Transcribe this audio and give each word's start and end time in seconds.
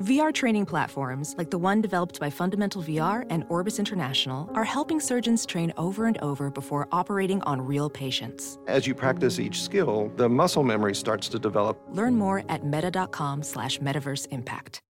VR 0.00 0.32
training 0.32 0.64
platforms, 0.66 1.34
like 1.38 1.50
the 1.50 1.56
one 1.56 1.80
developed 1.80 2.20
by 2.20 2.28
Fundamental 2.28 2.82
VR 2.82 3.24
and 3.30 3.46
Orbis 3.48 3.78
International, 3.78 4.50
are 4.54 4.64
helping 4.64 5.00
surgeons 5.00 5.46
train 5.46 5.72
over 5.78 6.04
and 6.04 6.18
over 6.18 6.50
before 6.50 6.86
operating 6.92 7.40
on 7.44 7.62
real 7.62 7.88
patients. 7.88 8.58
As 8.66 8.86
you 8.86 8.94
practice 8.94 9.40
each 9.40 9.62
skill, 9.62 10.12
the 10.16 10.28
muscle 10.28 10.62
memory 10.62 10.94
starts 10.94 11.30
to 11.30 11.38
develop. 11.38 11.80
Learn 11.92 12.16
more 12.16 12.44
at 12.50 12.66
meta.com 12.66 13.42
slash 13.42 13.78
metaverse 13.78 14.28
impact. 14.30 14.80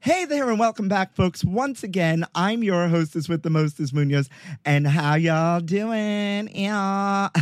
Hey 0.00 0.24
there, 0.24 0.50
and 0.50 0.58
welcome 0.58 0.88
back, 0.88 1.14
folks. 1.14 1.44
Once 1.44 1.84
again, 1.84 2.24
I'm 2.34 2.64
your 2.64 2.88
hostess 2.88 3.28
with 3.28 3.44
the 3.44 3.48
mostest 3.48 3.94
Munoz, 3.94 4.28
and 4.64 4.88
how 4.88 5.14
y'all 5.14 5.60
doing? 5.60 6.50
Yeah. 6.52 7.28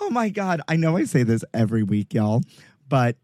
oh 0.00 0.10
my 0.10 0.28
God. 0.28 0.60
I 0.68 0.76
know 0.76 0.96
I 0.96 1.04
say 1.04 1.22
this 1.22 1.44
every 1.54 1.84
week, 1.84 2.12
y'all, 2.12 2.42
but 2.92 3.16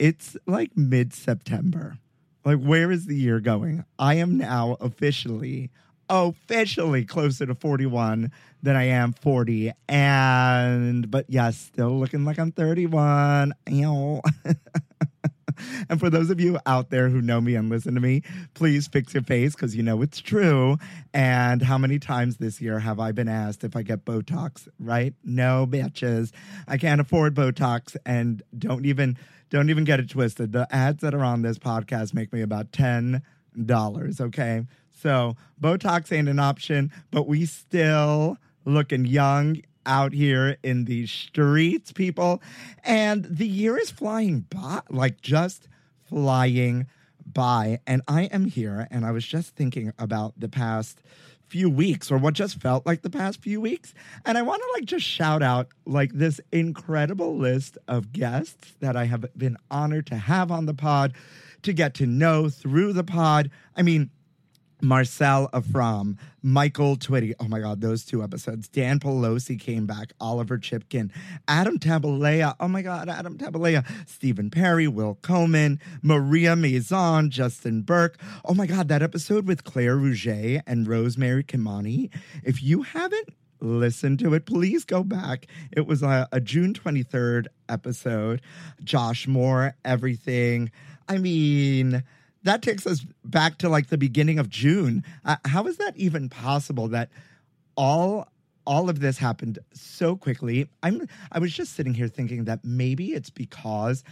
it's 0.00 0.36
like 0.44 0.76
mid 0.76 1.14
September. 1.14 1.98
Like, 2.44 2.58
where 2.58 2.90
is 2.90 3.06
the 3.06 3.14
year 3.14 3.38
going? 3.38 3.84
I 3.96 4.14
am 4.14 4.36
now 4.36 4.76
officially, 4.80 5.70
officially 6.10 7.04
closer 7.04 7.46
to 7.46 7.54
41 7.54 8.32
than 8.60 8.74
I 8.74 8.88
am 8.88 9.12
40. 9.12 9.70
And, 9.88 11.08
but 11.08 11.26
yes, 11.28 11.56
still 11.56 11.96
looking 11.96 12.24
like 12.24 12.40
I'm 12.40 12.50
31. 12.50 13.52
Ew. 13.70 14.20
and 15.88 16.00
for 16.00 16.10
those 16.10 16.30
of 16.30 16.40
you 16.40 16.58
out 16.66 16.90
there 16.90 17.08
who 17.08 17.20
know 17.20 17.40
me 17.40 17.54
and 17.54 17.68
listen 17.68 17.94
to 17.94 18.00
me, 18.00 18.22
please 18.54 18.86
fix 18.86 19.14
your 19.14 19.22
face 19.22 19.54
because 19.54 19.74
you 19.76 19.82
know 19.82 20.02
it's 20.02 20.20
true. 20.20 20.78
And 21.12 21.62
how 21.62 21.78
many 21.78 21.98
times 21.98 22.36
this 22.36 22.60
year 22.60 22.78
have 22.78 23.00
I 23.00 23.12
been 23.12 23.28
asked 23.28 23.64
if 23.64 23.76
I 23.76 23.82
get 23.82 24.04
Botox? 24.04 24.68
Right? 24.78 25.14
No, 25.24 25.66
bitches. 25.66 26.32
I 26.68 26.76
can't 26.76 27.00
afford 27.00 27.34
Botox, 27.34 27.96
and 28.04 28.42
don't 28.56 28.86
even 28.86 29.16
don't 29.50 29.70
even 29.70 29.84
get 29.84 30.00
it 30.00 30.10
twisted. 30.10 30.52
The 30.52 30.66
ads 30.74 31.00
that 31.02 31.14
are 31.14 31.24
on 31.24 31.42
this 31.42 31.58
podcast 31.58 32.14
make 32.14 32.32
me 32.32 32.42
about 32.42 32.72
ten 32.72 33.22
dollars. 33.64 34.20
Okay, 34.20 34.64
so 34.92 35.36
Botox 35.60 36.10
ain't 36.16 36.28
an 36.28 36.38
option, 36.38 36.90
but 37.10 37.26
we 37.26 37.46
still 37.46 38.38
looking 38.64 39.04
young 39.04 39.60
out 39.86 40.12
here 40.12 40.56
in 40.62 40.84
the 40.84 41.06
streets, 41.06 41.92
people. 41.92 42.42
And 42.84 43.24
the 43.24 43.46
year 43.46 43.76
is 43.76 43.90
flying 43.90 44.40
by, 44.40 44.80
like 44.88 45.20
just 45.20 45.68
flying 46.08 46.86
by. 47.26 47.80
And 47.86 48.02
I 48.08 48.24
am 48.24 48.44
here, 48.44 48.86
and 48.90 49.04
I 49.04 49.10
was 49.10 49.26
just 49.26 49.54
thinking 49.54 49.92
about 49.98 50.34
the 50.38 50.48
past 50.48 51.02
few 51.48 51.68
weeks 51.68 52.10
or 52.10 52.18
what 52.18 52.34
just 52.34 52.60
felt 52.60 52.86
like 52.86 53.02
the 53.02 53.10
past 53.10 53.40
few 53.40 53.60
weeks 53.60 53.92
and 54.24 54.38
i 54.38 54.42
want 54.42 54.60
to 54.62 54.68
like 54.74 54.86
just 54.86 55.04
shout 55.04 55.42
out 55.42 55.68
like 55.84 56.10
this 56.12 56.40
incredible 56.52 57.36
list 57.36 57.76
of 57.86 58.12
guests 58.12 58.72
that 58.80 58.96
i 58.96 59.04
have 59.04 59.24
been 59.36 59.56
honored 59.70 60.06
to 60.06 60.16
have 60.16 60.50
on 60.50 60.66
the 60.66 60.74
pod 60.74 61.12
to 61.62 61.72
get 61.72 61.94
to 61.94 62.06
know 62.06 62.48
through 62.48 62.92
the 62.92 63.04
pod 63.04 63.50
i 63.76 63.82
mean 63.82 64.10
Marcelle 64.84 65.48
Afram, 65.54 66.18
Michael 66.42 66.96
Twitty. 66.96 67.32
Oh 67.40 67.48
my 67.48 67.58
God, 67.58 67.80
those 67.80 68.04
two 68.04 68.22
episodes. 68.22 68.68
Dan 68.68 69.00
Pelosi 69.00 69.58
came 69.58 69.86
back, 69.86 70.12
Oliver 70.20 70.58
Chipkin, 70.58 71.10
Adam 71.48 71.78
Tabalea. 71.78 72.54
Oh 72.60 72.68
my 72.68 72.82
God, 72.82 73.08
Adam 73.08 73.38
Tabalea, 73.38 73.84
Stephen 74.06 74.50
Perry, 74.50 74.86
Will 74.86 75.18
Coleman, 75.22 75.80
Maria 76.02 76.54
Maison, 76.54 77.30
Justin 77.30 77.80
Burke. 77.80 78.18
Oh 78.44 78.52
my 78.52 78.66
God, 78.66 78.88
that 78.88 79.02
episode 79.02 79.48
with 79.48 79.64
Claire 79.64 79.96
Rouget 79.96 80.60
and 80.66 80.86
Rosemary 80.86 81.44
Kimani. 81.44 82.10
If 82.44 82.62
you 82.62 82.82
haven't 82.82 83.30
listened 83.60 84.18
to 84.18 84.34
it, 84.34 84.44
please 84.44 84.84
go 84.84 85.02
back. 85.02 85.46
It 85.72 85.86
was 85.86 86.02
a, 86.02 86.28
a 86.30 86.40
June 86.40 86.74
23rd 86.74 87.46
episode. 87.70 88.42
Josh 88.82 89.26
Moore, 89.26 89.74
everything. 89.84 90.70
I 91.08 91.18
mean, 91.18 92.02
that 92.44 92.62
takes 92.62 92.86
us 92.86 93.04
back 93.24 93.58
to 93.58 93.68
like 93.68 93.88
the 93.88 93.98
beginning 93.98 94.38
of 94.38 94.48
June. 94.48 95.02
Uh, 95.24 95.36
how 95.44 95.66
is 95.66 95.78
that 95.78 95.96
even 95.96 96.28
possible 96.28 96.88
that 96.88 97.10
all 97.76 98.28
all 98.66 98.88
of 98.88 99.00
this 99.00 99.18
happened 99.18 99.58
so 99.72 100.16
quickly? 100.16 100.68
I'm 100.82 101.08
I 101.32 101.38
was 101.38 101.52
just 101.52 101.74
sitting 101.74 101.94
here 101.94 102.08
thinking 102.08 102.44
that 102.44 102.64
maybe 102.64 103.12
it's 103.12 103.30
because 103.30 104.04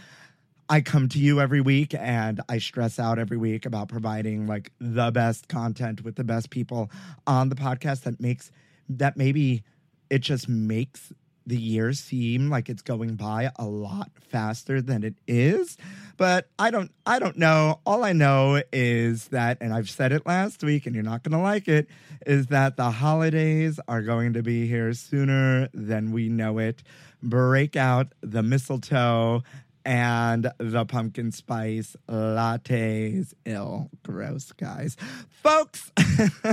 I 0.69 0.81
come 0.81 1.09
to 1.09 1.19
you 1.19 1.39
every 1.39 1.61
week 1.61 1.93
and 1.93 2.41
I 2.49 2.57
stress 2.57 2.97
out 2.97 3.19
every 3.19 3.37
week 3.37 3.65
about 3.65 3.89
providing 3.89 4.47
like 4.47 4.71
the 4.79 5.11
best 5.11 5.47
content 5.47 6.03
with 6.03 6.15
the 6.15 6.23
best 6.23 6.49
people 6.49 6.89
on 7.27 7.49
the 7.49 7.55
podcast 7.55 8.01
that 8.01 8.19
makes 8.19 8.51
that 8.89 9.15
maybe 9.17 9.63
it 10.09 10.19
just 10.19 10.49
makes 10.49 11.11
the 11.45 11.57
years 11.57 11.99
seem 11.99 12.49
like 12.49 12.69
it's 12.69 12.81
going 12.81 13.15
by 13.15 13.51
a 13.57 13.65
lot 13.65 14.09
faster 14.29 14.81
than 14.81 15.03
it 15.03 15.15
is 15.27 15.77
but 16.17 16.47
i 16.57 16.69
don't 16.71 16.91
i 17.05 17.19
don't 17.19 17.37
know. 17.37 17.79
All 17.85 18.03
i 18.03 18.13
know 18.13 18.61
is 18.71 19.27
that 19.29 19.57
and 19.61 19.73
i've 19.73 19.89
said 19.89 20.11
it 20.11 20.25
last 20.25 20.63
week 20.63 20.85
and 20.85 20.95
you're 20.95 21.03
not 21.03 21.23
going 21.23 21.37
to 21.37 21.43
like 21.43 21.67
it 21.67 21.87
is 22.25 22.47
that 22.47 22.77
the 22.77 22.91
holidays 22.91 23.79
are 23.87 24.01
going 24.01 24.33
to 24.33 24.43
be 24.43 24.67
here 24.67 24.93
sooner 24.93 25.69
than 25.73 26.11
we 26.11 26.29
know 26.29 26.57
it. 26.59 26.83
Break 27.21 27.75
out 27.75 28.13
the 28.21 28.43
mistletoe 28.43 29.43
and 29.85 30.49
the 30.57 30.85
pumpkin 30.85 31.31
spice 31.31 31.95
lattes. 32.07 33.33
Ill. 33.45 33.89
Gross 34.03 34.51
guys. 34.53 34.95
Folks 35.29 35.91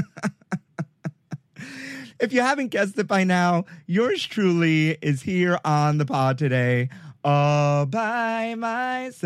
if 2.20 2.32
you 2.32 2.40
haven't 2.40 2.68
guessed 2.68 2.98
it 2.98 3.06
by 3.06 3.24
now, 3.24 3.64
yours 3.86 4.26
truly 4.26 4.98
is 5.02 5.22
here 5.22 5.58
on 5.64 5.98
the 5.98 6.06
pod 6.06 6.38
today. 6.38 6.88
All 7.22 7.84
by 7.86 8.54
myself, 8.54 9.22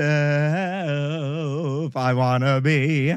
I 1.97 2.13
wanna 2.13 2.61
be. 2.61 3.15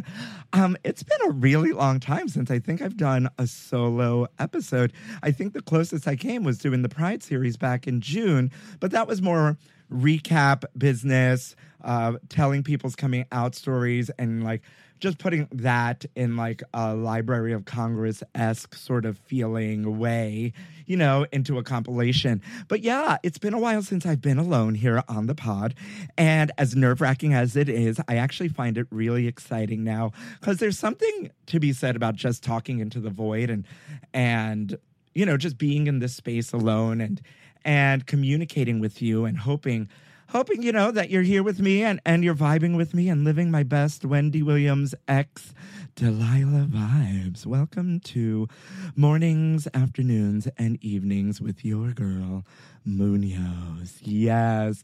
Um, 0.53 0.77
it's 0.83 1.03
been 1.03 1.19
a 1.25 1.31
really 1.31 1.71
long 1.71 1.99
time 1.99 2.29
since 2.29 2.49
I 2.51 2.59
think 2.59 2.81
I've 2.81 2.95
done 2.95 3.27
a 3.37 3.47
solo 3.47 4.27
episode. 4.39 4.93
I 5.23 5.31
think 5.31 5.53
the 5.53 5.61
closest 5.61 6.07
I 6.07 6.15
came 6.15 6.43
was 6.43 6.57
doing 6.57 6.83
the 6.83 6.89
Pride 6.89 7.23
series 7.23 7.57
back 7.57 7.87
in 7.87 8.01
June, 8.01 8.51
but 8.79 8.91
that 8.91 9.07
was 9.07 9.21
more 9.21 9.57
recap 9.91 10.63
business, 10.77 11.55
uh, 11.83 12.13
telling 12.29 12.63
people's 12.63 12.95
coming 12.95 13.25
out 13.31 13.55
stories, 13.55 14.09
and 14.17 14.43
like 14.43 14.61
just 14.99 15.17
putting 15.19 15.47
that 15.51 16.05
in 16.15 16.35
like 16.35 16.63
a 16.73 16.95
Library 16.95 17.53
of 17.53 17.65
Congress 17.65 18.23
esque 18.33 18.75
sort 18.75 19.05
of 19.05 19.17
feeling 19.17 19.99
way, 19.99 20.53
you 20.85 20.97
know, 20.97 21.25
into 21.31 21.57
a 21.57 21.63
compilation. 21.63 22.41
But 22.67 22.81
yeah, 22.81 23.17
it's 23.23 23.37
been 23.37 23.53
a 23.53 23.59
while 23.59 23.81
since 23.81 24.05
I've 24.05 24.21
been 24.21 24.37
alone 24.37 24.75
here 24.75 25.03
on 25.07 25.27
the 25.27 25.35
pod. 25.35 25.75
And 26.17 26.51
as 26.57 26.75
nerve 26.75 27.01
wracking 27.01 27.33
as 27.33 27.55
it 27.55 27.69
is, 27.69 27.99
I 28.07 28.15
actually 28.17 28.49
find 28.49 28.77
it 28.77 28.87
really 28.91 29.27
exciting 29.27 29.83
now 29.83 30.11
because 30.39 30.57
there's 30.57 30.79
something 30.79 31.31
to 31.47 31.59
be 31.59 31.73
said 31.73 31.95
about 31.95 32.15
just 32.15 32.43
talking 32.43 32.79
into 32.79 32.99
the 32.99 33.09
void 33.09 33.49
and, 33.49 33.65
and, 34.13 34.77
you 35.13 35.25
know, 35.25 35.37
just 35.37 35.57
being 35.57 35.87
in 35.87 35.99
this 35.99 36.15
space 36.15 36.53
alone 36.53 37.01
and, 37.01 37.21
and 37.63 38.05
communicating 38.05 38.79
with 38.79 39.01
you 39.01 39.25
and 39.25 39.37
hoping 39.37 39.89
hoping, 40.29 40.61
you 40.61 40.71
know, 40.71 40.91
that 40.91 41.09
you're 41.09 41.21
here 41.23 41.43
with 41.43 41.59
me 41.59 41.83
and, 41.83 42.01
and 42.05 42.23
you're 42.23 42.35
vibing 42.35 42.75
with 42.75 42.93
me 42.93 43.09
and 43.09 43.23
living 43.23 43.49
my 43.49 43.63
best 43.63 44.05
Wendy 44.05 44.43
Williams 44.43 44.93
X 45.07 45.53
Delilah 45.95 46.67
vibes. 46.69 47.45
Welcome 47.45 47.99
to 48.01 48.47
mornings, 48.95 49.67
afternoons, 49.73 50.47
and 50.57 50.77
evenings 50.83 51.41
with 51.41 51.63
your 51.63 51.91
girl, 51.91 52.45
Munoz. 52.85 53.99
Yes. 54.01 54.83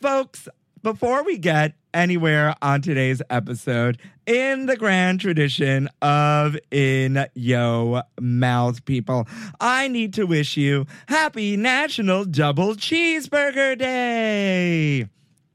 Folks, 0.00 0.48
before 0.82 1.24
we 1.24 1.38
get 1.38 1.74
anywhere 1.92 2.54
on 2.62 2.82
today's 2.82 3.20
episode, 3.30 3.98
in 4.26 4.66
the 4.66 4.76
grand 4.76 5.20
tradition 5.20 5.88
of 6.00 6.56
In 6.70 7.26
Yo 7.34 8.02
Mouth 8.20 8.84
people, 8.84 9.26
I 9.60 9.88
need 9.88 10.14
to 10.14 10.24
wish 10.24 10.56
you 10.56 10.86
happy 11.08 11.56
National 11.56 12.24
Double 12.24 12.74
Cheeseburger 12.74 13.78
Day. 13.78 15.08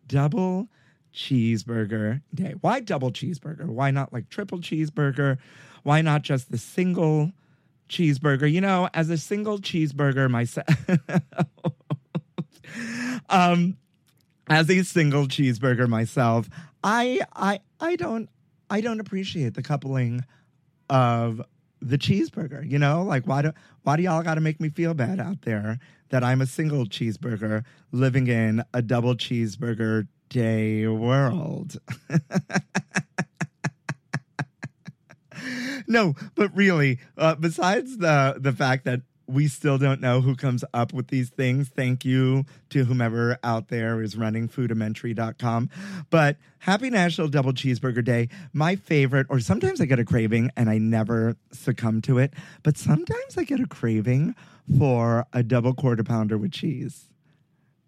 Double 0.08 0.68
cheeseburger 1.16 2.22
day. 2.34 2.56
Why 2.62 2.82
double 2.82 3.12
cheeseburger? 3.12 3.66
Why 3.66 3.90
not 3.90 4.12
like 4.12 4.30
triple 4.30 4.60
cheeseburger? 4.60 5.38
Why 5.84 6.02
not 6.02 6.24
just 6.24 6.52
the 6.52 6.58
single 6.58 7.32
cheeseburger? 7.90 8.52
You 8.52 8.62
know, 8.62 8.90
as 8.94 9.10
a 9.10 9.18
single 9.18 9.60
cheeseburger 9.60 10.30
myself, 10.30 10.68
um, 13.30 13.78
as 14.48 14.70
a 14.70 14.84
single 14.84 15.28
cheeseburger 15.28 15.88
myself, 15.88 16.50
I 16.84 17.22
I 17.36 17.60
I 17.80 17.96
don't 17.96 18.30
I 18.70 18.82
don't 18.82 19.00
appreciate 19.00 19.54
the 19.54 19.64
coupling 19.64 20.26
of 20.90 21.42
the 21.82 21.98
cheeseburger. 21.98 22.70
You 22.70 22.80
know, 22.80 23.04
like 23.04 23.26
why 23.26 23.42
do 23.42 23.52
why 23.84 23.98
do 23.98 24.04
y'all 24.04 24.24
got 24.24 24.36
to 24.36 24.42
make 24.42 24.60
me 24.60 24.70
feel 24.70 24.94
bad 24.94 25.20
out 25.20 25.42
there 25.44 25.80
that 26.10 26.24
I'm 26.24 26.42
a 26.42 26.46
single 26.46 26.86
cheeseburger 26.86 27.64
living 27.92 28.28
in 28.28 28.64
a 28.74 28.82
double 28.82 29.16
cheeseburger 29.16 30.08
day 30.30 30.88
world? 30.88 31.78
no, 35.88 36.14
but 36.36 36.56
really, 36.56 37.00
uh, 37.18 37.36
besides 37.36 37.98
the 37.98 38.36
the 38.38 38.54
fact 38.54 38.86
that 38.86 39.02
we 39.28 39.48
still 39.48 39.78
don't 39.78 40.02
know 40.02 40.22
who 40.22 40.36
comes 40.36 40.64
up 40.74 40.94
with 40.94 41.08
these 41.08 41.30
things. 41.30 41.70
Thank 41.70 42.06
you 42.06 42.46
to 42.70 42.86
whomever 42.86 43.38
out 43.44 43.70
there 43.70 44.02
is 44.02 44.18
running 44.18 44.48
foodimentary.com. 44.48 45.70
But 46.10 46.38
happy 46.60 46.90
National 46.90 47.28
Double 47.28 47.54
Cheeseburger 47.54 48.04
Day. 48.04 48.30
My 48.54 48.76
favorite, 48.76 49.28
or 49.30 49.40
sometimes 49.40 49.82
I 49.82 49.86
get 49.86 50.00
a 50.00 50.06
craving 50.06 50.52
and 50.56 50.70
I 50.70 50.78
never 50.78 51.36
succumb 51.52 52.02
to 52.04 52.20
it, 52.20 52.34
but 52.64 52.78
sometimes 52.78 53.38
I 53.38 53.44
get 53.44 53.60
a 53.60 53.68
craving 53.68 54.36
for 54.78 55.26
a 55.34 55.44
double 55.44 55.74
quarter 55.74 56.04
pounder 56.04 56.38
with 56.38 56.52
cheese 56.52 57.10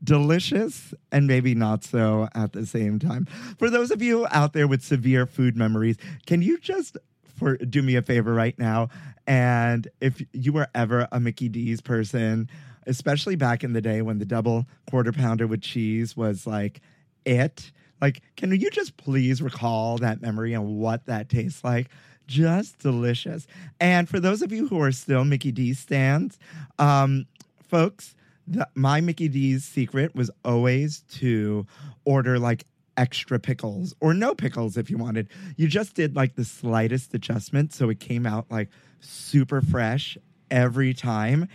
delicious 0.03 0.93
and 1.11 1.27
maybe 1.27 1.55
not 1.55 1.83
so 1.83 2.29
at 2.35 2.53
the 2.53 2.65
same 2.65 2.99
time. 2.99 3.25
For 3.57 3.69
those 3.69 3.91
of 3.91 4.01
you 4.01 4.27
out 4.31 4.53
there 4.53 4.67
with 4.67 4.83
severe 4.83 5.25
food 5.25 5.57
memories, 5.57 5.97
can 6.25 6.41
you 6.41 6.59
just 6.59 6.97
for 7.37 7.57
do 7.57 7.81
me 7.81 7.95
a 7.95 8.01
favor 8.01 8.33
right 8.33 8.57
now 8.57 8.89
and 9.27 9.89
if 9.99 10.23
you 10.31 10.53
were 10.53 10.69
ever 10.73 11.07
a 11.11 11.19
Mickey 11.19 11.49
D's 11.49 11.81
person, 11.81 12.49
especially 12.87 13.35
back 13.35 13.63
in 13.63 13.73
the 13.73 13.81
day 13.81 14.01
when 14.01 14.19
the 14.19 14.25
double 14.25 14.65
quarter 14.89 15.11
pounder 15.11 15.45
with 15.45 15.61
cheese 15.61 16.15
was 16.15 16.47
like 16.47 16.79
it, 17.25 17.73
like 18.01 18.21
can 18.37 18.51
you 18.51 18.71
just 18.71 18.95
please 18.95 19.41
recall 19.41 19.97
that 19.97 20.21
memory 20.21 20.53
and 20.53 20.77
what 20.77 21.05
that 21.07 21.27
tastes 21.27 21.63
like? 21.63 21.89
Just 22.25 22.79
delicious. 22.79 23.47
And 23.81 24.07
for 24.07 24.19
those 24.19 24.41
of 24.41 24.53
you 24.53 24.67
who 24.67 24.81
are 24.81 24.93
still 24.93 25.25
Mickey 25.25 25.51
D's 25.51 25.79
stands, 25.79 26.39
um, 26.79 27.25
folks, 27.61 28.15
the, 28.47 28.67
my 28.75 29.01
Mickey 29.01 29.27
D's 29.27 29.65
secret 29.65 30.15
was 30.15 30.31
always 30.45 31.01
to 31.15 31.67
order 32.05 32.39
like 32.39 32.65
extra 32.97 33.39
pickles 33.39 33.93
or 33.99 34.13
no 34.13 34.35
pickles 34.35 34.75
if 34.75 34.89
you 34.89 34.97
wanted. 34.97 35.29
You 35.55 35.67
just 35.67 35.93
did 35.95 36.15
like 36.15 36.35
the 36.35 36.43
slightest 36.43 37.13
adjustment 37.13 37.73
so 37.73 37.89
it 37.89 37.99
came 37.99 38.25
out 38.25 38.47
like 38.49 38.69
super 38.99 39.61
fresh 39.61 40.17
every 40.51 40.93
time 40.93 41.47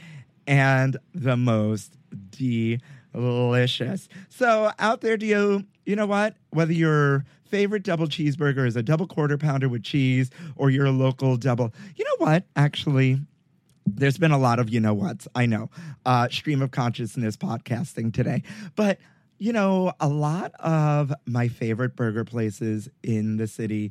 and 0.47 0.97
the 1.15 1.37
most 1.37 1.97
delicious. 2.31 4.09
So 4.29 4.71
out 4.79 5.01
there 5.01 5.17
do 5.17 5.27
you 5.27 5.67
you 5.85 5.97
know 5.97 6.07
what? 6.07 6.37
Whether 6.51 6.73
your 6.73 7.25
favorite 7.45 7.83
double 7.83 8.07
cheeseburger 8.07 8.67
is 8.67 8.77
a 8.77 8.83
double 8.83 9.07
quarter 9.07 9.37
pounder 9.37 9.69
with 9.69 9.83
cheese 9.83 10.31
or 10.57 10.71
your 10.71 10.91
local 10.91 11.37
double. 11.37 11.75
You 11.97 12.05
know 12.05 12.27
what? 12.27 12.45
Actually, 12.57 13.21
there's 13.85 14.17
been 14.17 14.31
a 14.31 14.39
lot 14.39 14.59
of 14.59 14.71
you 14.71 14.81
know 14.81 14.95
what's 14.95 15.27
I 15.35 15.47
know 15.47 15.71
uh, 16.07 16.29
stream 16.29 16.63
of 16.63 16.71
consciousness 16.71 17.37
podcasting 17.37 18.13
today, 18.15 18.43
but 18.77 18.99
you 19.43 19.53
know 19.53 19.93
a 19.99 20.07
lot 20.07 20.53
of 20.61 21.13
my 21.27 21.49
favorite 21.49 21.97
burger 21.97 22.25
places 22.25 22.89
in 23.03 23.39
the 23.39 23.49
city, 23.49 23.91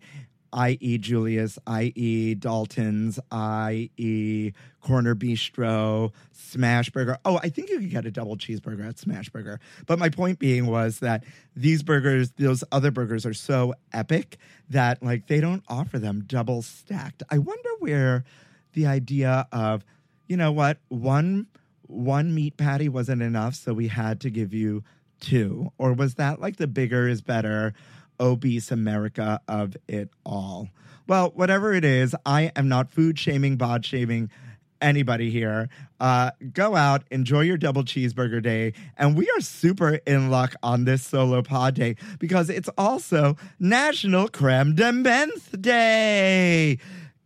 i.e. 0.54 0.98
Julius, 0.98 1.60
i.e. 1.68 2.36
Dalton's, 2.36 3.20
i.e. 3.32 4.54
Corner 4.80 5.14
Bistro, 5.14 6.14
Smash 6.32 6.90
Burger. 6.92 7.18
Oh, 7.26 7.38
I 7.44 7.50
think 7.50 7.70
you 7.70 7.80
could 7.80 7.90
get 7.90 8.06
a 8.06 8.12
double 8.12 8.38
cheeseburger 8.38 8.88
at 8.88 8.98
Smash 8.98 9.28
Burger. 9.28 9.60
But 9.88 10.00
my 10.00 10.08
point 10.08 10.40
being 10.40 10.68
was 10.68 11.00
that 11.00 11.26
these 11.54 11.84
burgers, 11.84 12.32
those 12.38 12.64
other 12.72 12.90
burgers, 12.90 13.26
are 13.26 13.34
so 13.34 13.74
epic 13.92 14.38
that 14.70 15.04
like 15.04 15.28
they 15.28 15.42
don't 15.42 15.64
offer 15.68 16.00
them 16.00 16.24
double 16.28 16.62
stacked. 16.62 17.24
I 17.30 17.40
wonder 17.40 17.70
where 17.80 18.24
the 18.72 18.86
idea 18.88 19.50
of, 19.52 19.84
you 20.30 20.38
know 20.38 20.54
what, 20.54 20.78
one 20.88 21.48
one 21.88 22.34
meat 22.34 22.56
patty 22.56 22.88
wasn't 22.88 23.22
enough, 23.22 23.54
so 23.54 23.74
we 23.74 23.90
had 23.90 24.22
to 24.22 24.30
give 24.30 24.54
you 24.54 24.82
two, 25.22 25.72
or 25.78 25.94
was 25.94 26.16
that 26.16 26.42
like 26.42 26.58
the 26.58 26.68
bigger 26.68 27.08
is 27.08 27.22
better, 27.22 27.74
obese 28.20 28.72
America 28.72 29.40
of 29.48 29.78
it 29.88 30.10
all? 30.26 30.70
Well, 31.08 31.32
whatever 31.36 31.74
it 31.74 31.86
is, 31.86 32.16
I 32.26 32.52
am 32.56 32.68
not 32.68 32.92
food 32.92 33.18
shaming, 33.18 33.56
bod 33.56 33.86
shaming 33.86 34.30
anybody 34.82 35.30
here. 35.30 35.70
Uh, 36.00 36.32
go 36.54 36.76
out, 36.76 37.04
enjoy 37.12 37.42
your 37.42 37.58
double 37.58 37.84
cheeseburger 37.84 38.42
day. 38.42 38.74
And 38.98 39.16
we 39.16 39.30
are 39.30 39.42
super 39.42 39.96
in 40.08 40.30
luck 40.30 40.56
on 40.64 40.86
this 40.86 41.06
solo 41.06 41.42
pod 41.42 41.76
day 41.76 41.96
because 42.20 42.50
it's 42.50 42.70
also 42.78 43.38
National 43.60 44.28
Creme 44.28 44.76
de 44.76 44.92
Menthe 44.92 45.62
Day. 45.62 46.80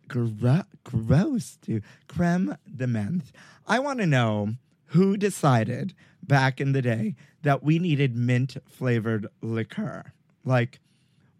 Gro- 0.08 0.64
gross, 0.84 1.58
dude. 1.62 1.84
Creme 2.08 2.58
de 2.76 2.86
menthe. 2.86 3.32
I 3.66 3.80
want 3.80 4.00
to 4.00 4.06
know 4.06 4.56
who 4.88 5.18
decided 5.18 5.94
back 6.28 6.60
in 6.60 6.72
the 6.72 6.82
day 6.82 7.16
that 7.44 7.64
we 7.64 7.80
needed 7.80 8.16
mint 8.16 8.58
flavored 8.68 9.28
liqueur. 9.42 10.14
Like, 10.44 10.80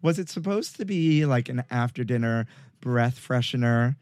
was 0.02 0.18
it 0.18 0.28
supposed 0.28 0.76
to 0.76 0.84
be 0.84 1.24
like 1.26 1.48
an 1.48 1.64
after 1.70 2.04
dinner 2.04 2.46
breath 2.80 3.20
freshener? 3.20 3.96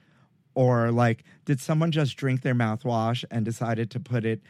Or 0.55 0.91
like, 0.91 1.25
did 1.45 1.61
someone 1.61 1.91
just 1.91 2.17
drink 2.17 2.43
their 2.43 2.55
mouthwash 2.55 3.25
and 3.31 3.45
decided 3.45 3.91
to 3.93 4.01
put 4.01 4.25
it 4.25 4.41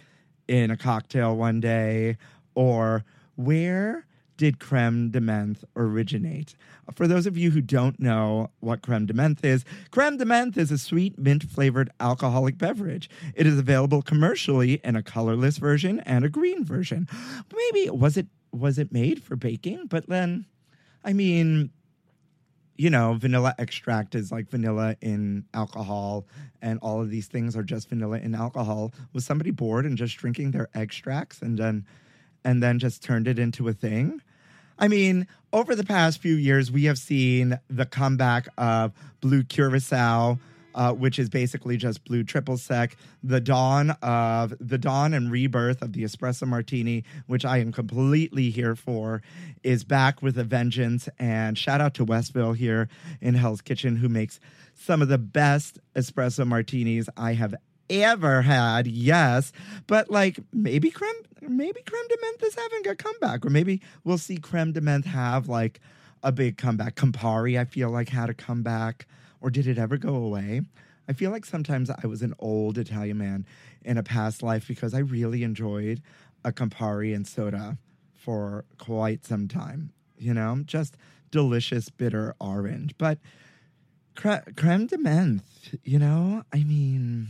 in 0.49 0.71
a 0.71 0.77
cocktail 0.77 1.37
one 1.37 1.61
day? 1.61 2.17
Or 2.55 3.05
where 3.37 4.07
did 4.37 4.59
creme 4.59 5.11
de 5.11 5.21
menthe 5.21 5.65
originate? 5.77 6.55
For 6.95 7.07
those 7.07 7.27
of 7.27 7.37
you 7.37 7.51
who 7.51 7.61
don't 7.61 7.99
know 8.01 8.51
what 8.61 8.83
creme 8.83 9.07
de 9.07 9.15
menthe 9.15 9.45
is, 9.45 9.65
creme 9.91 10.17
de 10.17 10.25
menthe 10.25 10.59
is 10.59 10.71
a 10.71 10.79
sweet 10.79 11.19
mint 11.19 11.45
flavored 11.45 11.91
alcoholic 12.01 12.59
beverage. 12.59 13.09
It 13.35 13.47
is 13.47 13.59
available 13.59 14.03
commercially 14.03 14.81
in 14.85 14.97
a 14.97 15.03
colorless 15.03 15.59
version 15.59 16.01
and 16.01 16.25
a 16.25 16.29
green 16.29 16.65
version. 16.65 17.09
Maybe 17.55 17.91
was 17.91 18.17
it 18.17 18.27
was 18.53 18.79
it 18.79 18.93
made 18.93 19.23
for 19.23 19.37
baking? 19.37 19.87
But 19.89 20.09
then, 20.09 20.47
I 21.05 21.13
mean, 21.13 21.71
you 22.77 22.91
know, 22.91 23.15
vanilla 23.15 23.55
extract 23.59 24.15
is 24.15 24.33
like 24.33 24.49
vanilla 24.49 24.97
in 25.01 25.45
alcohol, 25.55 26.27
and 26.61 26.79
all 26.81 27.01
of 27.01 27.11
these 27.11 27.27
things 27.27 27.57
are 27.57 27.63
just 27.63 27.89
vanilla 27.89 28.19
in 28.19 28.35
alcohol. 28.35 28.93
Was 29.13 29.25
somebody 29.25 29.51
bored 29.51 29.87
and 29.87 29.97
just 29.97 30.17
drinking 30.17 30.51
their 30.51 30.69
extracts 30.75 31.41
and 31.43 31.59
then 31.59 31.87
and 32.45 32.63
then 32.63 32.79
just 32.79 33.03
turned 33.03 33.29
it 33.29 33.39
into 33.39 33.69
a 33.69 33.73
thing? 33.73 34.21
I 34.79 34.89
mean, 34.89 35.27
over 35.53 35.77
the 35.77 35.85
past 35.85 36.21
few 36.21 36.35
years, 36.35 36.71
we 36.71 36.85
have 36.85 36.99
seen 36.99 37.59
the 37.69 37.87
comeback 37.87 38.49
of 38.59 38.93
Blue 39.21 39.45
Curacao, 39.45 40.39
uh, 40.75 40.93
which 40.93 41.19
is 41.19 41.29
basically 41.29 41.77
just 41.77 42.05
blue 42.05 42.25
triple 42.25 42.57
sec. 42.57 42.97
The 43.23 43.41
dawn 43.41 43.91
of 44.03 44.55
the 44.59 44.79
dawn 44.79 45.15
and 45.15 45.31
rebirth 45.31 45.83
of 45.83 45.93
the 45.93 46.03
espresso 46.03 46.47
martini, 46.47 47.05
which 47.27 47.45
I 47.45 47.59
am 47.59 47.71
completely 47.71 48.51
here 48.51 48.75
for, 48.75 49.23
is 49.63 49.85
back 49.85 50.23
with 50.23 50.37
a 50.39 50.45
vengeance. 50.45 51.09
And 51.19 51.57
shout 51.57 51.81
out 51.81 51.95
to 51.95 52.05
Westville 52.05 52.55
here 52.55 52.89
in 53.21 53.35
Hell's 53.35 53.61
Kitchen, 53.61 53.97
who 53.97 54.09
makes 54.09 54.41
some 54.75 55.01
of 55.01 55.09
the 55.09 55.19
best 55.19 55.79
espresso 55.95 56.47
martinis 56.47 57.09
I 57.17 57.35
have 57.35 57.55
ever 57.91 58.43
had. 58.43 58.87
Yes, 58.87 59.53
but 59.87 60.11
like 60.11 60.39
maybe 60.53 60.91
creme, 60.91 61.15
maybe 61.43 61.81
creme 61.83 62.09
de 62.09 62.17
menthe 62.17 62.43
is 62.45 62.55
having 62.55 62.89
a 62.89 62.95
comeback, 62.95 63.45
or 63.45 63.51
maybe 63.51 63.81
we'll 64.05 64.19
see 64.19 64.37
creme 64.37 64.73
de 64.73 64.81
menthe 64.81 65.07
have 65.07 65.49
like 65.49 65.81
a 66.23 66.33
big 66.33 66.57
comeback. 66.57 66.95
Campari, 66.95 67.59
I 67.59 67.65
feel 67.65 67.91
like 67.91 68.09
had 68.09 68.31
a 68.31 68.35
comeback, 68.35 69.07
or 69.41 69.51
did 69.51 69.67
it 69.67 69.79
ever 69.79 69.97
go 69.97 70.15
away? 70.15 70.63
I 71.09 71.13
feel 71.13 71.31
like 71.31 71.45
sometimes 71.45 71.91
I 71.91 72.07
was 72.07 72.23
an 72.23 72.35
old 72.39 72.79
Italian 72.79 73.19
man 73.19 73.47
in 73.85 73.99
a 73.99 74.03
past 74.03 74.43
life 74.43 74.67
because 74.67 74.95
I 74.95 75.01
really 75.01 75.43
enjoyed 75.43 76.01
a 76.45 76.53
Campari 76.53 77.15
and 77.15 77.27
soda 77.27 77.77
for 78.15 78.65
quite 78.79 79.25
some 79.25 79.49
time. 79.49 79.93
You 80.19 80.33
know, 80.33 80.63
just 80.65 80.97
delicious 81.31 81.91
bitter 81.91 82.35
orange. 82.41 82.95
But 82.97 83.19
cre- 84.15 84.51
creme 84.57 84.87
de 84.87 84.97
menthe, 84.97 85.43
you 85.83 85.99
know, 85.99 86.45
I 86.53 86.65
mean, 86.65 87.29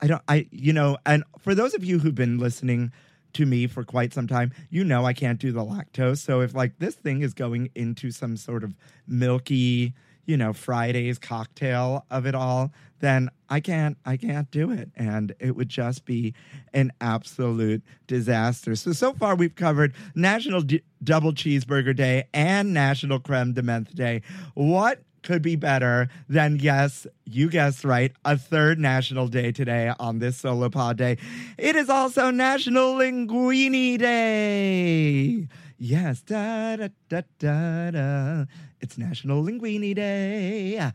I 0.00 0.06
don't, 0.06 0.22
I, 0.28 0.46
you 0.50 0.72
know, 0.72 0.98
and 1.06 1.24
for 1.38 1.54
those 1.54 1.74
of 1.74 1.84
you 1.84 1.98
who've 1.98 2.14
been 2.14 2.38
listening 2.38 2.92
to 3.34 3.46
me 3.46 3.66
for 3.66 3.84
quite 3.84 4.12
some 4.12 4.26
time, 4.26 4.52
you 4.70 4.84
know, 4.84 5.04
I 5.04 5.12
can't 5.12 5.38
do 5.38 5.52
the 5.52 5.60
lactose. 5.60 6.18
So 6.18 6.40
if 6.40 6.54
like 6.54 6.78
this 6.78 6.94
thing 6.94 7.22
is 7.22 7.34
going 7.34 7.70
into 7.74 8.10
some 8.10 8.36
sort 8.36 8.64
of 8.64 8.74
milky, 9.06 9.94
you 10.26 10.36
know, 10.36 10.52
Friday's 10.52 11.18
cocktail 11.18 12.04
of 12.10 12.26
it 12.26 12.34
all, 12.34 12.72
then 13.00 13.30
I 13.48 13.60
can't, 13.60 13.96
I 14.04 14.16
can't 14.16 14.50
do 14.50 14.70
it. 14.70 14.90
And 14.96 15.34
it 15.38 15.54
would 15.54 15.68
just 15.68 16.04
be 16.04 16.34
an 16.72 16.92
absolute 17.00 17.82
disaster. 18.06 18.74
So, 18.74 18.92
so 18.92 19.12
far 19.12 19.34
we've 19.34 19.54
covered 19.54 19.94
National 20.14 20.62
D- 20.62 20.82
Double 21.04 21.32
Cheeseburger 21.32 21.94
Day 21.94 22.24
and 22.34 22.72
National 22.74 23.20
Creme 23.20 23.52
de 23.52 23.62
Menthe 23.62 23.94
Day. 23.94 24.22
What 24.54 25.02
could 25.26 25.42
be 25.42 25.56
better 25.56 26.08
than, 26.28 26.56
yes, 26.60 27.04
you 27.24 27.50
guessed 27.50 27.84
right, 27.84 28.12
a 28.24 28.38
third 28.38 28.78
national 28.78 29.26
day 29.26 29.50
today 29.50 29.92
on 29.98 30.20
this 30.20 30.36
solo 30.36 30.70
pod 30.70 30.96
day. 30.96 31.18
It 31.58 31.74
is 31.74 31.90
also 31.90 32.30
National 32.30 32.94
Linguini 32.94 33.98
Day. 33.98 35.48
Yes, 35.78 36.22
da 36.22 36.76
da 36.76 36.88
da 37.08 37.22
da 37.40 37.90
da. 37.90 38.44
It's 38.80 38.96
National 38.96 39.42
Linguini 39.42 39.96
Day. 39.96 40.92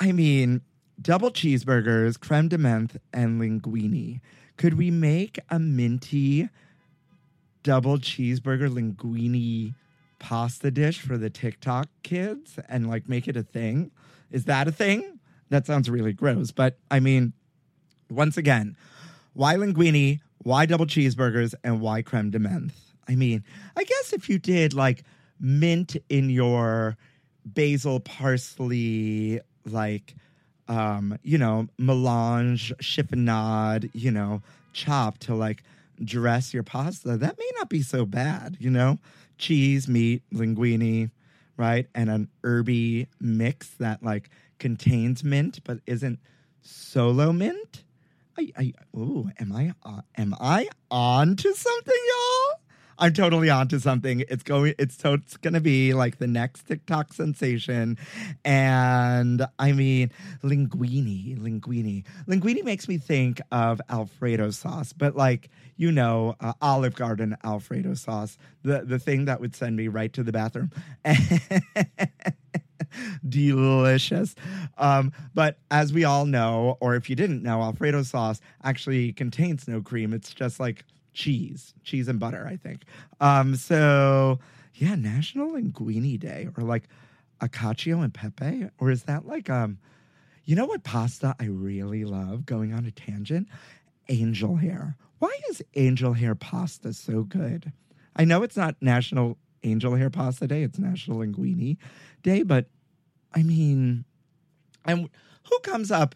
I 0.00 0.10
mean, 0.10 0.62
double 1.00 1.30
cheeseburgers, 1.30 2.18
creme 2.18 2.48
de 2.48 2.58
menthe, 2.58 2.96
and 3.12 3.40
linguini. 3.40 4.20
Could 4.56 4.74
we 4.74 4.90
make 4.90 5.38
a 5.50 5.60
minty 5.60 6.48
double 7.62 7.98
cheeseburger 7.98 8.68
linguini 8.68 9.74
pasta 10.22 10.70
dish 10.70 11.00
for 11.00 11.18
the 11.18 11.28
TikTok 11.28 11.88
kids 12.04 12.58
and 12.68 12.88
like 12.88 13.08
make 13.08 13.26
it 13.26 13.36
a 13.36 13.42
thing? 13.42 13.90
Is 14.30 14.44
that 14.44 14.68
a 14.68 14.72
thing? 14.72 15.18
That 15.50 15.66
sounds 15.66 15.90
really 15.90 16.12
gross. 16.12 16.52
But 16.52 16.78
I 16.90 17.00
mean, 17.00 17.32
once 18.08 18.36
again, 18.36 18.76
why 19.34 19.56
linguini? 19.56 20.20
Why 20.44 20.64
double 20.64 20.86
cheeseburgers? 20.86 21.54
And 21.64 21.80
why 21.80 22.02
creme 22.02 22.30
de 22.30 22.38
menthe? 22.38 22.72
I 23.08 23.16
mean, 23.16 23.44
I 23.76 23.82
guess 23.82 24.12
if 24.12 24.28
you 24.28 24.38
did 24.38 24.72
like 24.72 25.02
mint 25.40 25.96
in 26.08 26.30
your 26.30 26.96
basil 27.44 27.98
parsley, 27.98 29.40
like, 29.66 30.14
um, 30.68 31.18
you 31.24 31.36
know, 31.36 31.66
melange, 31.78 32.72
chiffonade, 32.80 33.90
you 33.92 34.12
know, 34.12 34.40
chop 34.72 35.18
to 35.18 35.34
like 35.34 35.64
dress 36.04 36.54
your 36.54 36.62
pasta, 36.62 37.16
that 37.16 37.38
may 37.38 37.50
not 37.58 37.68
be 37.68 37.82
so 37.82 38.06
bad, 38.06 38.56
you 38.60 38.70
know? 38.70 38.98
Cheese, 39.42 39.88
meat, 39.88 40.22
linguine, 40.32 41.10
right? 41.56 41.88
And 41.96 42.08
an 42.08 42.28
herby 42.44 43.08
mix 43.20 43.70
that 43.80 44.00
like 44.00 44.30
contains 44.60 45.24
mint 45.24 45.58
but 45.64 45.80
isn't 45.84 46.20
solo 46.60 47.32
mint. 47.32 47.82
I, 48.38 48.52
I, 48.56 48.72
ooh, 48.96 49.30
am 49.40 49.52
I, 49.52 49.74
uh, 49.84 50.02
am 50.16 50.34
I 50.40 50.68
on 50.92 51.34
to 51.36 51.54
something, 51.54 52.00
y'all? 52.08 52.60
I'm 53.02 53.12
totally 53.12 53.50
onto 53.50 53.80
something. 53.80 54.22
It's 54.28 54.44
going. 54.44 54.76
It's 54.78 54.96
so 54.96 55.14
it's 55.14 55.36
gonna 55.36 55.60
be 55.60 55.92
like 55.92 56.18
the 56.18 56.28
next 56.28 56.68
TikTok 56.68 57.12
sensation, 57.12 57.98
and 58.44 59.44
I 59.58 59.72
mean 59.72 60.12
linguini, 60.44 61.36
linguini, 61.36 62.04
linguini 62.28 62.62
makes 62.62 62.86
me 62.86 62.98
think 62.98 63.40
of 63.50 63.80
Alfredo 63.90 64.52
sauce, 64.52 64.92
but 64.92 65.16
like 65.16 65.50
you 65.76 65.90
know, 65.90 66.36
uh, 66.38 66.52
Olive 66.62 66.94
Garden 66.94 67.36
Alfredo 67.42 67.94
sauce, 67.94 68.38
the 68.62 68.82
the 68.82 69.00
thing 69.00 69.24
that 69.24 69.40
would 69.40 69.56
send 69.56 69.74
me 69.74 69.88
right 69.88 70.12
to 70.12 70.22
the 70.22 70.30
bathroom. 70.30 70.70
delicious. 73.28 74.36
Um, 74.78 75.10
but 75.34 75.58
as 75.72 75.92
we 75.92 76.04
all 76.04 76.24
know, 76.24 76.78
or 76.80 76.94
if 76.94 77.10
you 77.10 77.16
didn't 77.16 77.42
know, 77.42 77.62
Alfredo 77.62 78.04
sauce 78.04 78.40
actually 78.62 79.12
contains 79.12 79.66
no 79.66 79.80
cream. 79.82 80.12
It's 80.12 80.32
just 80.32 80.60
like 80.60 80.84
cheese, 81.12 81.74
cheese 81.84 82.08
and 82.08 82.18
butter, 82.18 82.46
I 82.46 82.56
think. 82.56 82.82
Um, 83.20 83.56
so 83.56 84.38
yeah, 84.74 84.94
National 84.94 85.52
Linguini 85.52 86.18
Day, 86.18 86.48
or 86.56 86.64
like 86.64 86.84
a 87.40 87.48
cacio 87.48 88.02
and 88.02 88.12
Pepe, 88.12 88.68
or 88.78 88.90
is 88.90 89.04
that 89.04 89.26
like 89.26 89.50
um, 89.50 89.78
you 90.44 90.56
know 90.56 90.66
what 90.66 90.84
pasta 90.84 91.34
I 91.38 91.44
really 91.44 92.04
love? 92.04 92.46
Going 92.46 92.72
on 92.72 92.86
a 92.86 92.90
tangent, 92.90 93.48
angel 94.08 94.56
hair. 94.56 94.96
Why 95.18 95.36
is 95.50 95.62
angel 95.74 96.14
hair 96.14 96.34
pasta 96.34 96.92
so 96.92 97.22
good? 97.22 97.72
I 98.16 98.24
know 98.24 98.42
it's 98.42 98.56
not 98.56 98.76
National 98.80 99.38
Angel 99.62 99.94
Hair 99.94 100.10
Pasta 100.10 100.46
Day; 100.46 100.62
it's 100.62 100.78
National 100.78 101.18
Linguini 101.18 101.76
Day, 102.22 102.42
but 102.42 102.66
I 103.34 103.42
mean, 103.42 104.04
and 104.84 105.08
who 105.48 105.58
comes 105.60 105.90
up? 105.90 106.14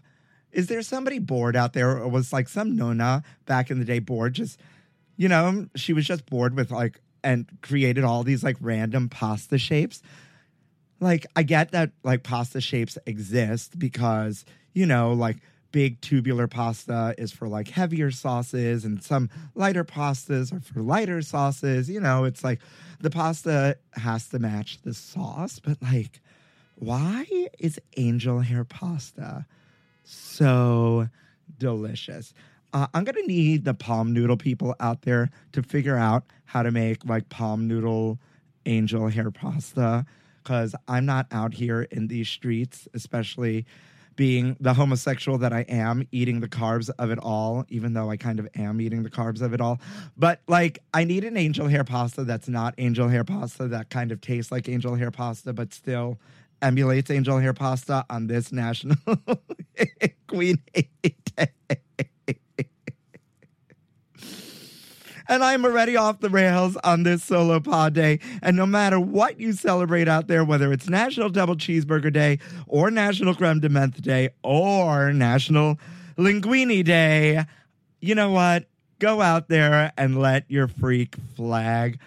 Is 0.52 0.68
there 0.68 0.82
somebody 0.82 1.18
bored 1.18 1.56
out 1.56 1.72
there, 1.72 1.98
or 1.98 2.08
was 2.08 2.32
like 2.32 2.48
some 2.48 2.76
nona 2.76 3.22
back 3.44 3.70
in 3.70 3.78
the 3.78 3.84
day 3.84 3.98
bored? 3.98 4.34
Just 4.34 4.58
you 5.16 5.28
know, 5.28 5.66
she 5.74 5.92
was 5.92 6.06
just 6.06 6.26
bored 6.26 6.54
with 6.54 6.70
like 6.70 7.00
and 7.24 7.46
created 7.62 8.04
all 8.04 8.22
these 8.22 8.44
like 8.44 8.56
random 8.60 9.08
pasta 9.08 9.58
shapes. 9.58 10.02
Like 11.00 11.26
I 11.34 11.42
get 11.42 11.72
that 11.72 11.90
like 12.04 12.22
pasta 12.22 12.60
shapes 12.60 12.96
exist 13.06 13.78
because 13.78 14.44
you 14.72 14.86
know 14.86 15.12
like 15.12 15.38
big 15.72 16.00
tubular 16.00 16.46
pasta 16.46 17.14
is 17.18 17.32
for 17.32 17.48
like 17.48 17.68
heavier 17.68 18.10
sauces 18.10 18.84
and 18.84 19.02
some 19.02 19.28
lighter 19.54 19.84
pastas 19.84 20.52
are 20.52 20.60
for 20.60 20.80
lighter 20.80 21.20
sauces. 21.20 21.90
You 21.90 22.00
know, 22.00 22.24
it's 22.24 22.44
like 22.44 22.60
the 23.00 23.10
pasta 23.10 23.76
has 23.92 24.28
to 24.28 24.38
match 24.38 24.80
the 24.82 24.94
sauce, 24.94 25.58
but 25.58 25.82
like 25.82 26.20
why 26.76 27.26
is 27.58 27.80
angel 27.96 28.40
hair 28.40 28.64
pasta 28.64 29.46
so 30.04 31.08
delicious? 31.58 32.32
Uh, 32.72 32.86
I'm 32.92 33.04
gonna 33.04 33.22
need 33.26 33.64
the 33.64 33.74
palm 33.74 34.12
noodle 34.12 34.36
people 34.36 34.74
out 34.80 35.02
there 35.02 35.30
to 35.52 35.62
figure 35.62 35.96
out 35.96 36.24
how 36.44 36.62
to 36.62 36.70
make 36.70 37.04
like 37.04 37.28
palm 37.28 37.66
noodle 37.68 38.18
angel 38.66 39.08
hair 39.08 39.30
pasta 39.30 40.04
because 40.42 40.74
I'm 40.86 41.06
not 41.06 41.26
out 41.32 41.54
here 41.54 41.82
in 41.82 42.06
these 42.06 42.28
streets, 42.28 42.86
especially 42.94 43.66
being 44.14 44.56
the 44.60 44.74
homosexual 44.74 45.38
that 45.38 45.52
I 45.52 45.60
am, 45.68 46.06
eating 46.10 46.40
the 46.40 46.48
carbs 46.48 46.88
of 46.98 47.10
it 47.10 47.18
all, 47.18 47.64
even 47.68 47.92
though 47.92 48.10
I 48.10 48.16
kind 48.16 48.38
of 48.38 48.48
am 48.56 48.80
eating 48.80 49.02
the 49.02 49.10
carbs 49.10 49.42
of 49.42 49.52
it 49.52 49.60
all. 49.60 49.80
But 50.16 50.40
like, 50.48 50.78
I 50.94 51.04
need 51.04 51.24
an 51.24 51.36
angel 51.36 51.68
hair 51.68 51.84
pasta 51.84 52.24
that's 52.24 52.48
not 52.48 52.74
angel 52.78 53.08
hair 53.08 53.24
pasta 53.24 53.68
that 53.68 53.90
kind 53.90 54.12
of 54.12 54.20
tastes 54.20 54.50
like 54.50 54.68
angel 54.68 54.94
hair 54.94 55.10
pasta, 55.10 55.52
but 55.52 55.74
still 55.74 56.18
emulates 56.62 57.10
angel 57.10 57.38
hair 57.38 57.52
pasta 57.52 58.06
on 58.08 58.26
this 58.26 58.52
national 58.52 58.96
Queen 60.28 60.58
Day. 60.72 61.52
And 65.28 65.42
I'm 65.42 65.64
already 65.64 65.96
off 65.96 66.20
the 66.20 66.30
rails 66.30 66.76
on 66.84 67.02
this 67.02 67.24
solo 67.24 67.60
pod 67.60 67.94
day. 67.94 68.20
And 68.42 68.56
no 68.56 68.66
matter 68.66 69.00
what 69.00 69.40
you 69.40 69.52
celebrate 69.52 70.08
out 70.08 70.28
there, 70.28 70.44
whether 70.44 70.72
it's 70.72 70.88
National 70.88 71.28
Double 71.28 71.56
Cheeseburger 71.56 72.12
Day 72.12 72.38
or 72.66 72.90
National 72.90 73.34
Creme 73.34 73.60
de 73.60 73.68
Menthe 73.68 74.00
Day 74.00 74.30
or 74.42 75.12
National 75.12 75.78
Linguini 76.16 76.84
Day, 76.84 77.44
you 78.00 78.14
know 78.14 78.30
what? 78.30 78.66
Go 78.98 79.20
out 79.20 79.48
there 79.48 79.92
and 79.98 80.20
let 80.20 80.44
your 80.48 80.68
freak 80.68 81.16
flag 81.34 81.98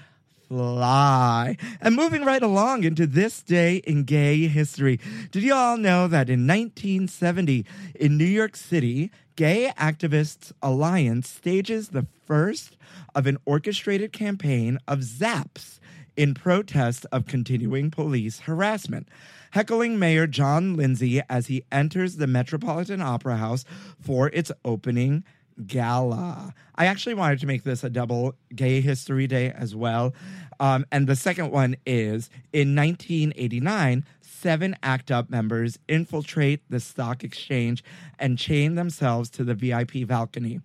fly. 0.47 1.55
And 1.79 1.95
moving 1.95 2.25
right 2.25 2.41
along 2.41 2.83
into 2.83 3.05
this 3.05 3.43
day 3.43 3.77
in 3.77 4.03
gay 4.03 4.47
history, 4.47 4.99
did 5.31 5.43
you 5.43 5.53
all 5.53 5.77
know 5.77 6.07
that 6.07 6.29
in 6.29 6.47
1970 6.47 7.65
in 7.95 8.17
New 8.17 8.25
York 8.25 8.55
City, 8.55 9.11
Gay 9.35 9.71
Activists 9.77 10.51
Alliance 10.61 11.29
stages 11.29 11.89
the 11.89 12.07
first 12.25 12.75
of 13.15 13.27
an 13.27 13.37
orchestrated 13.45 14.11
campaign 14.11 14.79
of 14.87 14.99
zaps 14.99 15.79
in 16.15 16.33
protest 16.33 17.05
of 17.11 17.27
continuing 17.27 17.89
police 17.89 18.39
harassment, 18.39 19.07
heckling 19.51 19.97
Mayor 19.97 20.27
John 20.27 20.75
Lindsay 20.75 21.21
as 21.29 21.47
he 21.47 21.63
enters 21.71 22.17
the 22.17 22.27
Metropolitan 22.27 23.01
Opera 23.01 23.37
House 23.37 23.63
for 24.01 24.29
its 24.29 24.51
opening 24.65 25.23
gala. 25.65 26.53
I 26.75 26.85
actually 26.85 27.15
wanted 27.15 27.39
to 27.39 27.47
make 27.47 27.63
this 27.63 27.83
a 27.83 27.89
double 27.89 28.35
gay 28.53 28.81
history 28.81 29.27
day 29.27 29.51
as 29.51 29.75
well. 29.75 30.13
Um, 30.59 30.85
and 30.91 31.07
the 31.07 31.15
second 31.15 31.51
one 31.51 31.77
is 31.85 32.29
in 32.51 32.75
1989, 32.75 34.05
seven 34.21 34.75
ACT 34.83 35.11
UP 35.11 35.29
members 35.29 35.79
infiltrate 35.87 36.61
the 36.69 36.79
stock 36.79 37.23
exchange 37.23 37.83
and 38.17 38.37
chain 38.37 38.75
themselves 38.75 39.29
to 39.31 39.43
the 39.43 39.53
VIP 39.53 40.07
balcony. 40.07 40.59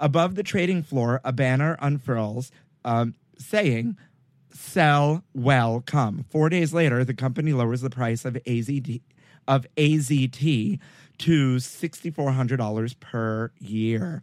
Above 0.00 0.34
the 0.34 0.42
trading 0.42 0.82
floor, 0.82 1.20
a 1.24 1.32
banner 1.32 1.76
unfurls 1.80 2.50
um, 2.84 3.14
saying, 3.38 3.96
Sell 4.52 5.22
well, 5.32 5.80
come. 5.80 6.24
Four 6.28 6.48
days 6.48 6.74
later, 6.74 7.04
the 7.04 7.14
company 7.14 7.52
lowers 7.52 7.82
the 7.82 7.90
price 7.90 8.24
of 8.24 8.34
AZD, 8.34 9.02
of 9.46 9.66
AZT 9.76 10.78
to 11.18 11.56
$6,400 11.56 13.00
per 13.00 13.52
year. 13.58 14.22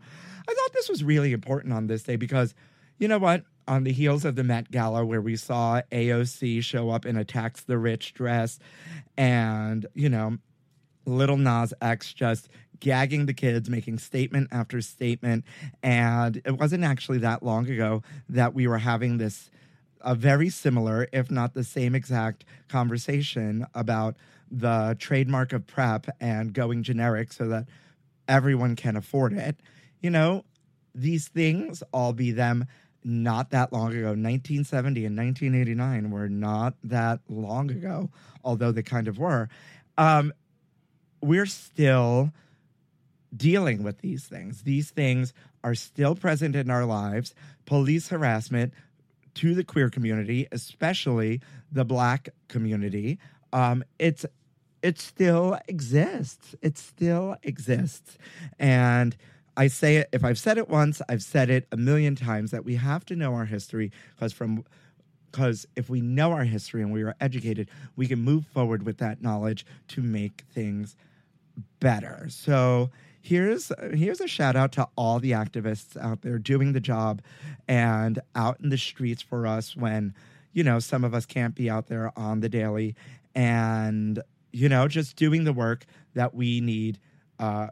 I 0.49 0.53
thought 0.53 0.73
this 0.73 0.89
was 0.89 1.03
really 1.03 1.31
important 1.31 1.73
on 1.73 1.87
this 1.87 2.03
day 2.03 2.15
because, 2.15 2.53
you 2.97 3.07
know 3.07 3.19
what? 3.19 3.43
On 3.67 3.83
the 3.83 3.91
heels 3.91 4.25
of 4.25 4.35
the 4.35 4.43
Met 4.43 4.71
Gala, 4.71 5.05
where 5.05 5.21
we 5.21 5.35
saw 5.35 5.81
AOC 5.91 6.63
show 6.63 6.89
up 6.89 7.05
in 7.05 7.17
a 7.17 7.23
tax 7.23 7.61
the 7.61 7.77
rich 7.77 8.13
dress, 8.13 8.59
and, 9.17 9.85
you 9.93 10.09
know, 10.09 10.37
Lil 11.07 11.37
Nas 11.37 11.73
X 11.81 12.13
just 12.13 12.49
gagging 12.79 13.25
the 13.25 13.33
kids, 13.33 13.69
making 13.69 13.97
statement 13.97 14.49
after 14.51 14.81
statement. 14.81 15.45
And 15.81 16.41
it 16.45 16.59
wasn't 16.59 16.83
actually 16.83 17.19
that 17.19 17.41
long 17.41 17.69
ago 17.69 18.03
that 18.29 18.53
we 18.53 18.67
were 18.67 18.77
having 18.77 19.17
this 19.17 19.49
a 20.01 20.13
very 20.13 20.49
similar, 20.49 21.07
if 21.11 21.31
not 21.31 21.53
the 21.53 21.63
same 21.63 21.95
exact 21.95 22.45
conversation 22.67 23.65
about 23.73 24.15
the 24.51 24.95
trademark 24.99 25.53
of 25.53 25.65
PrEP 25.65 26.07
and 26.21 26.53
going 26.53 26.83
generic 26.83 27.33
so 27.33 27.47
that 27.47 27.65
everyone 28.27 28.75
can 28.75 28.95
afford 28.95 29.33
it. 29.33 29.57
You 29.99 30.11
know, 30.11 30.45
these 30.93 31.27
things, 31.27 31.83
all 31.91 32.13
be 32.13 32.31
them, 32.31 32.67
not 33.03 33.49
that 33.51 33.73
long 33.73 33.91
ago. 33.91 34.09
1970 34.09 35.05
and 35.05 35.17
1989 35.17 36.11
were 36.11 36.29
not 36.29 36.75
that 36.83 37.19
long 37.27 37.71
ago, 37.71 38.09
although 38.43 38.71
they 38.71 38.83
kind 38.83 39.07
of 39.07 39.17
were. 39.17 39.49
Um, 39.97 40.31
we're 41.21 41.45
still 41.45 42.31
dealing 43.35 43.83
with 43.83 43.99
these 43.99 44.25
things. 44.25 44.63
These 44.63 44.91
things 44.91 45.33
are 45.63 45.75
still 45.75 46.15
present 46.15 46.55
in 46.55 46.69
our 46.69 46.85
lives. 46.85 47.35
Police 47.65 48.09
harassment 48.09 48.73
to 49.35 49.53
the 49.53 49.63
queer 49.63 49.89
community, 49.89 50.47
especially 50.51 51.41
the 51.71 51.85
black 51.85 52.29
community, 52.47 53.19
um, 53.53 53.83
it's 53.99 54.25
it 54.81 54.99
still 54.99 55.57
exists. 55.67 56.55
It 56.61 56.77
still 56.77 57.35
exists, 57.43 58.17
and 58.59 59.15
I 59.55 59.67
say 59.67 59.97
it. 59.97 60.09
If 60.11 60.23
I've 60.23 60.37
said 60.37 60.57
it 60.57 60.69
once, 60.69 61.01
I've 61.09 61.23
said 61.23 61.49
it 61.49 61.67
a 61.71 61.77
million 61.77 62.15
times 62.15 62.51
that 62.51 62.63
we 62.63 62.75
have 62.75 63.05
to 63.05 63.15
know 63.15 63.33
our 63.33 63.45
history 63.45 63.91
because 64.15 64.33
from 64.33 64.63
because 65.31 65.67
if 65.75 65.89
we 65.89 66.01
know 66.01 66.31
our 66.31 66.45
history 66.45 66.81
and 66.81 66.91
we 66.91 67.03
are 67.03 67.15
educated, 67.19 67.69
we 67.95 68.07
can 68.07 68.19
move 68.19 68.45
forward 68.47 68.83
with 68.83 68.97
that 68.99 69.21
knowledge 69.21 69.65
to 69.89 70.01
make 70.01 70.43
things 70.53 70.95
better. 71.79 72.27
So 72.29 72.89
here's 73.21 73.71
here's 73.93 74.21
a 74.21 74.27
shout 74.27 74.55
out 74.55 74.71
to 74.73 74.87
all 74.95 75.19
the 75.19 75.31
activists 75.31 75.97
out 76.01 76.21
there 76.21 76.37
doing 76.37 76.73
the 76.73 76.79
job 76.79 77.21
and 77.67 78.19
out 78.35 78.59
in 78.61 78.69
the 78.69 78.77
streets 78.77 79.21
for 79.21 79.45
us 79.45 79.75
when 79.75 80.13
you 80.53 80.63
know 80.63 80.79
some 80.79 81.03
of 81.03 81.13
us 81.13 81.25
can't 81.25 81.55
be 81.55 81.69
out 81.69 81.87
there 81.87 82.11
on 82.17 82.39
the 82.39 82.49
daily 82.49 82.95
and 83.35 84.21
you 84.53 84.69
know 84.69 84.87
just 84.87 85.15
doing 85.15 85.43
the 85.43 85.53
work 85.53 85.85
that 86.13 86.33
we 86.33 86.61
need 86.61 86.99
uh, 87.39 87.67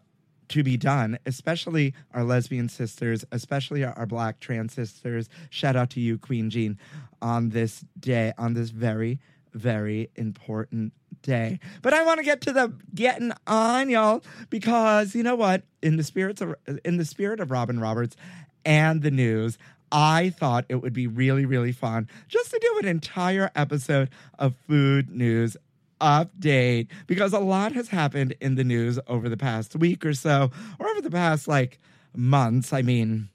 to 0.49 0.63
be 0.63 0.77
done, 0.77 1.17
especially 1.25 1.93
our 2.13 2.23
lesbian 2.23 2.69
sisters, 2.69 3.25
especially 3.31 3.83
our, 3.83 3.93
our, 3.97 4.05
black 4.05 4.39
trans 4.39 4.73
sisters. 4.73 5.29
Shout 5.49 5.75
out 5.75 5.89
to 5.91 5.99
you, 5.99 6.17
Qween 6.17 6.49
Jean, 6.49 6.77
on 7.21 7.49
this 7.49 7.83
day, 7.99 8.33
on 8.37 8.53
this 8.53 8.69
very, 8.69 9.19
very 9.53 10.09
important 10.15 10.93
day. 11.25 11.59
But 11.81 11.93
I 11.93 12.03
want 12.03 12.19
to 12.19 12.23
get 12.23 12.41
to 12.41 12.53
the 12.53 12.73
getting 12.93 13.31
on, 13.47 13.89
y'all, 13.89 14.23
because 14.49 15.15
you 15.15 15.23
know 15.23 15.35
what? 15.35 15.63
In 15.81 15.97
the 15.97 16.03
spirits 16.03 16.41
of 16.41 16.55
in 16.83 16.97
the 16.97 17.05
spirit 17.05 17.39
of 17.39 17.51
Robin 17.51 17.79
Roberts 17.79 18.15
and 18.63 19.01
the 19.01 19.11
news, 19.11 19.57
I 19.91 20.29
thought 20.29 20.65
it 20.69 20.75
would 20.75 20.93
be 20.93 21.07
really, 21.07 21.45
really 21.45 21.71
fun 21.71 22.09
just 22.27 22.51
to 22.51 22.59
do 22.61 22.79
an 22.79 22.87
entire 22.87 23.51
episode 23.55 24.09
of 24.39 24.55
food 24.67 25.09
news 25.09 25.57
update 26.01 26.87
because 27.07 27.33
a 27.33 27.39
lot 27.39 27.71
has 27.71 27.89
happened 27.89 28.35
in 28.41 28.55
the 28.55 28.63
news 28.63 28.99
over 29.07 29.29
the 29.29 29.37
past 29.37 29.75
week 29.75 30.05
or 30.05 30.13
so, 30.13 30.51
or 30.79 30.87
over 30.87 31.01
the 31.01 31.11
past 31.11 31.47
like 31.47 31.79
months. 32.15 32.73
I 32.73 32.81
mean, 32.81 33.29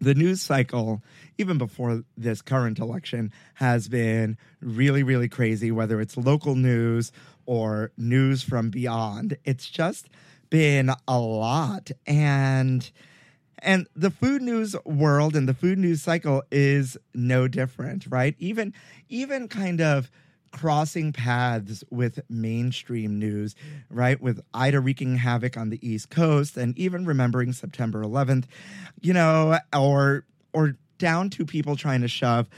the 0.00 0.14
news 0.14 0.42
cycle, 0.42 1.02
even 1.38 1.58
before 1.58 2.04
this 2.16 2.42
current 2.42 2.78
election, 2.78 3.32
has 3.54 3.88
been 3.88 4.36
really, 4.60 5.02
really 5.02 5.28
crazy, 5.28 5.70
whether 5.70 6.00
it's 6.00 6.16
local 6.16 6.54
news 6.54 7.12
or 7.46 7.92
news 7.96 8.42
from 8.42 8.70
beyond. 8.70 9.36
It's 9.44 9.68
just 9.68 10.08
been 10.50 10.90
a 11.08 11.18
lot. 11.18 11.90
And 12.06 12.90
and 13.58 13.88
the 13.96 14.10
food 14.10 14.42
news 14.42 14.76
world 14.84 15.34
and 15.34 15.48
the 15.48 15.54
food 15.54 15.78
news 15.78 16.02
cycle 16.02 16.42
is 16.50 16.98
no 17.14 17.48
different, 17.48 18.06
right? 18.08 18.34
Even 18.38 18.74
even 19.08 19.48
kind 19.48 19.80
of 19.80 20.10
crossing 20.54 21.12
paths 21.12 21.82
with 21.90 22.20
mainstream 22.30 23.18
news, 23.18 23.56
right? 23.90 24.20
With 24.20 24.40
Ida 24.54 24.80
wreaking 24.80 25.16
havoc 25.16 25.56
on 25.56 25.70
the 25.70 25.86
East 25.86 26.10
Coast 26.10 26.56
and 26.56 26.78
even 26.78 27.04
remembering 27.04 27.52
September 27.52 28.02
11th, 28.02 28.44
you 29.00 29.12
know, 29.12 29.58
or 29.76 30.24
or 30.52 30.76
down 30.98 31.28
to 31.30 31.44
people 31.44 31.74
trying 31.74 32.02
to 32.02 32.08
shove 32.08 32.48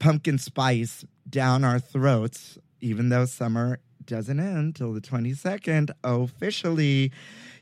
pumpkin 0.00 0.36
spice 0.36 1.04
down 1.30 1.62
our 1.62 1.78
throats, 1.78 2.58
even 2.80 3.08
though 3.08 3.24
summer 3.24 3.78
doesn't 4.04 4.40
end 4.40 4.74
till 4.74 4.92
the 4.92 5.00
22nd 5.00 5.90
officially. 6.02 7.12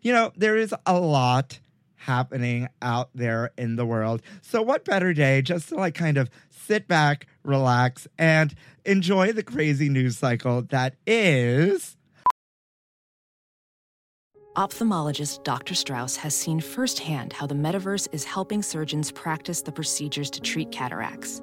You 0.00 0.12
know, 0.14 0.32
there 0.36 0.56
is 0.56 0.74
a 0.86 0.98
lot 0.98 1.60
happening 1.96 2.68
out 2.82 3.10
there 3.14 3.50
in 3.58 3.76
the 3.76 3.86
world. 3.86 4.22
So, 4.42 4.62
what 4.62 4.84
better 4.84 5.12
day 5.12 5.42
just 5.42 5.68
to 5.70 5.76
like 5.76 5.94
kind 5.94 6.16
of 6.16 6.30
sit 6.50 6.88
back, 6.88 7.26
relax, 7.44 8.08
and 8.18 8.54
enjoy 8.84 9.32
the 9.32 9.42
crazy 9.42 9.88
news 9.88 10.18
cycle 10.18 10.62
that 10.62 10.94
is. 11.06 11.96
Ophthalmologist 14.56 15.44
Dr. 15.44 15.74
Strauss 15.74 16.16
has 16.16 16.34
seen 16.34 16.60
firsthand 16.60 17.34
how 17.34 17.46
the 17.46 17.54
metaverse 17.54 18.08
is 18.12 18.24
helping 18.24 18.62
surgeons 18.62 19.12
practice 19.12 19.60
the 19.60 19.72
procedures 19.72 20.30
to 20.30 20.40
treat 20.40 20.72
cataracts. 20.72 21.42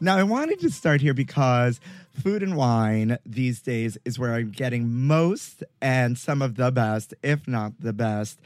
Now, 0.00 0.16
I 0.16 0.22
wanted 0.22 0.60
to 0.60 0.70
start 0.70 1.00
here 1.00 1.14
because 1.14 1.80
food 2.12 2.44
and 2.44 2.56
wine 2.56 3.18
these 3.26 3.60
days 3.60 3.98
is 4.04 4.20
where 4.20 4.32
I'm 4.32 4.52
getting 4.52 5.08
most 5.08 5.64
and 5.80 6.16
some 6.16 6.42
of 6.42 6.54
the 6.54 6.70
best, 6.70 7.12
if 7.24 7.48
not 7.48 7.72
the 7.80 7.92
best, 7.92 8.38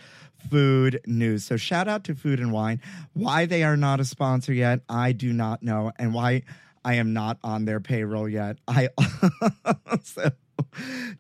food 0.48 1.02
news. 1.05 1.44
So 1.44 1.59
shout 1.59 1.87
out 1.87 2.05
to 2.05 2.14
Food 2.14 2.40
and 2.40 2.50
Wine. 2.50 2.81
Why 3.12 3.44
they 3.44 3.62
are 3.62 3.76
not 3.76 4.00
a 4.00 4.07
sponsor 4.07 4.55
yet, 4.55 4.81
I 4.88 5.12
do 5.12 5.35
not 5.35 5.62
know, 5.62 5.92
and 5.98 6.14
why 6.14 6.44
I 6.87 6.94
am 6.94 7.12
not 7.12 7.38
on 7.42 7.64
their 7.64 7.81
payroll 7.81 8.29
yet. 8.29 8.59
I 8.68 8.90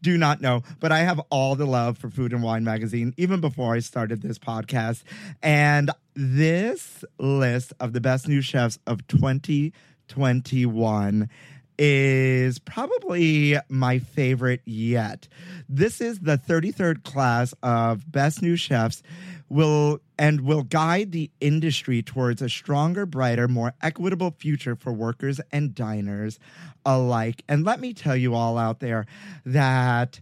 do 0.00 0.16
not 0.16 0.40
know, 0.40 0.62
but 0.78 0.92
I 0.92 1.00
have 1.00 1.20
all 1.28 1.56
the 1.56 1.66
love 1.66 1.98
for 1.98 2.08
Food 2.08 2.32
and 2.32 2.40
Wine 2.40 2.62
magazine 2.62 3.12
even 3.16 3.40
before 3.40 3.74
I 3.74 3.80
started 3.80 4.22
this 4.22 4.38
podcast. 4.38 5.02
And 5.42 5.90
this 6.14 7.04
list 7.18 7.72
of 7.80 7.94
the 7.94 8.00
best 8.00 8.28
new 8.28 8.40
chefs 8.40 8.78
of 8.86 9.04
2021 9.08 11.28
is 11.78 12.58
probably 12.58 13.56
my 13.68 13.98
favorite 13.98 14.62
yet. 14.64 15.28
This 15.68 16.00
is 16.00 16.20
the 16.20 16.38
33rd 16.38 17.04
class 17.04 17.54
of 17.62 18.10
Best 18.10 18.42
New 18.42 18.56
Chefs 18.56 19.02
will 19.48 20.00
and 20.18 20.40
will 20.40 20.62
guide 20.62 21.12
the 21.12 21.30
industry 21.40 22.02
towards 22.02 22.42
a 22.42 22.48
stronger, 22.48 23.06
brighter, 23.06 23.46
more 23.46 23.74
equitable 23.82 24.34
future 24.38 24.74
for 24.74 24.92
workers 24.92 25.40
and 25.52 25.74
diners 25.74 26.38
alike. 26.84 27.44
And 27.48 27.64
let 27.64 27.80
me 27.80 27.92
tell 27.92 28.16
you 28.16 28.34
all 28.34 28.58
out 28.58 28.80
there 28.80 29.06
that 29.44 30.20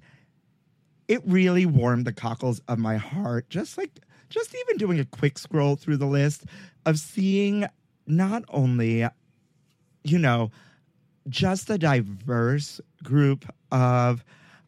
it 1.09 1.23
really 1.25 1.67
warmed 1.67 2.07
the 2.07 2.13
cockles 2.13 2.61
of 2.69 2.79
my 2.79 2.97
heart 2.97 3.49
just 3.51 3.77
like 3.77 4.01
just 4.31 4.55
even 4.55 4.79
doing 4.79 4.99
a 4.99 5.05
quick 5.05 5.39
scroll 5.39 5.77
through 5.77 5.99
the 5.99 6.07
list 6.07 6.45
of 6.87 6.99
seeing 6.99 7.67
not 8.07 8.43
only 8.49 9.07
you 10.03 10.19
know 10.19 10.51
just 11.29 11.71
a 11.71 11.79
diverse 11.79 12.81
group 13.03 13.45
of 13.71 14.25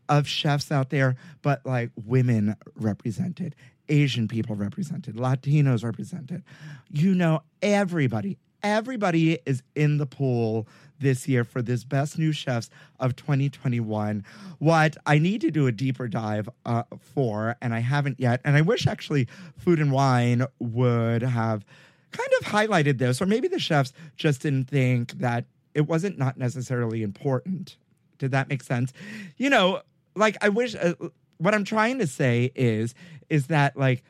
of 0.08 0.28
chefs 0.28 0.70
out 0.70 0.90
there, 0.90 1.16
but 1.42 1.64
like 1.66 1.90
women 2.04 2.56
represented, 2.76 3.56
Asian 3.88 4.28
people 4.28 4.54
represented, 4.54 5.16
Latinos 5.16 5.84
represented. 5.84 6.44
You 6.90 7.14
know, 7.14 7.42
everybody, 7.60 8.38
everybody 8.62 9.38
is 9.46 9.62
in 9.74 9.98
the 9.98 10.06
pool 10.06 10.68
this 10.98 11.28
year 11.28 11.44
for 11.44 11.60
this 11.60 11.84
best 11.84 12.18
new 12.18 12.32
chefs 12.32 12.70
of 12.98 13.14
2021 13.16 14.24
what 14.58 14.96
i 15.04 15.18
need 15.18 15.42
to 15.42 15.50
do 15.50 15.66
a 15.66 15.72
deeper 15.72 16.08
dive 16.08 16.48
uh, 16.64 16.82
for 16.98 17.54
and 17.60 17.74
i 17.74 17.80
haven't 17.80 18.18
yet 18.18 18.40
and 18.44 18.56
i 18.56 18.62
wish 18.62 18.86
actually 18.86 19.28
food 19.58 19.78
and 19.78 19.92
wine 19.92 20.46
would 20.58 21.20
have 21.20 21.66
kind 22.12 22.30
of 22.40 22.46
highlighted 22.46 22.96
this 22.96 23.20
or 23.20 23.26
maybe 23.26 23.46
the 23.46 23.58
chefs 23.58 23.92
just 24.16 24.40
didn't 24.40 24.68
think 24.68 25.12
that 25.12 25.44
it 25.76 25.86
wasn't 25.86 26.18
not 26.18 26.36
necessarily 26.36 27.02
important. 27.02 27.76
Did 28.18 28.30
that 28.32 28.48
make 28.48 28.62
sense? 28.62 28.92
You 29.36 29.50
know 29.50 29.82
like 30.16 30.36
i 30.40 30.48
wish 30.48 30.74
uh, 30.74 30.94
what 31.38 31.54
i'm 31.54 31.64
trying 31.64 31.98
to 31.98 32.06
say 32.06 32.50
is 32.54 32.94
is 33.28 33.46
that 33.48 33.76
like 33.76 34.02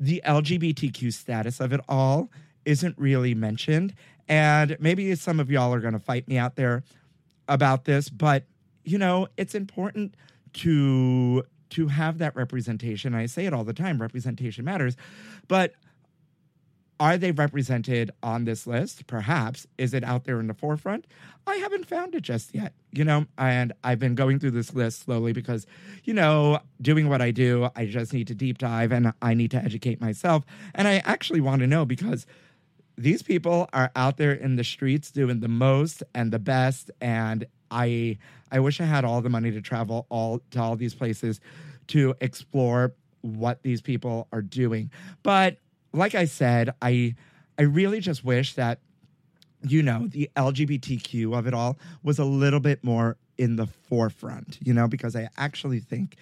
the 0.00 0.22
lgbtq 0.24 1.12
status 1.12 1.60
of 1.60 1.72
it 1.72 1.80
all 1.88 2.30
isn't 2.64 2.96
really 2.96 3.34
mentioned. 3.34 3.92
And 4.28 4.76
maybe 4.78 5.12
some 5.16 5.40
of 5.40 5.50
y'all 5.50 5.74
are 5.74 5.80
going 5.80 5.94
to 5.94 5.98
fight 5.98 6.28
me 6.28 6.38
out 6.38 6.54
there 6.54 6.84
about 7.48 7.84
this 7.84 8.08
but 8.08 8.44
you 8.84 8.98
know 8.98 9.26
it's 9.36 9.54
important 9.54 10.14
to 10.52 11.44
to 11.70 11.88
have 11.88 12.18
that 12.18 12.36
representation. 12.36 13.14
I 13.14 13.24
say 13.24 13.46
it 13.46 13.54
all 13.54 13.64
the 13.64 13.72
time 13.72 14.00
representation 14.00 14.64
matters. 14.64 14.94
But 15.48 15.72
are 17.02 17.18
they 17.18 17.32
represented 17.32 18.12
on 18.22 18.44
this 18.44 18.64
list? 18.64 19.08
Perhaps. 19.08 19.66
Is 19.76 19.92
it 19.92 20.04
out 20.04 20.22
there 20.22 20.38
in 20.38 20.46
the 20.46 20.54
forefront? 20.54 21.04
I 21.48 21.56
haven't 21.56 21.86
found 21.86 22.14
it 22.14 22.20
just 22.20 22.54
yet, 22.54 22.74
you 22.92 23.02
know, 23.02 23.26
and 23.36 23.72
I've 23.82 23.98
been 23.98 24.14
going 24.14 24.38
through 24.38 24.52
this 24.52 24.72
list 24.72 25.02
slowly 25.02 25.32
because, 25.32 25.66
you 26.04 26.14
know, 26.14 26.60
doing 26.80 27.08
what 27.08 27.20
I 27.20 27.32
do, 27.32 27.68
I 27.74 27.86
just 27.86 28.12
need 28.12 28.28
to 28.28 28.36
deep 28.36 28.58
dive 28.58 28.92
and 28.92 29.12
I 29.20 29.34
need 29.34 29.50
to 29.50 29.56
educate 29.56 30.00
myself. 30.00 30.44
And 30.76 30.86
I 30.86 31.02
actually 31.04 31.40
want 31.40 31.58
to 31.62 31.66
know 31.66 31.84
because 31.84 32.24
these 32.96 33.20
people 33.20 33.68
are 33.72 33.90
out 33.96 34.16
there 34.16 34.32
in 34.32 34.54
the 34.54 34.62
streets 34.62 35.10
doing 35.10 35.40
the 35.40 35.48
most 35.48 36.04
and 36.14 36.32
the 36.32 36.38
best 36.38 36.92
and 37.00 37.46
I 37.68 38.18
I 38.52 38.60
wish 38.60 38.80
I 38.80 38.84
had 38.84 39.04
all 39.04 39.20
the 39.22 39.30
money 39.30 39.50
to 39.50 39.60
travel 39.60 40.06
all 40.08 40.40
to 40.52 40.60
all 40.60 40.76
these 40.76 40.94
places 40.94 41.40
to 41.88 42.14
explore 42.20 42.94
what 43.22 43.64
these 43.64 43.80
people 43.80 44.28
are 44.30 44.42
doing. 44.42 44.92
But 45.24 45.56
like 45.92 46.14
I 46.14 46.24
said, 46.24 46.74
I 46.80 47.14
I 47.58 47.62
really 47.62 48.00
just 48.00 48.24
wish 48.24 48.54
that 48.54 48.80
you 49.62 49.82
know 49.82 50.06
the 50.08 50.30
LGBTQ 50.36 51.36
of 51.36 51.46
it 51.46 51.54
all 51.54 51.78
was 52.02 52.18
a 52.18 52.24
little 52.24 52.60
bit 52.60 52.82
more 52.82 53.16
in 53.38 53.56
the 53.56 53.66
forefront, 53.66 54.58
you 54.62 54.72
know, 54.74 54.88
because 54.88 55.16
I 55.16 55.28
actually 55.36 55.80
think 55.80 56.16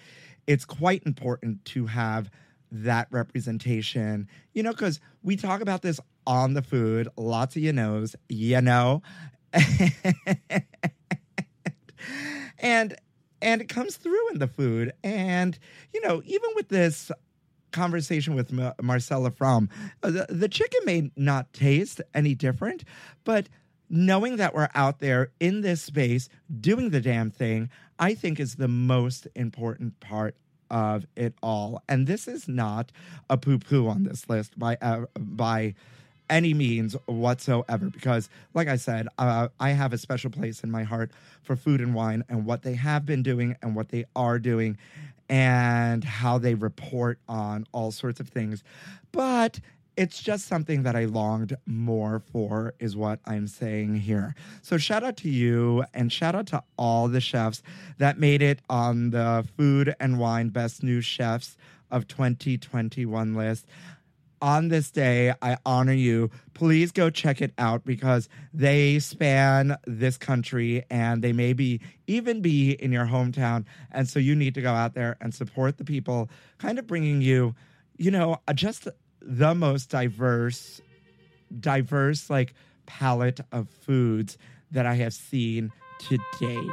it's 0.47 0.65
quite 0.65 1.03
important 1.05 1.63
to 1.65 1.85
have 1.87 2.29
that 2.71 3.07
representation, 3.11 4.27
you 4.53 4.63
know, 4.63 4.71
because 4.71 4.99
we 5.23 5.35
talk 5.35 5.61
about 5.61 5.81
this 5.81 5.99
on 6.25 6.53
the 6.53 6.61
food, 6.61 7.07
lots 7.17 7.55
of 7.55 7.61
you 7.61 7.73
knows, 7.73 8.15
you 8.29 8.61
know. 8.61 9.01
and 12.59 12.95
and 13.41 13.61
it 13.61 13.69
comes 13.69 13.97
through 13.97 14.29
in 14.29 14.39
the 14.39 14.47
food. 14.47 14.93
And, 15.03 15.57
you 15.93 16.01
know, 16.01 16.21
even 16.25 16.49
with 16.55 16.69
this 16.69 17.11
conversation 17.71 18.35
with 18.35 18.51
Ma- 18.51 18.73
Marcelle 18.81 19.29
Afram, 19.29 19.69
uh, 20.03 20.11
the, 20.11 20.25
the 20.29 20.49
chicken 20.49 20.79
may 20.85 21.11
not 21.15 21.51
taste 21.53 22.01
any 22.13 22.35
different, 22.35 22.83
but 23.23 23.47
knowing 23.89 24.37
that 24.37 24.55
we're 24.55 24.69
out 24.73 24.99
there 24.99 25.31
in 25.39 25.61
this 25.61 25.81
space 25.81 26.29
doing 26.59 26.89
the 26.89 27.01
damn 27.01 27.29
thing, 27.29 27.69
I 27.99 28.13
think 28.13 28.39
is 28.39 28.55
the 28.55 28.67
most 28.67 29.27
important 29.35 29.99
part 29.99 30.35
of 30.69 31.05
it 31.15 31.35
all. 31.43 31.83
And 31.89 32.07
this 32.07 32.27
is 32.27 32.47
not 32.47 32.91
a 33.29 33.37
poo 33.37 33.59
poo 33.59 33.87
on 33.87 34.03
this 34.03 34.29
list 34.29 34.57
by 34.57 34.77
uh, 34.81 35.05
by 35.19 35.75
any 36.29 36.53
means 36.53 36.95
whatsoever 37.07 37.89
because 37.89 38.29
like 38.53 38.69
i 38.69 38.77
said 38.77 39.05
uh, 39.17 39.49
i 39.59 39.71
have 39.71 39.91
a 39.91 39.97
special 39.97 40.29
place 40.29 40.63
in 40.63 40.71
my 40.71 40.81
heart 40.81 41.11
for 41.43 41.57
food 41.57 41.81
and 41.81 41.93
wine 41.93 42.23
and 42.29 42.45
what 42.45 42.63
they 42.63 42.73
have 42.73 43.05
been 43.05 43.21
doing 43.21 43.53
and 43.61 43.75
what 43.75 43.89
they 43.89 44.05
are 44.15 44.39
doing 44.39 44.77
and 45.31 46.03
how 46.03 46.37
they 46.37 46.53
report 46.53 47.17
on 47.27 47.65
all 47.71 47.89
sorts 47.89 48.19
of 48.19 48.27
things 48.27 48.63
but 49.11 49.59
it's 49.97 50.21
just 50.21 50.47
something 50.47 50.83
that 50.83 50.95
I 50.95 51.05
longed 51.05 51.55
more 51.65 52.21
for, 52.31 52.73
is 52.79 52.95
what 52.95 53.19
I'm 53.25 53.47
saying 53.47 53.95
here. 53.95 54.35
So, 54.61 54.77
shout 54.77 55.03
out 55.03 55.17
to 55.17 55.29
you 55.29 55.83
and 55.93 56.11
shout 56.11 56.33
out 56.33 56.47
to 56.47 56.63
all 56.77 57.07
the 57.07 57.21
chefs 57.21 57.61
that 57.97 58.17
made 58.17 58.41
it 58.41 58.59
on 58.69 59.09
the 59.11 59.45
Food 59.57 59.95
and 59.99 60.17
Wine 60.17 60.49
Best 60.49 60.81
New 60.81 61.01
Chefs 61.01 61.57
of 61.91 62.07
2021 62.07 63.35
list 63.35 63.67
on 64.41 64.69
this 64.69 64.91
day, 64.91 65.33
I 65.41 65.57
honor 65.65 65.93
you. 65.93 66.31
Please 66.53 66.91
go 66.91 67.09
check 67.09 67.41
it 67.41 67.53
out 67.57 67.85
because 67.85 68.27
they 68.53 68.99
span 68.99 69.77
this 69.85 70.17
country 70.17 70.83
and 70.89 71.21
they 71.21 71.33
may 71.33 71.53
be 71.53 71.81
even 72.07 72.41
be 72.41 72.71
in 72.71 72.91
your 72.91 73.05
hometown. 73.05 73.65
And 73.91 74.07
so 74.07 74.19
you 74.19 74.35
need 74.35 74.55
to 74.55 74.61
go 74.61 74.73
out 74.73 74.93
there 74.93 75.17
and 75.21 75.33
support 75.33 75.77
the 75.77 75.85
people, 75.85 76.29
kind 76.57 76.79
of 76.79 76.87
bringing 76.87 77.21
you, 77.21 77.55
you 77.97 78.11
know, 78.11 78.41
just 78.55 78.87
the 79.21 79.53
most 79.53 79.89
diverse, 79.89 80.81
diverse 81.59 82.29
like 82.29 82.53
palette 82.85 83.39
of 83.51 83.69
foods 83.69 84.37
that 84.71 84.85
I 84.85 84.95
have 84.95 85.13
seen 85.13 85.71
to 86.09 86.17
date. 86.39 86.71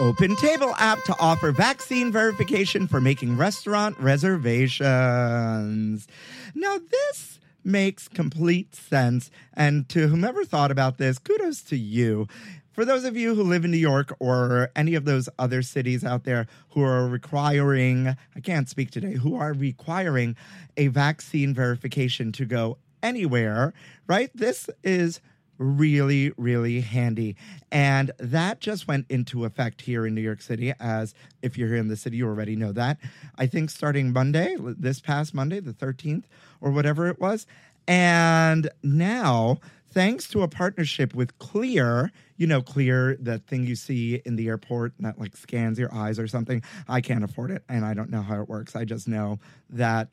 Open 0.00 0.34
Table 0.36 0.74
app 0.78 1.04
to 1.04 1.14
offer 1.20 1.52
vaccine 1.52 2.10
verification 2.10 2.88
for 2.88 3.00
making 3.00 3.36
restaurant 3.36 3.98
reservations. 4.00 6.08
Now, 6.54 6.78
this 6.90 7.38
makes 7.62 8.08
complete 8.08 8.74
sense. 8.74 9.30
And 9.54 9.88
to 9.90 10.08
whomever 10.08 10.44
thought 10.44 10.70
about 10.70 10.98
this, 10.98 11.18
kudos 11.18 11.62
to 11.64 11.76
you. 11.76 12.26
For 12.72 12.86
those 12.86 13.04
of 13.04 13.18
you 13.18 13.34
who 13.34 13.42
live 13.42 13.66
in 13.66 13.70
New 13.70 13.76
York 13.76 14.16
or 14.18 14.70
any 14.74 14.94
of 14.94 15.04
those 15.04 15.28
other 15.38 15.60
cities 15.60 16.04
out 16.04 16.24
there 16.24 16.46
who 16.70 16.82
are 16.82 17.06
requiring, 17.06 18.16
I 18.34 18.40
can't 18.42 18.68
speak 18.68 18.90
today, 18.90 19.12
who 19.12 19.36
are 19.36 19.52
requiring 19.52 20.36
a 20.76 20.88
vaccine 20.88 21.52
verification 21.52 22.32
to 22.32 22.46
go 22.46 22.78
anywhere, 23.02 23.74
right? 24.06 24.30
This 24.34 24.70
is 24.82 25.20
really, 25.62 26.32
really 26.36 26.80
handy. 26.80 27.36
And 27.70 28.10
that 28.18 28.60
just 28.60 28.88
went 28.88 29.06
into 29.08 29.44
effect 29.44 29.80
here 29.80 30.06
in 30.06 30.14
New 30.14 30.20
York 30.20 30.42
City, 30.42 30.72
as 30.80 31.14
if 31.40 31.56
you're 31.56 31.68
here 31.68 31.76
in 31.76 31.88
the 31.88 31.96
city, 31.96 32.16
you 32.18 32.26
already 32.26 32.56
know 32.56 32.72
that. 32.72 32.98
I 33.36 33.46
think 33.46 33.70
starting 33.70 34.12
Monday, 34.12 34.56
this 34.58 35.00
past 35.00 35.34
Monday, 35.34 35.60
the 35.60 35.72
13th, 35.72 36.24
or 36.60 36.70
whatever 36.70 37.08
it 37.08 37.20
was. 37.20 37.46
And 37.86 38.68
now, 38.82 39.58
thanks 39.90 40.28
to 40.28 40.42
a 40.42 40.48
partnership 40.48 41.14
with 41.14 41.38
Clear, 41.38 42.12
you 42.36 42.46
know, 42.46 42.62
Clear, 42.62 43.16
the 43.20 43.38
thing 43.38 43.66
you 43.66 43.76
see 43.76 44.22
in 44.24 44.36
the 44.36 44.48
airport 44.48 44.92
that 45.00 45.18
like 45.18 45.36
scans 45.36 45.78
your 45.78 45.92
eyes 45.94 46.18
or 46.18 46.26
something. 46.26 46.62
I 46.88 47.00
can't 47.00 47.24
afford 47.24 47.50
it 47.50 47.62
and 47.68 47.84
I 47.84 47.94
don't 47.94 48.10
know 48.10 48.22
how 48.22 48.40
it 48.40 48.48
works. 48.48 48.74
I 48.76 48.84
just 48.84 49.08
know 49.08 49.38
that 49.70 50.08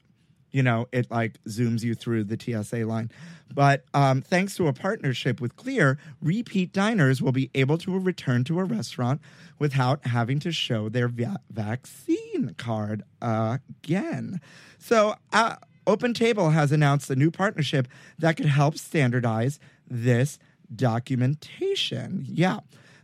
you 0.52 0.64
know, 0.64 0.88
it 0.92 1.10
like 1.12 1.42
zooms 1.46 1.84
you 1.84 1.96
through 1.96 2.26
the 2.26 2.38
TSA 2.40 2.86
line. 2.86 3.12
But 3.54 3.84
um, 3.94 4.22
thanks 4.22 4.56
to 4.58 4.68
a 4.68 4.74
partnership 4.74 5.42
with 5.42 5.56
Clear, 5.56 5.98
repeat 6.22 6.72
diners 6.72 7.22
will 7.22 7.32
be 7.32 7.50
able 7.56 7.78
to 7.80 7.98
return 7.98 8.44
to 8.46 8.60
a 8.60 8.64
restaurant 8.64 9.22
without 9.58 10.06
having 10.08 10.40
to 10.40 10.52
show 10.52 10.90
their 10.90 11.08
va- 11.08 11.42
vaccine 11.50 12.56
card 12.58 13.04
again. 13.22 14.40
So, 14.78 15.16
uh, 15.34 15.56
Open 15.88 16.14
Table 16.14 16.52
has 16.52 16.72
announced 16.72 17.10
a 17.10 17.16
new 17.16 17.32
partnership 17.32 17.88
that 18.20 18.38
could 18.38 18.46
help 18.46 18.78
standardize 18.78 19.60
this 19.90 20.38
documentation. 20.76 22.26
Yeah. 22.28 22.60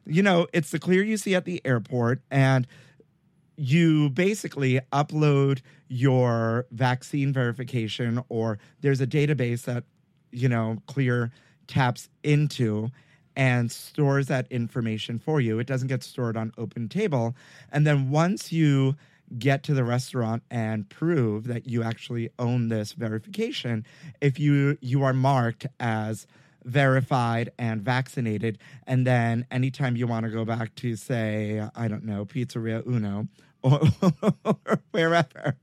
You 0.05 0.21
know, 0.21 0.45
it's 0.53 0.69
the 0.69 0.77
Clear 0.77 1.03
you 1.03 1.17
see 1.17 1.33
at 1.33 1.45
the 1.45 1.61
airport, 1.65 2.21
and 2.29 2.67
you 3.57 4.09
basically 4.09 4.79
upload 4.91 5.61
your 5.87 6.65
vaccine 6.71 7.31
verification 7.31 8.23
or 8.29 8.59
there's 8.81 9.01
a 9.01 9.07
database 9.07 9.63
that 9.63 9.83
you 10.31 10.49
know 10.49 10.77
clear 10.87 11.31
taps 11.67 12.09
into 12.23 12.89
and 13.37 13.71
stores 13.71 14.27
that 14.27 14.49
information 14.49 15.19
for 15.19 15.41
you. 15.41 15.59
It 15.59 15.67
doesn't 15.67 15.89
get 15.89 16.03
stored 16.03 16.37
on 16.37 16.53
open 16.57 16.89
table 16.89 17.35
and 17.71 17.85
then 17.85 18.09
once 18.09 18.51
you 18.51 18.95
get 19.39 19.63
to 19.63 19.73
the 19.73 19.83
restaurant 19.83 20.43
and 20.51 20.87
prove 20.89 21.47
that 21.47 21.67
you 21.67 21.83
actually 21.83 22.29
own 22.37 22.69
this 22.69 22.93
verification 22.93 23.85
if 24.21 24.39
you 24.39 24.77
you 24.81 25.03
are 25.03 25.13
marked 25.13 25.65
as 25.79 26.27
verified 26.63 27.51
and 27.57 27.81
vaccinated 27.81 28.57
and 28.87 29.05
then 29.05 29.45
anytime 29.49 29.95
you 29.95 30.07
want 30.07 30.25
to 30.25 30.31
go 30.31 30.45
back 30.45 30.73
to 30.75 30.95
say 30.95 31.67
i 31.75 31.87
don't 31.87 32.03
know 32.03 32.23
pizzeria 32.25 32.85
uno 32.87 33.27
or, 33.65 34.57
wherever. 34.91 35.57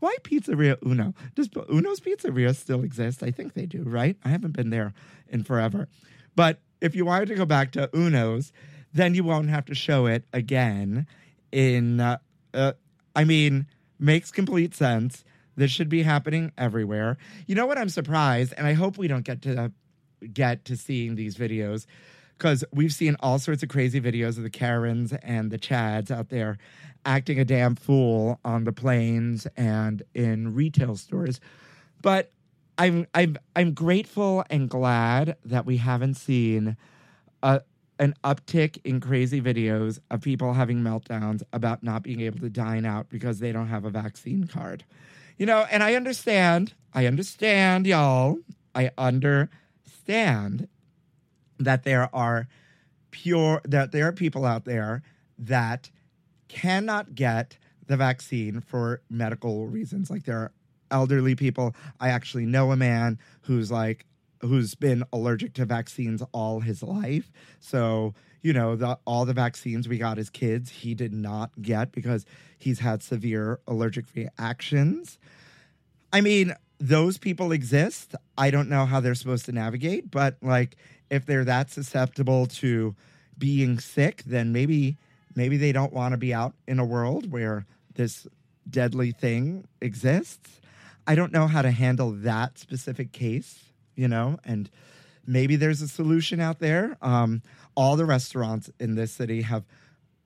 Why 0.00 0.16
pizzeria 0.22 0.78
uno? 0.84 1.14
Does 1.34 1.48
uno's 1.68 2.00
pizzeria 2.00 2.56
still 2.56 2.82
exist? 2.82 3.22
I 3.22 3.30
think 3.30 3.52
they 3.52 3.66
do 3.66 3.82
right? 3.82 4.16
I 4.24 4.28
haven't 4.30 4.56
been 4.56 4.70
there 4.70 4.94
in 5.28 5.44
forever. 5.44 5.88
But 6.34 6.60
if 6.80 6.94
you 6.94 7.04
wanted 7.04 7.28
to 7.28 7.34
go 7.34 7.44
back 7.44 7.72
to 7.72 7.90
uno's 7.94 8.52
then 8.94 9.14
you 9.14 9.24
won't 9.24 9.48
have 9.48 9.64
to 9.66 9.74
show 9.74 10.06
it 10.06 10.24
again 10.32 11.06
in 11.50 12.00
uh, 12.00 12.18
uh, 12.54 12.72
i 13.16 13.24
mean 13.24 13.66
makes 13.98 14.32
complete 14.32 14.74
sense. 14.74 15.24
This 15.54 15.70
should 15.70 15.88
be 15.88 16.02
happening 16.02 16.50
everywhere. 16.58 17.18
You 17.46 17.54
know 17.54 17.66
what 17.66 17.78
i'm 17.78 17.88
surprised 17.88 18.54
and 18.56 18.66
i 18.66 18.72
hope 18.72 18.98
we 18.98 19.08
don't 19.08 19.24
get 19.24 19.42
to 19.42 19.72
get 20.32 20.64
to 20.66 20.76
seeing 20.76 21.14
these 21.14 21.36
videos 21.36 21.86
because 22.42 22.64
we've 22.72 22.92
seen 22.92 23.14
all 23.20 23.38
sorts 23.38 23.62
of 23.62 23.68
crazy 23.68 24.00
videos 24.00 24.36
of 24.36 24.42
the 24.42 24.50
Karens 24.50 25.12
and 25.22 25.52
the 25.52 25.58
Chads 25.58 26.10
out 26.10 26.28
there 26.28 26.58
acting 27.06 27.38
a 27.38 27.44
damn 27.44 27.76
fool 27.76 28.40
on 28.44 28.64
the 28.64 28.72
planes 28.72 29.46
and 29.56 30.02
in 30.12 30.52
retail 30.52 30.96
stores. 30.96 31.38
But 32.02 32.32
I'm 32.78 33.06
I'm 33.14 33.36
I'm 33.54 33.74
grateful 33.74 34.44
and 34.50 34.68
glad 34.68 35.36
that 35.44 35.66
we 35.66 35.76
haven't 35.76 36.14
seen 36.14 36.76
a 37.44 37.60
an 38.00 38.14
uptick 38.24 38.80
in 38.82 38.98
crazy 38.98 39.40
videos 39.40 40.00
of 40.10 40.22
people 40.22 40.52
having 40.54 40.78
meltdowns 40.78 41.44
about 41.52 41.84
not 41.84 42.02
being 42.02 42.20
able 42.22 42.40
to 42.40 42.50
dine 42.50 42.84
out 42.84 43.08
because 43.08 43.38
they 43.38 43.52
don't 43.52 43.68
have 43.68 43.84
a 43.84 43.90
vaccine 43.90 44.48
card. 44.48 44.84
You 45.38 45.46
know, 45.46 45.64
and 45.70 45.80
I 45.80 45.94
understand, 45.94 46.74
I 46.92 47.06
understand, 47.06 47.86
y'all. 47.86 48.38
I 48.74 48.90
understand 48.98 50.66
that 51.64 51.84
there 51.84 52.14
are 52.14 52.48
pure 53.10 53.60
that 53.64 53.92
there 53.92 54.08
are 54.08 54.12
people 54.12 54.44
out 54.44 54.64
there 54.64 55.02
that 55.38 55.90
cannot 56.48 57.14
get 57.14 57.58
the 57.86 57.96
vaccine 57.96 58.60
for 58.60 59.02
medical 59.10 59.66
reasons. 59.66 60.10
Like 60.10 60.24
there 60.24 60.38
are 60.38 60.52
elderly 60.90 61.34
people. 61.34 61.74
I 62.00 62.10
actually 62.10 62.46
know 62.46 62.72
a 62.72 62.76
man 62.76 63.18
who's 63.42 63.70
like 63.70 64.06
who's 64.40 64.74
been 64.74 65.04
allergic 65.12 65.54
to 65.54 65.64
vaccines 65.64 66.22
all 66.32 66.60
his 66.60 66.82
life. 66.82 67.30
So, 67.60 68.14
you 68.42 68.52
know, 68.52 68.76
the 68.76 68.98
all 69.04 69.24
the 69.24 69.32
vaccines 69.32 69.88
we 69.88 69.98
got 69.98 70.18
as 70.18 70.30
kids, 70.30 70.70
he 70.70 70.94
did 70.94 71.12
not 71.12 71.50
get 71.60 71.92
because 71.92 72.26
he's 72.58 72.80
had 72.80 73.02
severe 73.02 73.60
allergic 73.66 74.06
reactions. 74.14 75.18
I 76.12 76.20
mean, 76.20 76.54
those 76.78 77.16
people 77.16 77.52
exist. 77.52 78.14
I 78.36 78.50
don't 78.50 78.68
know 78.68 78.86
how 78.86 79.00
they're 79.00 79.14
supposed 79.14 79.46
to 79.46 79.52
navigate, 79.52 80.10
but 80.10 80.36
like 80.42 80.76
if 81.12 81.26
they're 81.26 81.44
that 81.44 81.70
susceptible 81.70 82.46
to 82.46 82.96
being 83.36 83.78
sick, 83.78 84.22
then 84.24 84.50
maybe 84.50 84.96
maybe 85.36 85.58
they 85.58 85.70
don't 85.70 85.92
want 85.92 86.12
to 86.12 86.18
be 86.18 86.32
out 86.32 86.54
in 86.66 86.78
a 86.78 86.84
world 86.84 87.30
where 87.30 87.66
this 87.94 88.26
deadly 88.68 89.12
thing 89.12 89.68
exists. 89.80 90.60
I 91.06 91.14
don't 91.14 91.32
know 91.32 91.46
how 91.46 91.62
to 91.62 91.70
handle 91.70 92.12
that 92.12 92.58
specific 92.58 93.12
case, 93.12 93.72
you 93.94 94.08
know, 94.08 94.38
and 94.44 94.70
maybe 95.26 95.56
there's 95.56 95.82
a 95.82 95.88
solution 95.88 96.40
out 96.40 96.60
there. 96.60 96.96
Um, 97.02 97.42
all 97.74 97.96
the 97.96 98.06
restaurants 98.06 98.70
in 98.80 98.94
this 98.94 99.12
city 99.12 99.42
have, 99.42 99.64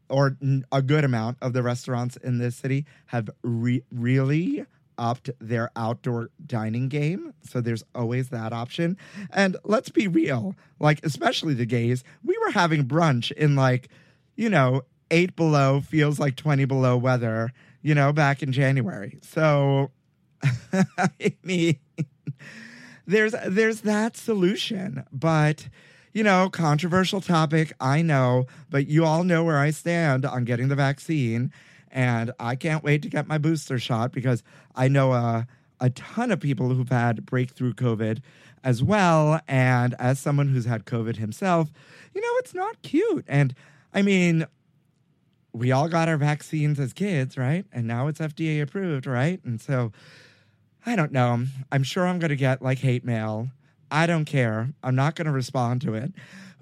or 0.09 0.37
a 0.71 0.83
good 0.83 1.05
amount 1.05 1.39
of 1.41 1.53
the 1.53 1.63
restaurants 1.63 2.17
in 2.17 2.39
this 2.39 2.57
city 2.57 2.87
have 3.07 3.29
re- 3.43 3.83
really 3.91 4.65
upped 4.99 5.31
their 5.41 5.71
outdoor 5.77 6.31
dining 6.47 6.89
game. 6.89 7.35
So 7.43 7.61
there's 7.61 7.85
always 7.95 8.29
that 8.31 8.53
option. 8.53 8.97
And 9.33 9.57
let's 9.65 9.89
be 9.89 10.09
real, 10.09 10.55
like, 10.79 11.05
especially 11.05 11.55
the 11.55 11.67
gays, 11.67 12.05
we 12.25 12.37
were 12.39 12.53
having 12.53 12.87
brunch 12.87 13.33
in 13.33 13.57
like, 13.57 13.89
you 14.37 14.49
know, 14.49 14.83
eight 15.11 15.37
below 15.37 15.81
feels 15.81 16.19
like 16.19 16.37
20 16.37 16.65
below 16.65 16.97
weather, 16.97 17.53
you 17.83 17.95
know, 17.95 18.13
back 18.13 18.43
in 18.43 18.53
January. 18.53 19.19
So, 19.23 19.91
I 20.73 21.35
mean, 21.43 21.79
there's 23.07 23.35
there's 23.47 23.83
that 23.83 24.17
solution, 24.17 25.05
but 25.13 25.69
you 26.13 26.23
know, 26.23 26.49
controversial 26.49 27.21
topic, 27.21 27.75
I 27.79 28.01
know, 28.01 28.47
but 28.71 28.87
you 28.87 29.05
all 29.05 29.23
know 29.23 29.45
where 29.45 29.59
I 29.59 29.71
stand 29.71 30.25
on 30.25 30.45
getting 30.45 30.69
the 30.69 30.75
vaccine 30.75 31.53
and 31.91 32.33
I 32.39 32.57
can't 32.57 32.85
wait 32.85 33.03
to 33.03 33.09
get 33.09 33.27
my 33.27 33.39
booster 33.39 33.79
shot 33.79 34.13
because 34.13 34.43
I 34.75 34.89
know 34.89 35.13
a 35.13 35.47
a 35.81 35.91
ton 35.91 36.31
of 36.31 36.41
people 36.41 36.71
who've 36.71 36.89
had 36.89 37.27
breakthrough 37.27 37.75
COVID 37.75 38.23
as 38.65 38.83
well 38.83 39.41
and 39.47 39.95
as 39.99 40.19
someone 40.19 40.49
who's 40.49 40.65
had 40.65 40.87
COVID 40.87 41.17
himself, 41.17 41.71
you 42.15 42.21
know, 42.21 42.33
it's 42.39 42.55
not 42.55 42.81
cute. 42.83 43.25
And 43.29 43.55
I 43.93 44.03
mean, 44.03 44.47
we 45.53 45.73
all 45.73 45.89
got 45.89 46.09
our 46.09 46.17
vaccines 46.17 46.81
as 46.81 46.93
kids, 46.93 47.37
right? 47.37 47.65
And 47.73 47.87
now 47.87 48.09
it's 48.09 48.21
FDA 48.21 48.61
approved, 48.63 49.07
right? 49.07 49.43
And 49.45 49.61
so 49.61 49.93
I 50.85 50.97
don't 50.97 51.13
know. 51.13 51.45
I'm 51.73 51.83
sure 51.83 52.07
I'm 52.07 52.19
going 52.19 52.31
to 52.31 52.37
get 52.37 52.63
like 52.63 52.79
hate 52.79 53.05
mail. 53.05 53.49
I 53.91 54.07
don't 54.07 54.25
care. 54.25 54.71
I'm 54.83 54.95
not 54.95 55.15
going 55.15 55.27
to 55.27 55.33
respond 55.33 55.81
to 55.83 55.95
it. 55.95 56.13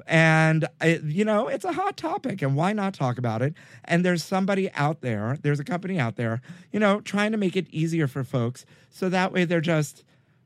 And, 0.06 0.66
I, 0.80 1.00
you 1.04 1.24
know, 1.24 1.48
it's 1.48 1.64
a 1.64 1.72
hot 1.72 1.96
topic, 1.96 2.42
and 2.42 2.56
why 2.56 2.72
not 2.72 2.94
talk 2.94 3.16
about 3.18 3.42
it? 3.42 3.54
And 3.84 4.04
there's 4.04 4.24
somebody 4.24 4.70
out 4.72 5.00
there, 5.00 5.38
there's 5.42 5.60
a 5.60 5.64
company 5.64 5.98
out 5.98 6.16
there, 6.16 6.42
you 6.72 6.80
know, 6.80 7.00
trying 7.00 7.32
to 7.32 7.38
make 7.38 7.56
it 7.56 7.68
easier 7.70 8.06
for 8.06 8.24
folks 8.24 8.66
so 8.90 9.08
that 9.08 9.32
way 9.32 9.44
they're 9.44 9.60
just 9.60 10.04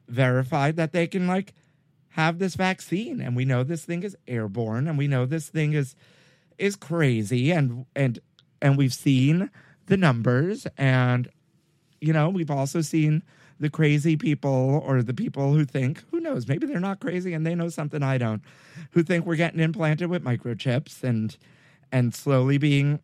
verified 0.09 0.77
that 0.77 0.93
they 0.93 1.07
can, 1.07 1.27
like, 1.27 1.55
have 2.11 2.39
this 2.39 2.57
vaccine. 2.57 3.21
And 3.21 3.35
we 3.35 3.45
know 3.45 3.63
this 3.63 3.85
thing 3.85 4.03
is 4.03 4.17
airborne, 4.27 4.87
and 4.87 4.99
we 4.99 5.09
know 5.09 5.25
this 5.25 5.49
thing 5.49 5.73
is 5.73 5.95
is 6.59 6.77
crazy 6.77 7.51
and 7.51 7.87
and 7.95 8.19
and 8.61 8.77
we've 8.77 8.93
seen 8.93 9.51
the 9.87 9.97
numbers 9.97 10.67
and 10.77 11.29
you 12.01 12.13
know 12.13 12.29
we've 12.29 12.51
also 12.51 12.81
seen 12.81 13.23
the 13.61 13.71
crazy 13.71 14.17
people 14.17 14.83
or 14.85 15.03
the 15.03 15.15
people 15.15 15.53
who 15.53 15.65
think 15.65 16.03
who 16.11 16.21
knows 16.21 16.47
maybe 16.47 16.67
they're 16.67 16.81
not 16.81 17.01
crazy 17.01 17.33
and 17.33 17.47
they 17.47 17.55
know 17.55 17.69
something 17.69 18.03
i 18.03 18.17
don't 18.17 18.43
who 18.93 19.03
think 19.03 19.27
we're 19.27 19.37
getting 19.37 19.61
implanted 19.61 20.09
with 20.09 20.23
microchips 20.25 21.03
and 21.03 21.37
and 21.91 22.15
slowly 22.15 22.59
being 22.59 23.01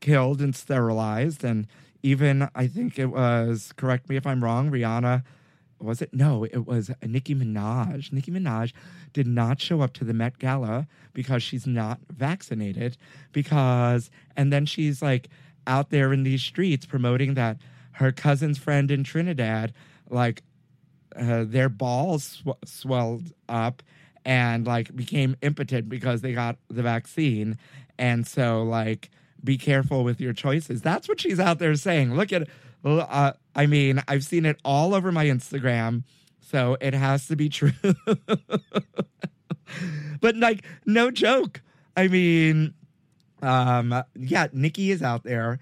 killed 0.00 0.40
and 0.40 0.56
sterilized 0.56 1.44
and 1.44 1.66
even 2.02 2.48
i 2.54 2.66
think 2.66 2.98
it 2.98 3.06
was 3.06 3.72
correct 3.76 4.08
me 4.08 4.16
if 4.16 4.26
i'm 4.26 4.42
wrong 4.42 4.70
rihanna 4.70 5.22
was 5.82 6.00
it? 6.00 6.14
No, 6.14 6.44
it 6.44 6.66
was 6.66 6.90
Nicki 7.04 7.34
Minaj. 7.34 8.12
Nicki 8.12 8.30
Minaj 8.30 8.72
did 9.12 9.26
not 9.26 9.60
show 9.60 9.80
up 9.80 9.92
to 9.94 10.04
the 10.04 10.14
Met 10.14 10.38
Gala 10.38 10.86
because 11.12 11.42
she's 11.42 11.66
not 11.66 11.98
vaccinated. 12.08 12.96
Because, 13.32 14.10
and 14.36 14.52
then 14.52 14.66
she's 14.66 15.02
like 15.02 15.28
out 15.66 15.90
there 15.90 16.12
in 16.12 16.22
these 16.22 16.42
streets 16.42 16.86
promoting 16.86 17.34
that 17.34 17.58
her 17.92 18.12
cousin's 18.12 18.58
friend 18.58 18.90
in 18.90 19.04
Trinidad, 19.04 19.72
like, 20.12 20.42
uh, 21.16 21.44
their 21.46 21.68
balls 21.68 22.42
sw- 22.44 22.68
swelled 22.68 23.32
up 23.48 23.82
and 24.24 24.66
like 24.66 24.94
became 24.94 25.36
impotent 25.42 25.88
because 25.88 26.20
they 26.20 26.32
got 26.32 26.56
the 26.68 26.82
vaccine. 26.82 27.58
And 27.98 28.26
so, 28.26 28.62
like, 28.62 29.10
be 29.42 29.58
careful 29.58 30.04
with 30.04 30.20
your 30.20 30.32
choices. 30.32 30.82
That's 30.82 31.08
what 31.08 31.20
she's 31.20 31.40
out 31.40 31.58
there 31.58 31.74
saying. 31.74 32.14
Look 32.14 32.32
at 32.32 32.48
uh, 32.84 33.32
I 33.54 33.66
mean, 33.66 34.02
I've 34.08 34.24
seen 34.24 34.44
it 34.46 34.58
all 34.64 34.94
over 34.94 35.12
my 35.12 35.26
Instagram, 35.26 36.02
so 36.40 36.76
it 36.80 36.94
has 36.94 37.28
to 37.28 37.36
be 37.36 37.48
true. 37.48 37.72
but 40.20 40.36
like, 40.36 40.64
no 40.86 41.10
joke. 41.10 41.62
I 41.96 42.08
mean, 42.08 42.74
um, 43.42 44.02
yeah, 44.16 44.48
nicki 44.52 44.90
is 44.90 45.02
out 45.02 45.24
there 45.24 45.58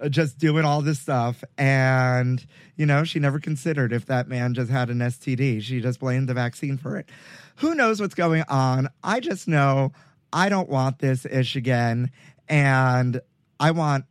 Uh, 0.00 0.08
just 0.08 0.38
doing 0.38 0.64
all 0.64 0.82
this 0.82 0.98
stuff, 0.98 1.44
and 1.56 2.44
you 2.76 2.84
know, 2.84 3.04
she 3.04 3.20
never 3.20 3.38
considered 3.38 3.92
if 3.92 4.06
that 4.06 4.26
man 4.28 4.52
just 4.54 4.70
had 4.70 4.90
an 4.90 4.98
STD. 4.98 5.62
She 5.62 5.80
just 5.80 6.00
blamed 6.00 6.28
the 6.28 6.34
vaccine 6.34 6.76
for 6.76 6.96
it. 6.96 7.08
Who 7.56 7.74
knows 7.76 8.00
what's 8.00 8.14
going 8.14 8.42
on? 8.48 8.88
I 9.04 9.20
just 9.20 9.46
know 9.46 9.92
I 10.32 10.48
don't 10.48 10.68
want 10.68 10.98
this 10.98 11.24
ish 11.24 11.54
again, 11.54 12.10
and 12.48 13.20
I 13.60 13.70
want 13.70 14.06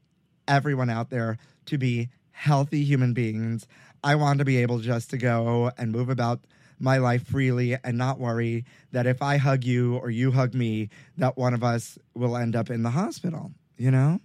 everyone 0.48 0.90
out 0.90 1.10
there 1.10 1.38
to 1.66 1.78
be 1.78 2.10
healthy 2.32 2.84
human 2.84 3.14
beings. 3.14 3.68
I 4.04 4.16
want 4.16 4.40
to 4.40 4.46
be 4.46 4.58
able 4.58 4.80
just 4.80 5.10
to 5.12 5.18
go 5.18 5.72
and 5.78 5.92
move 5.92 6.10
about 6.10 6.42
my 6.80 6.98
life 6.98 7.26
freely 7.28 7.78
and 7.84 7.98
not 7.98 8.20
worry 8.20 8.66
that 8.92 9.06
if 9.06 9.22
I 9.22 9.38
hug 9.38 9.64
you 9.64 9.98
or 9.98 10.10
you 10.10 10.32
hug 10.32 10.54
me, 10.54 10.90
that 11.18 11.38
one 11.38 11.54
of 11.54 11.64
us 11.64 11.98
will 12.14 12.36
end 12.36 12.56
up 12.56 12.70
in 12.70 12.84
the 12.84 12.90
hospital, 12.90 13.52
you 13.78 13.92
know? 13.92 14.20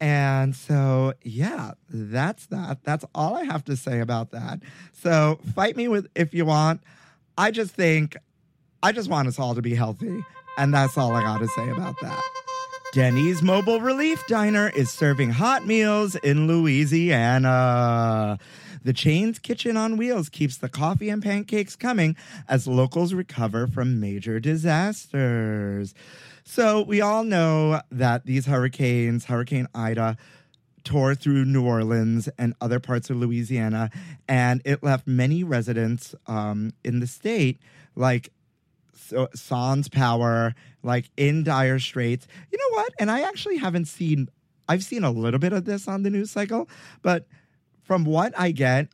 And 0.00 0.56
so, 0.56 1.12
yeah, 1.22 1.72
that's 1.90 2.46
that. 2.46 2.84
That's 2.84 3.04
all 3.14 3.36
I 3.36 3.44
have 3.44 3.64
to 3.66 3.76
say 3.76 4.00
about 4.00 4.30
that. 4.30 4.60
So, 4.92 5.38
fight 5.54 5.76
me 5.76 5.88
with 5.88 6.08
if 6.14 6.32
you 6.32 6.46
want. 6.46 6.80
I 7.36 7.50
just 7.50 7.74
think 7.74 8.16
I 8.82 8.92
just 8.92 9.10
want 9.10 9.28
us 9.28 9.38
all 9.38 9.54
to 9.54 9.62
be 9.62 9.74
healthy. 9.74 10.24
And 10.56 10.72
that's 10.74 10.96
all 10.96 11.14
I 11.14 11.22
got 11.22 11.38
to 11.38 11.48
say 11.48 11.68
about 11.68 12.00
that. 12.00 12.20
Denny's 12.92 13.42
Mobile 13.42 13.80
Relief 13.80 14.26
Diner 14.26 14.70
is 14.70 14.90
serving 14.90 15.30
hot 15.30 15.64
meals 15.66 16.16
in 16.16 16.48
Louisiana. 16.48 18.38
The 18.82 18.92
chain's 18.92 19.38
kitchen 19.38 19.76
on 19.76 19.96
wheels 19.96 20.28
keeps 20.28 20.56
the 20.56 20.68
coffee 20.68 21.08
and 21.08 21.22
pancakes 21.22 21.76
coming 21.76 22.16
as 22.48 22.66
locals 22.66 23.14
recover 23.14 23.66
from 23.66 24.00
major 24.00 24.40
disasters. 24.40 25.94
So, 26.52 26.82
we 26.82 27.00
all 27.00 27.22
know 27.22 27.80
that 27.92 28.26
these 28.26 28.46
hurricanes, 28.46 29.26
Hurricane 29.26 29.68
Ida, 29.72 30.16
tore 30.82 31.14
through 31.14 31.44
New 31.44 31.64
Orleans 31.64 32.28
and 32.38 32.54
other 32.60 32.80
parts 32.80 33.08
of 33.08 33.18
Louisiana, 33.18 33.88
and 34.26 34.60
it 34.64 34.82
left 34.82 35.06
many 35.06 35.44
residents 35.44 36.12
um, 36.26 36.72
in 36.82 36.98
the 36.98 37.06
state 37.06 37.60
like 37.94 38.32
Sans 39.32 39.88
Power, 39.90 40.56
like 40.82 41.08
in 41.16 41.44
dire 41.44 41.78
straits. 41.78 42.26
You 42.50 42.58
know 42.58 42.78
what? 42.78 42.94
And 42.98 43.12
I 43.12 43.20
actually 43.20 43.58
haven't 43.58 43.86
seen, 43.86 44.28
I've 44.68 44.82
seen 44.82 45.04
a 45.04 45.12
little 45.12 45.38
bit 45.38 45.52
of 45.52 45.66
this 45.66 45.86
on 45.86 46.02
the 46.02 46.10
news 46.10 46.32
cycle, 46.32 46.68
but 47.00 47.28
from 47.84 48.04
what 48.04 48.36
I 48.36 48.50
get, 48.50 48.88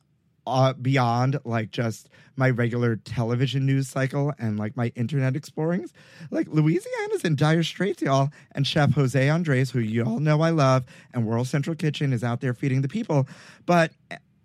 uh, 0.45 0.73
beyond 0.73 1.39
like 1.43 1.71
just 1.71 2.07
my 2.37 2.49
regular 2.49 2.95
television 2.95 3.65
news 3.65 3.89
cycle 3.89 4.33
and 4.39 4.57
like 4.57 4.77
my 4.77 4.91
internet 4.95 5.35
explorings. 5.35 5.91
Like 6.31 6.47
Louisiana's 6.49 7.25
in 7.25 7.35
dire 7.35 7.63
straits, 7.63 8.01
y'all. 8.01 8.29
And 8.53 8.65
Chef 8.65 8.93
Jose 8.93 9.29
Andres, 9.29 9.71
who 9.71 9.79
you 9.79 10.05
all 10.05 10.19
know 10.19 10.41
I 10.41 10.51
love, 10.51 10.85
and 11.13 11.25
World 11.25 11.47
Central 11.47 11.75
Kitchen 11.75 12.13
is 12.13 12.23
out 12.23 12.41
there 12.41 12.53
feeding 12.53 12.81
the 12.81 12.87
people. 12.87 13.27
But 13.65 13.91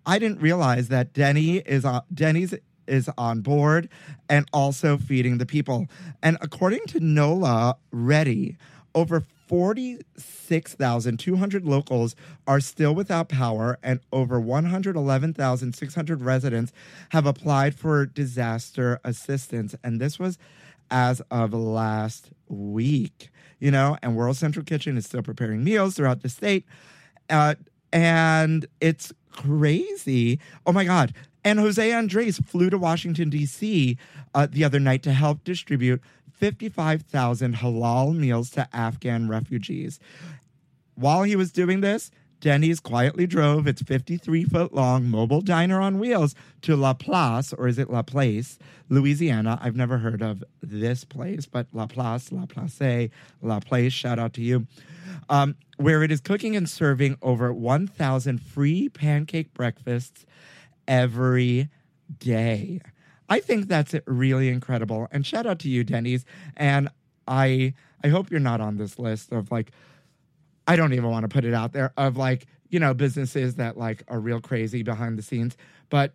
I 0.05 0.19
didn't 0.19 0.41
realize 0.41 0.89
that 0.89 1.13
Denny 1.13 1.57
is 1.57 1.85
on 1.85 2.01
Denny's 2.13 2.53
is 2.87 3.09
on 3.17 3.41
board 3.41 3.87
and 4.27 4.45
also 4.51 4.97
feeding 4.97 5.37
the 5.37 5.45
people. 5.45 5.87
And 6.21 6.37
according 6.41 6.85
to 6.87 6.99
NOLA 6.99 7.77
Ready, 7.91 8.57
over 8.95 9.23
46,200 9.53 11.63
locals 11.63 12.15
are 12.47 12.59
still 12.59 12.95
without 12.95 13.29
power, 13.29 13.77
and 13.83 13.99
over 14.11 14.39
111,600 14.39 16.21
residents 16.23 16.73
have 17.09 17.27
applied 17.27 17.75
for 17.75 18.07
disaster 18.07 18.99
assistance. 19.03 19.75
And 19.83 20.01
this 20.01 20.17
was 20.17 20.39
as 20.89 21.21
of 21.29 21.53
last 21.53 22.31
week, 22.47 23.29
you 23.59 23.69
know, 23.69 23.95
and 24.01 24.15
World 24.15 24.37
Central 24.37 24.65
Kitchen 24.65 24.97
is 24.97 25.05
still 25.05 25.21
preparing 25.21 25.63
meals 25.63 25.93
throughout 25.93 26.23
the 26.23 26.29
state. 26.29 26.65
Uh, 27.29 27.53
and 27.91 28.65
it's 28.81 29.13
crazy. 29.29 30.39
Oh 30.65 30.71
my 30.71 30.83
God. 30.83 31.13
And 31.43 31.59
Jose 31.59 31.91
Andres 31.91 32.39
flew 32.39 32.71
to 32.71 32.79
Washington, 32.79 33.29
D.C. 33.29 33.99
Uh, 34.33 34.47
the 34.49 34.63
other 34.63 34.79
night 34.79 35.03
to 35.03 35.13
help 35.13 35.43
distribute 35.43 36.01
55,000 36.33 37.55
halal 37.55 38.15
meals 38.15 38.49
to 38.51 38.67
Afghan 38.75 39.29
refugees. 39.29 39.99
While 40.95 41.23
he 41.23 41.35
was 41.35 41.51
doing 41.51 41.81
this, 41.81 42.11
Denny's 42.43 42.81
quietly 42.81 43.25
drove 43.25 43.67
its 43.67 43.81
53 43.81 44.43
foot 44.43 44.73
long 44.73 45.09
mobile 45.09 45.39
diner 45.39 45.79
on 45.79 45.97
wheels 45.97 46.35
to 46.63 46.75
La 46.75 46.93
Place, 46.93 47.53
or 47.53 47.69
is 47.69 47.79
it 47.79 47.89
La 47.89 48.01
Place, 48.01 48.59
Louisiana. 48.89 49.57
I've 49.61 49.77
never 49.77 49.97
heard 49.97 50.21
of 50.21 50.43
this 50.61 51.05
place, 51.05 51.45
but 51.45 51.67
La 51.71 51.87
Place, 51.87 52.33
La 52.33 52.45
Place, 52.45 53.09
La 53.41 53.59
Place, 53.61 53.93
shout 53.93 54.19
out 54.19 54.33
to 54.33 54.41
you. 54.41 54.67
Um, 55.29 55.55
where 55.77 56.03
it 56.03 56.11
is 56.11 56.19
cooking 56.19 56.55
and 56.55 56.69
serving 56.69 57.17
over 57.21 57.53
1,000 57.53 58.41
free 58.41 58.89
pancake 58.89 59.53
breakfasts 59.53 60.25
every 60.87 61.69
day. 62.19 62.81
I 63.33 63.39
think 63.39 63.67
that's 63.67 63.95
really 64.05 64.49
incredible. 64.49 65.07
And 65.11 65.25
shout 65.25 65.47
out 65.47 65.57
to 65.61 65.67
you, 65.67 65.83
Denny's. 65.83 66.23
And 66.55 66.89
I 67.27 67.73
I 68.03 68.09
hope 68.09 68.29
you're 68.29 68.39
not 68.39 68.61
on 68.61 68.77
this 68.77 68.99
list 68.99 69.31
of 69.31 69.51
like 69.51 69.71
I 70.67 70.75
don't 70.75 70.93
even 70.93 71.09
want 71.09 71.23
to 71.23 71.29
put 71.29 71.43
it 71.43 71.53
out 71.55 71.73
there 71.73 71.93
of 71.97 72.15
like, 72.15 72.45
you 72.69 72.79
know, 72.79 72.93
businesses 72.93 73.55
that 73.55 73.75
like 73.75 74.03
are 74.07 74.19
real 74.19 74.39
crazy 74.39 74.83
behind 74.83 75.17
the 75.17 75.23
scenes. 75.23 75.57
But 75.89 76.13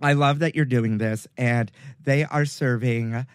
I 0.00 0.14
love 0.14 0.38
that 0.38 0.54
you're 0.54 0.64
doing 0.64 0.96
this 0.96 1.28
and 1.36 1.70
they 2.02 2.24
are 2.24 2.46
serving 2.46 3.26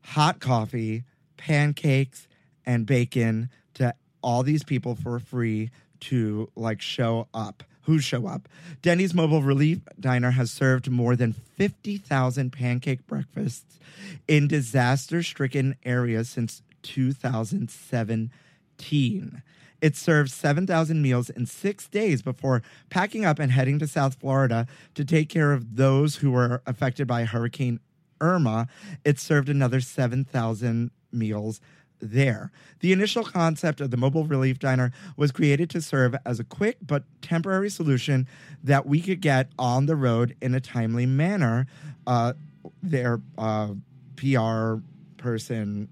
hot 0.00 0.40
coffee, 0.40 1.04
pancakes, 1.36 2.26
and 2.64 2.86
bacon 2.86 3.50
to 3.74 3.94
all 4.22 4.42
these 4.42 4.64
people 4.64 4.94
for 4.94 5.18
free 5.18 5.68
to 6.00 6.50
like 6.56 6.80
show 6.80 7.28
up. 7.34 7.64
Who 7.86 7.98
show 8.00 8.26
up? 8.26 8.48
Denny's 8.82 9.14
Mobile 9.14 9.40
Relief 9.42 9.78
Diner 10.00 10.32
has 10.32 10.50
served 10.50 10.90
more 10.90 11.14
than 11.14 11.32
50,000 11.32 12.50
pancake 12.50 13.06
breakfasts 13.06 13.78
in 14.26 14.48
disaster 14.48 15.22
stricken 15.22 15.76
areas 15.84 16.28
since 16.28 16.62
2017. 16.82 19.42
It 19.80 19.94
served 19.94 20.32
7,000 20.32 21.00
meals 21.00 21.30
in 21.30 21.46
six 21.46 21.86
days 21.86 22.22
before 22.22 22.64
packing 22.90 23.24
up 23.24 23.38
and 23.38 23.52
heading 23.52 23.78
to 23.78 23.86
South 23.86 24.16
Florida 24.16 24.66
to 24.96 25.04
take 25.04 25.28
care 25.28 25.52
of 25.52 25.76
those 25.76 26.16
who 26.16 26.32
were 26.32 26.62
affected 26.66 27.06
by 27.06 27.22
Hurricane 27.22 27.78
Irma. 28.20 28.66
It 29.04 29.20
served 29.20 29.48
another 29.48 29.80
7,000 29.80 30.90
meals 31.12 31.60
there. 32.00 32.50
The 32.80 32.92
initial 32.92 33.24
concept 33.24 33.80
of 33.80 33.90
the 33.90 33.96
mobile 33.96 34.24
relief 34.24 34.58
diner 34.58 34.92
was 35.16 35.32
created 35.32 35.70
to 35.70 35.80
serve 35.80 36.14
as 36.24 36.38
a 36.40 36.44
quick 36.44 36.78
but 36.86 37.04
temporary 37.22 37.70
solution 37.70 38.26
that 38.62 38.86
we 38.86 39.00
could 39.00 39.20
get 39.20 39.48
on 39.58 39.86
the 39.86 39.96
road 39.96 40.36
in 40.40 40.54
a 40.54 40.60
timely 40.60 41.06
manner. 41.06 41.66
Uh, 42.06 42.34
their 42.82 43.20
uh, 43.38 43.74
PR 44.16 44.76
person 45.16 45.88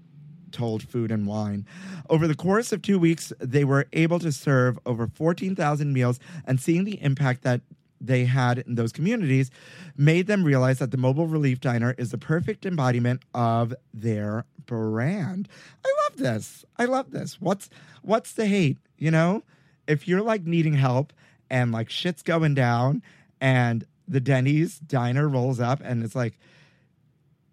told 0.51 0.83
Food 0.83 1.11
and 1.11 1.27
Wine. 1.27 1.65
Over 2.09 2.27
the 2.27 2.35
course 2.35 2.71
of 2.71 2.81
two 2.81 2.97
weeks, 2.97 3.33
they 3.39 3.65
were 3.65 3.87
able 3.93 4.19
to 4.19 4.31
serve 4.31 4.79
over 4.85 5.07
14,000 5.07 5.91
meals, 5.91 6.19
and 6.45 6.59
seeing 6.59 6.85
the 6.85 7.01
impact 7.03 7.43
that 7.43 7.61
they 7.99 8.25
had 8.25 8.59
in 8.59 8.75
those 8.75 8.91
communities 8.91 9.49
made 9.97 10.27
them 10.27 10.43
realize 10.43 10.79
that 10.79 10.91
the 10.91 10.97
mobile 10.97 11.27
relief 11.27 11.59
diner 11.59 11.95
is 11.97 12.11
the 12.11 12.17
perfect 12.17 12.65
embodiment 12.65 13.21
of 13.33 13.73
their 13.93 14.45
brand. 14.65 15.47
I 15.85 15.93
love 16.03 16.17
this. 16.17 16.65
I 16.77 16.85
love 16.85 17.11
this. 17.11 17.39
What's 17.41 17.69
what's 18.01 18.33
the 18.33 18.45
hate, 18.45 18.77
you 18.97 19.11
know? 19.11 19.43
If 19.87 20.07
you're 20.07 20.21
like 20.21 20.45
needing 20.45 20.73
help 20.73 21.13
and 21.49 21.71
like 21.71 21.89
shit's 21.89 22.23
going 22.23 22.55
down 22.55 23.03
and 23.39 23.85
the 24.07 24.19
Denny's 24.19 24.79
diner 24.79 25.27
rolls 25.27 25.59
up 25.59 25.81
and 25.83 26.03
it's 26.03 26.15
like 26.15 26.39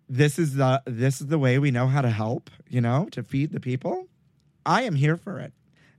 this 0.09 0.39
is 0.39 0.55
the 0.55 0.83
this 0.87 1.21
is 1.21 1.29
the 1.29 1.39
way 1.39 1.59
we 1.59 1.71
know 1.71 1.87
how 1.87 2.03
to 2.03 2.11
help, 2.11 2.51
you 2.69 2.81
know, 2.81 3.09
to 3.13 3.23
feed 3.23 3.53
the 3.53 3.61
people. 3.61 4.09
I 4.65 4.83
am 4.83 4.95
here 4.95 5.17
for 5.17 5.39
it. 5.41 5.53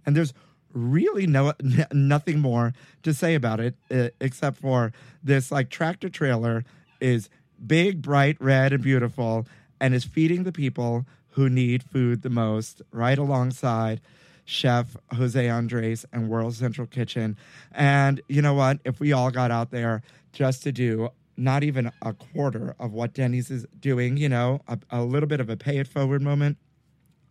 And 0.06 0.16
there's 0.16 0.34
really 0.74 1.28
no 1.28 1.54
n- 1.60 1.88
nothing 1.92 2.40
more 2.40 2.74
to 3.04 3.14
say 3.14 3.36
about 3.36 3.60
it 3.60 3.76
uh, 3.92 4.10
except 4.20 4.58
for 4.58 4.92
this 5.24 5.52
like 5.52 5.70
tractor 5.70 6.10
trailer 6.10 6.64
is 7.00 7.30
big, 7.66 8.02
bright, 8.02 8.38
red, 8.40 8.74
and 8.74 8.84
beautiful, 8.84 9.46
and 9.84 9.94
is 9.94 10.06
feeding 10.06 10.44
the 10.44 10.52
people 10.54 11.06
who 11.32 11.50
need 11.50 11.84
food 11.84 12.22
the 12.22 12.30
most, 12.30 12.82
right 12.94 13.18
alongside 13.18 14.00
Chef 14.46 14.96
Jose 15.12 15.50
Andres 15.50 16.06
and 16.14 16.30
World 16.30 16.56
Central 16.56 16.88
Kitchen. 16.88 17.36
And 17.74 18.22
you 18.30 18.42
know 18.42 18.54
what? 18.54 18.80
If 18.86 19.02
we 19.02 19.12
all 19.12 19.30
got 19.30 19.52
out 19.52 19.72
there 19.72 20.02
just 20.32 20.64
to 20.64 20.72
do 20.72 21.10
not 21.36 21.64
even 21.64 21.92
a 22.02 22.14
quarter 22.14 22.78
of 22.80 22.94
what 22.94 23.14
Denny's 23.14 23.52
is 23.52 23.66
doing, 23.78 24.16
you 24.16 24.30
know, 24.30 24.62
a, 24.70 24.80
a 24.90 25.04
little 25.04 25.28
bit 25.28 25.42
of 25.42 25.50
a 25.50 25.58
pay 25.58 25.80
it 25.80 25.88
forward 25.90 26.22
moment, 26.22 26.58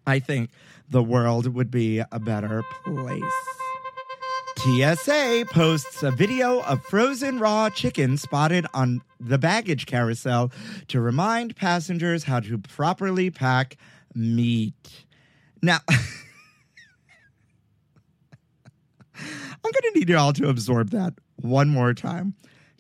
I 0.07 0.19
think 0.19 0.51
the 0.91 1.03
world 1.03 1.55
would 1.55 1.71
be 1.71 2.01
a 2.01 2.21
better 2.21 2.63
place. 2.85 3.23
TSA 4.63 5.47
posts 5.51 6.05
a 6.05 6.13
video 6.13 6.61
of 6.63 6.85
frozen 6.85 7.41
raw 7.41 7.69
chicken 7.69 8.17
spotted 8.17 8.65
on 8.73 9.03
the 9.19 9.37
baggage 9.37 9.87
carousel 9.87 10.53
to 10.87 11.01
remind 11.01 11.57
passengers 11.57 12.23
how 12.23 12.39
to 12.39 12.59
properly 12.59 13.29
pack 13.29 13.77
meat. 14.15 15.05
Now, 15.63 15.79
I'm 15.89 15.97
going 19.65 19.73
to 19.73 19.93
need 19.97 20.09
you 20.09 20.17
all 20.17 20.33
to 20.35 20.49
absorb 20.49 20.91
that 20.91 21.15
one 21.41 21.69
more 21.69 21.93
time. 21.93 22.35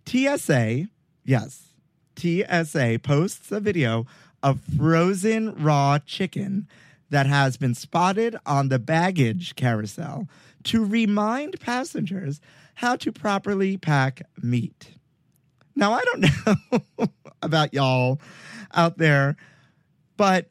TSA, 0.07 0.87
yes, 1.25 1.73
TSA 2.17 3.01
posts 3.03 3.51
a 3.51 3.59
video 3.59 4.07
of 4.41 4.61
frozen 4.61 5.61
raw 5.61 5.99
chicken 5.99 6.69
that 7.11 7.27
has 7.27 7.57
been 7.57 7.75
spotted 7.75 8.37
on 8.47 8.69
the 8.69 8.79
baggage 8.79 9.57
carousel 9.57 10.29
to 10.65 10.85
remind 10.85 11.61
passengers 11.61 12.41
how 12.75 12.97
to 12.97 13.13
properly 13.13 13.77
pack 13.77 14.23
meat. 14.43 14.97
Now, 15.75 15.93
I 15.93 16.03
don't 16.03 16.27
know 16.99 17.09
about 17.43 17.73
y'all 17.75 18.21
out 18.75 18.99
there, 18.99 19.37
but 20.17 20.49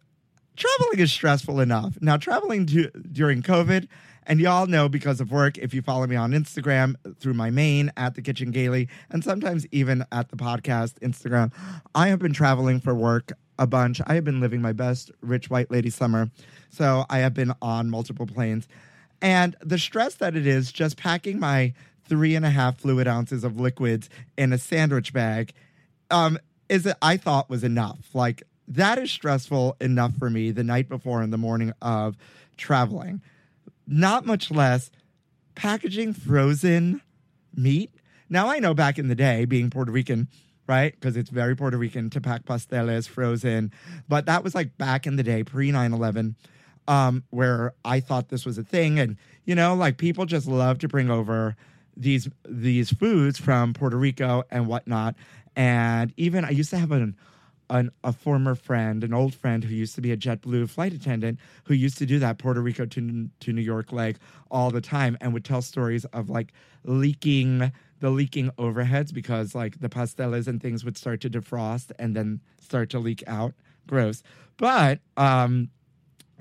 traveling 0.56 1.00
is 1.00 1.12
stressful 1.12 1.60
enough. 1.60 1.98
Now, 2.02 2.18
traveling 2.18 2.66
to, 2.68 2.90
during 3.12 3.42
COVID, 3.42 3.88
and 4.28 4.40
y'all 4.40 4.68
know 4.68 4.88
because 4.88 5.20
of 5.20 5.32
work, 5.32 5.58
if 5.58 5.74
you 5.74 5.82
follow 5.82 6.06
me 6.06 6.16
on 6.16 6.32
Instagram 6.32 6.96
through 7.20 7.34
my 7.34 7.50
main 7.50 7.92
at 7.98 8.16
the 8.16 8.22
Kitchen 8.22 8.52
Gaily, 8.52 8.88
and 9.10 9.24
sometimes 9.24 9.66
even 9.72 10.06
at 10.12 10.30
the 10.30 10.38
podcast 10.38 10.94
Instagram, 11.00 11.52
I 11.96 12.08
have 12.08 12.20
been 12.20 12.34
traveling 12.34 12.80
for 12.80 12.94
work 12.94 13.32
a 13.58 13.68
bunch. 13.68 14.00
I 14.06 14.16
have 14.16 14.24
been 14.24 14.40
living 14.40 14.62
my 14.62 14.74
best 14.74 15.12
rich 15.22 15.50
white 15.50 15.72
lady 15.72 15.90
summer. 15.90 16.30
So 16.70 17.06
I 17.10 17.20
have 17.20 17.34
been 17.34 17.54
on 17.62 17.90
multiple 17.90 18.26
planes. 18.26 18.68
And 19.22 19.56
the 19.62 19.78
stress 19.78 20.16
that 20.16 20.36
it 20.36 20.48
is 20.48 20.72
just 20.72 20.98
packing 20.98 21.40
my 21.40 21.74
three 22.06 22.36
and 22.36 22.46
a 22.46 22.50
half 22.50 22.80
fluid 22.80 23.08
ounces 23.08 23.44
of 23.44 23.60
liquids 23.60 24.10
in 24.38 24.52
a 24.52 24.58
sandwich 24.58 25.14
bag 25.14 25.54
um, 26.10 26.38
is 26.68 26.92
I 27.02 27.18
thought 27.18 27.50
was 27.50 27.64
enough. 27.64 28.14
Like 28.14 28.44
that 28.68 28.98
is 28.98 29.12
stressful 29.12 29.78
enough 29.80 30.18
for 30.18 30.30
me 30.30 30.52
the 30.52 30.64
night 30.64 30.90
before 30.90 31.22
and 31.22 31.32
the 31.32 31.38
morning 31.38 31.74
of 31.82 32.18
traveling. 32.58 33.22
Not 33.88 34.26
much 34.26 34.52
less 34.52 34.92
packaging 35.56 36.14
frozen 36.14 37.02
meat. 37.56 37.92
Now 38.30 38.50
I 38.50 38.60
know 38.60 38.74
back 38.74 38.98
in 38.98 39.08
the 39.08 39.16
day, 39.16 39.46
being 39.46 39.70
Puerto 39.70 39.92
Rican, 39.92 40.30
right? 40.68 40.94
Because 40.94 41.18
it's 41.18 41.30
very 41.30 41.56
Puerto 41.56 41.78
Rican 41.78 42.10
to 42.12 42.22
pack 42.22 42.46
pasteles 42.46 43.08
frozen. 43.08 43.72
But 44.08 44.26
that 44.28 44.44
was 44.44 44.56
like 44.56 44.78
back 44.78 45.06
in 45.06 45.18
the 45.18 45.24
day, 45.24 45.44
pre 45.44 45.72
9 45.72 45.94
11, 45.94 46.36
um, 46.92 47.24
where 47.30 47.74
I 47.86 48.02
thought 48.02 48.28
this 48.28 48.46
was 48.46 48.58
a 48.58 48.64
thing. 48.64 49.00
And, 49.00 49.16
you 49.46 49.56
know, 49.56 49.74
like 49.74 49.98
people 49.98 50.26
just 50.26 50.46
love 50.46 50.78
to 50.80 50.90
bring 50.90 51.10
over 51.10 51.56
these 51.96 52.28
these 52.46 52.92
foods 52.92 53.40
from 53.40 53.74
Puerto 53.74 53.98
Rico 53.98 54.44
and 54.52 54.68
whatnot. 54.68 55.16
And 55.56 56.14
even 56.18 56.44
I 56.44 56.50
used 56.50 56.70
to 56.72 56.78
have 56.78 56.92
an, 56.92 57.16
an 57.70 57.92
a 58.04 58.12
former 58.12 58.56
friend, 58.56 59.06
an 59.06 59.14
old 59.14 59.34
friend 59.34 59.64
who 59.64 59.74
used 59.74 59.96
to 59.96 60.02
be 60.02 60.12
a 60.12 60.18
JetBlue 60.18 60.70
flight 60.70 60.92
attendant 60.92 61.40
who 61.64 61.74
used 61.74 61.98
to 62.00 62.06
do 62.06 62.20
that 62.20 62.40
Puerto 62.40 62.60
Rico 62.62 62.86
to 62.86 63.30
to 63.40 63.54
New 63.54 63.62
York 63.62 63.94
leg 63.94 64.18
all 64.50 64.70
the 64.70 64.82
time 64.82 65.18
and 65.22 65.32
would 65.34 65.46
tell 65.46 65.62
stories 65.62 66.04
of 66.06 66.30
like 66.30 66.52
leaking 66.84 67.72
the 68.02 68.10
leaking 68.10 68.50
overheads 68.58 69.14
because 69.14 69.56
like 69.56 69.80
the 69.80 69.88
pasteles 69.88 70.46
and 70.48 70.62
things 70.62 70.84
would 70.84 70.98
start 70.98 71.22
to 71.22 71.30
defrost 71.30 71.94
and 72.00 72.18
then 72.18 72.42
start 72.60 72.90
to 72.90 73.00
leak 73.00 73.24
out. 73.28 73.54
Gross. 73.88 74.24
But 74.58 75.00
um 75.16 75.70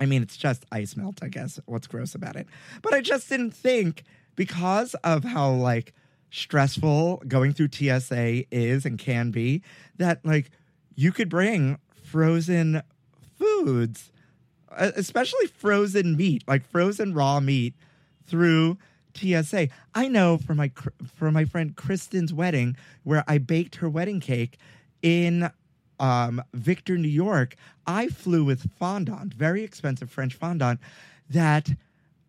I 0.01 0.07
mean, 0.07 0.23
it's 0.23 0.35
just 0.35 0.65
ice 0.71 0.97
melt, 0.97 1.19
I 1.21 1.27
guess. 1.27 1.59
What's 1.67 1.85
gross 1.85 2.15
about 2.15 2.35
it? 2.35 2.47
But 2.81 2.95
I 2.95 3.01
just 3.01 3.29
didn't 3.29 3.51
think 3.51 4.03
because 4.35 4.95
of 5.03 5.23
how 5.23 5.51
like 5.51 5.93
stressful 6.31 7.21
going 7.27 7.53
through 7.53 7.69
TSA 7.71 8.45
is 8.53 8.83
and 8.83 8.97
can 8.97 9.29
be 9.29 9.61
that 9.97 10.25
like 10.25 10.49
you 10.95 11.11
could 11.11 11.29
bring 11.29 11.77
frozen 12.03 12.81
foods, 13.37 14.11
especially 14.75 15.45
frozen 15.45 16.17
meat, 16.17 16.43
like 16.47 16.67
frozen 16.67 17.13
raw 17.13 17.39
meat 17.39 17.75
through 18.25 18.79
TSA. 19.13 19.67
I 19.93 20.07
know 20.07 20.39
for 20.39 20.55
my 20.55 20.71
for 21.05 21.31
my 21.31 21.45
friend 21.45 21.75
Kristen's 21.75 22.33
wedding 22.33 22.75
where 23.03 23.23
I 23.27 23.37
baked 23.37 23.75
her 23.75 23.89
wedding 23.89 24.19
cake 24.19 24.57
in 25.03 25.51
um, 26.01 26.41
Victor, 26.53 26.97
New 26.97 27.07
York, 27.07 27.55
I 27.85 28.07
flew 28.07 28.43
with 28.43 28.71
fondant, 28.73 29.33
very 29.33 29.63
expensive 29.63 30.09
French 30.09 30.33
fondant, 30.33 30.81
that 31.29 31.69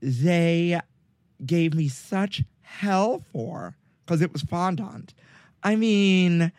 they 0.00 0.78
gave 1.44 1.74
me 1.74 1.88
such 1.88 2.44
hell 2.60 3.24
for 3.32 3.74
because 4.04 4.20
it 4.20 4.32
was 4.32 4.42
fondant. 4.42 5.14
I 5.62 5.76
mean, 5.76 6.52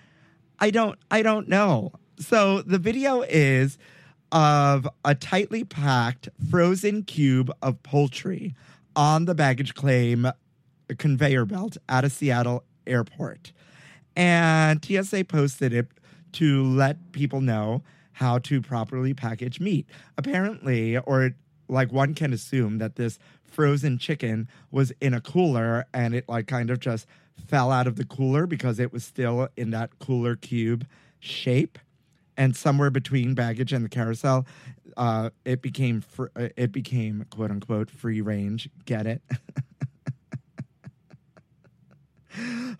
I 0.60 0.72
don't, 0.72 0.98
I 1.12 1.22
don't 1.22 1.48
know. 1.48 1.94
So 2.18 2.64
the 2.64 2.80
video 2.80 3.22
is 3.22 3.78
of 4.32 4.88
a 5.06 5.14
tightly 5.14 5.64
packed 5.64 6.30
frozen 6.50 7.04
cube 7.04 7.52
of 7.62 7.84
poultry 7.84 8.56
on 8.96 9.26
the 9.26 9.36
baggage 9.36 9.76
claim 9.76 10.28
conveyor 10.98 11.46
belt 11.46 11.78
at 11.88 12.04
a 12.04 12.10
Seattle 12.10 12.64
airport. 12.88 13.52
And 14.16 14.84
TSA 14.84 15.26
posted 15.26 15.74
it 15.74 15.88
to 16.34 16.64
let 16.64 17.12
people 17.12 17.42
know 17.42 17.84
how 18.14 18.38
to 18.40 18.62
properly 18.62 19.14
package 19.14 19.60
meat. 19.60 19.88
Apparently, 20.18 20.98
or 20.98 21.32
like 21.68 21.92
one 21.92 22.14
can 22.14 22.34
assume 22.34 22.78
that 22.78 22.96
this 22.96 23.18
frozen 23.44 23.98
chicken 23.98 24.48
was 24.72 24.92
in 25.00 25.14
a 25.14 25.22
cooler 25.22 25.86
and 25.94 26.14
it 26.14 26.28
like 26.28 26.48
kind 26.48 26.70
of 26.70 26.80
just 26.80 27.08
fell 27.48 27.72
out 27.72 27.88
of 27.88 27.96
the 27.96 28.06
cooler 28.06 28.46
because 28.46 28.80
it 28.80 28.92
was 28.92 29.04
still 29.04 29.48
in 29.58 29.72
that 29.72 29.98
cooler 30.00 30.36
cube 30.36 30.86
shape. 31.20 31.80
And 32.36 32.56
somewhere 32.56 32.90
between 32.90 33.36
baggage 33.36 33.74
and 33.74 33.86
the 33.86 33.90
carousel 33.90 34.46
uh, 34.98 35.30
it 35.46 35.62
became 35.62 36.02
fr- 36.02 36.28
uh, 36.36 36.50
it 36.56 36.72
became 36.72 37.26
quote 37.30 37.52
unquote 37.52 37.90
free 37.90 38.22
range. 38.22 38.70
Get 38.86 39.06
it 39.06 39.22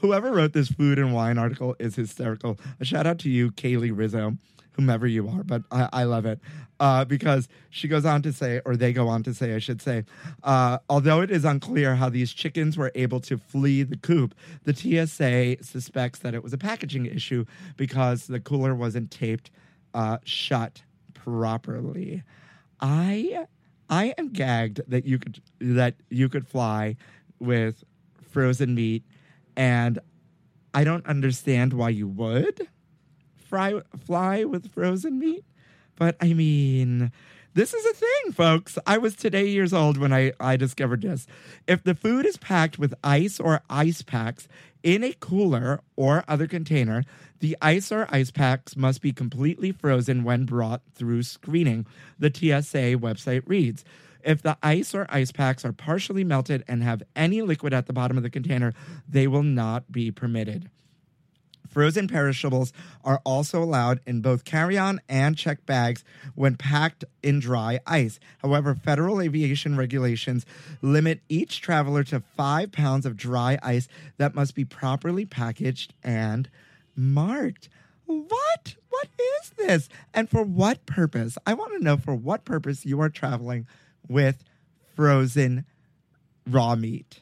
Whoever 0.04 0.34
wrote 0.34 0.52
this 0.52 0.68
food 0.68 1.00
and 1.00 1.14
wine 1.14 1.38
article 1.38 1.78
is 1.80 1.96
hysterical. 1.96 2.60
A 2.82 2.84
shout 2.84 3.08
out 3.08 3.20
to 3.20 3.30
you, 3.30 3.52
Cailey 3.52 3.90
Rizzo, 3.96 4.36
whomever 4.74 5.08
you 5.08 5.30
are, 5.30 5.46
but 5.46 5.64
I, 5.72 5.88
I 5.94 6.04
love 6.04 6.26
it 6.26 6.42
uh, 6.82 7.06
because 7.06 7.48
she 7.70 7.88
goes 7.88 8.04
on 8.04 8.22
to 8.24 8.34
say, 8.34 8.60
or 8.66 8.76
they 8.76 8.92
go 8.92 9.08
on 9.08 9.24
to 9.24 9.34
say, 9.34 9.56
I 9.56 9.60
should 9.60 9.82
say, 9.82 10.04
uh, 10.44 10.80
although 10.90 11.22
it 11.22 11.32
is 11.32 11.46
unclear 11.46 11.96
how 11.96 12.10
these 12.10 12.34
chickens 12.34 12.76
were 12.76 12.92
able 12.96 13.22
to 13.22 13.38
flee 13.38 13.82
the 13.84 13.96
coop, 13.96 14.36
the 14.66 14.76
TSA 14.76 15.64
suspects 15.64 16.20
that 16.20 16.34
it 16.34 16.44
was 16.44 16.52
a 16.52 16.58
packaging 16.58 17.06
issue 17.06 17.46
because 17.78 18.28
the 18.28 18.42
cooler 18.42 18.76
wasn't 18.76 19.10
taped 19.10 19.52
uh, 19.94 20.18
shut 20.26 20.84
properly. 21.14 22.24
I 22.82 23.46
I 23.90 24.14
am 24.18 24.34
gagged 24.34 24.82
that 24.86 25.06
you 25.06 25.18
could 25.18 25.42
that 25.62 25.96
you 26.10 26.28
could 26.28 26.46
fly 26.46 26.98
with 27.40 27.86
frozen 28.30 28.76
meat 28.76 29.06
and 29.56 30.00
I 30.74 30.84
don't 30.84 31.06
understand 31.06 31.74
why 31.74 31.90
you 31.90 32.08
would 32.08 32.68
fry, 33.36 33.82
fly 34.06 34.44
with 34.44 34.72
frozen 34.72 35.20
meat. 35.20 35.46
But 35.96 36.16
I 36.20 36.34
mean, 36.34 37.12
this 37.54 37.74
is 37.74 37.86
a 37.86 37.94
thing, 37.94 38.32
folks. 38.32 38.80
I 38.88 38.98
was 38.98 39.16
today 39.16 39.46
years 39.48 39.74
old 39.74 39.98
when 39.98 40.12
I, 40.12 40.34
I 40.40 40.58
discovered 40.58 41.04
this. 41.04 41.28
If 41.68 41.84
the 41.84 41.94
food 41.94 42.26
is 42.26 42.38
packed 42.38 42.80
with 42.80 42.96
ice 43.04 43.40
or 43.40 43.62
ice 43.70 44.02
packs 44.02 44.48
in 44.82 45.04
a 45.04 45.14
cooler 45.20 45.82
or 45.96 46.24
other 46.28 46.48
container, 46.48 47.04
the 47.40 47.56
ice 47.62 47.92
or 47.92 48.08
ice 48.10 48.32
packs 48.32 48.76
must 48.76 49.02
be 49.02 49.12
completely 49.12 49.72
frozen 49.72 50.24
when 50.24 50.46
brought 50.46 50.82
through 50.96 51.24
screening, 51.24 51.86
the 52.18 52.32
TSA 52.34 52.98
website 52.98 53.44
reads. 53.46 53.86
If 54.24 54.42
the 54.42 54.58
ice 54.64 54.96
or 54.96 55.06
ice 55.10 55.32
packs 55.32 55.66
are 55.66 55.74
partially 55.74 56.24
melted 56.24 56.64
and 56.68 56.84
have 56.84 57.04
any 57.16 57.42
liquid 57.42 57.74
at 57.74 57.88
the 57.88 57.94
bottom 57.94 58.18
of 58.18 58.24
the 58.24 58.30
container, 58.30 58.74
they 59.08 59.28
will 59.28 59.44
not 59.44 59.92
be 59.92 60.12
permitted. 60.12 60.70
Frozen 61.74 62.08
perishables 62.08 62.72
are 63.04 63.20
also 63.26 63.64
allowed 63.64 64.00
in 64.06 64.22
both 64.22 64.46
carry 64.46 64.78
on 64.78 65.02
and 65.10 65.36
checked 65.36 65.66
bags 65.66 66.04
when 66.36 66.56
packed 66.56 67.04
in 67.24 67.40
dry 67.40 67.80
ice. 67.88 68.20
However, 68.44 68.76
federal 68.76 69.20
aviation 69.20 69.76
regulations 69.76 70.46
limit 70.84 71.22
each 71.30 71.62
traveler 71.62 72.04
to 72.06 72.20
five 72.38 72.72
pounds 72.72 73.08
of 73.08 73.18
dry 73.18 73.58
ice 73.64 73.88
that 74.18 74.36
must 74.36 74.54
be 74.54 74.66
properly 74.66 75.26
packaged 75.26 75.96
and 76.04 76.48
marked. 76.96 77.70
What? 78.06 78.76
What 78.90 79.08
is 79.42 79.50
this? 79.58 79.90
And 80.14 80.30
for 80.30 80.44
what 80.44 80.86
purpose? 80.86 81.40
I 81.48 81.56
want 81.56 81.74
to 81.74 81.84
know 81.84 81.98
for 81.98 82.14
what 82.14 82.46
purpose 82.46 82.86
you 82.86 83.02
are 83.02 83.10
traveling 83.10 83.66
with 84.08 84.44
frozen 84.96 85.66
raw 86.50 86.76
meat. 86.76 87.20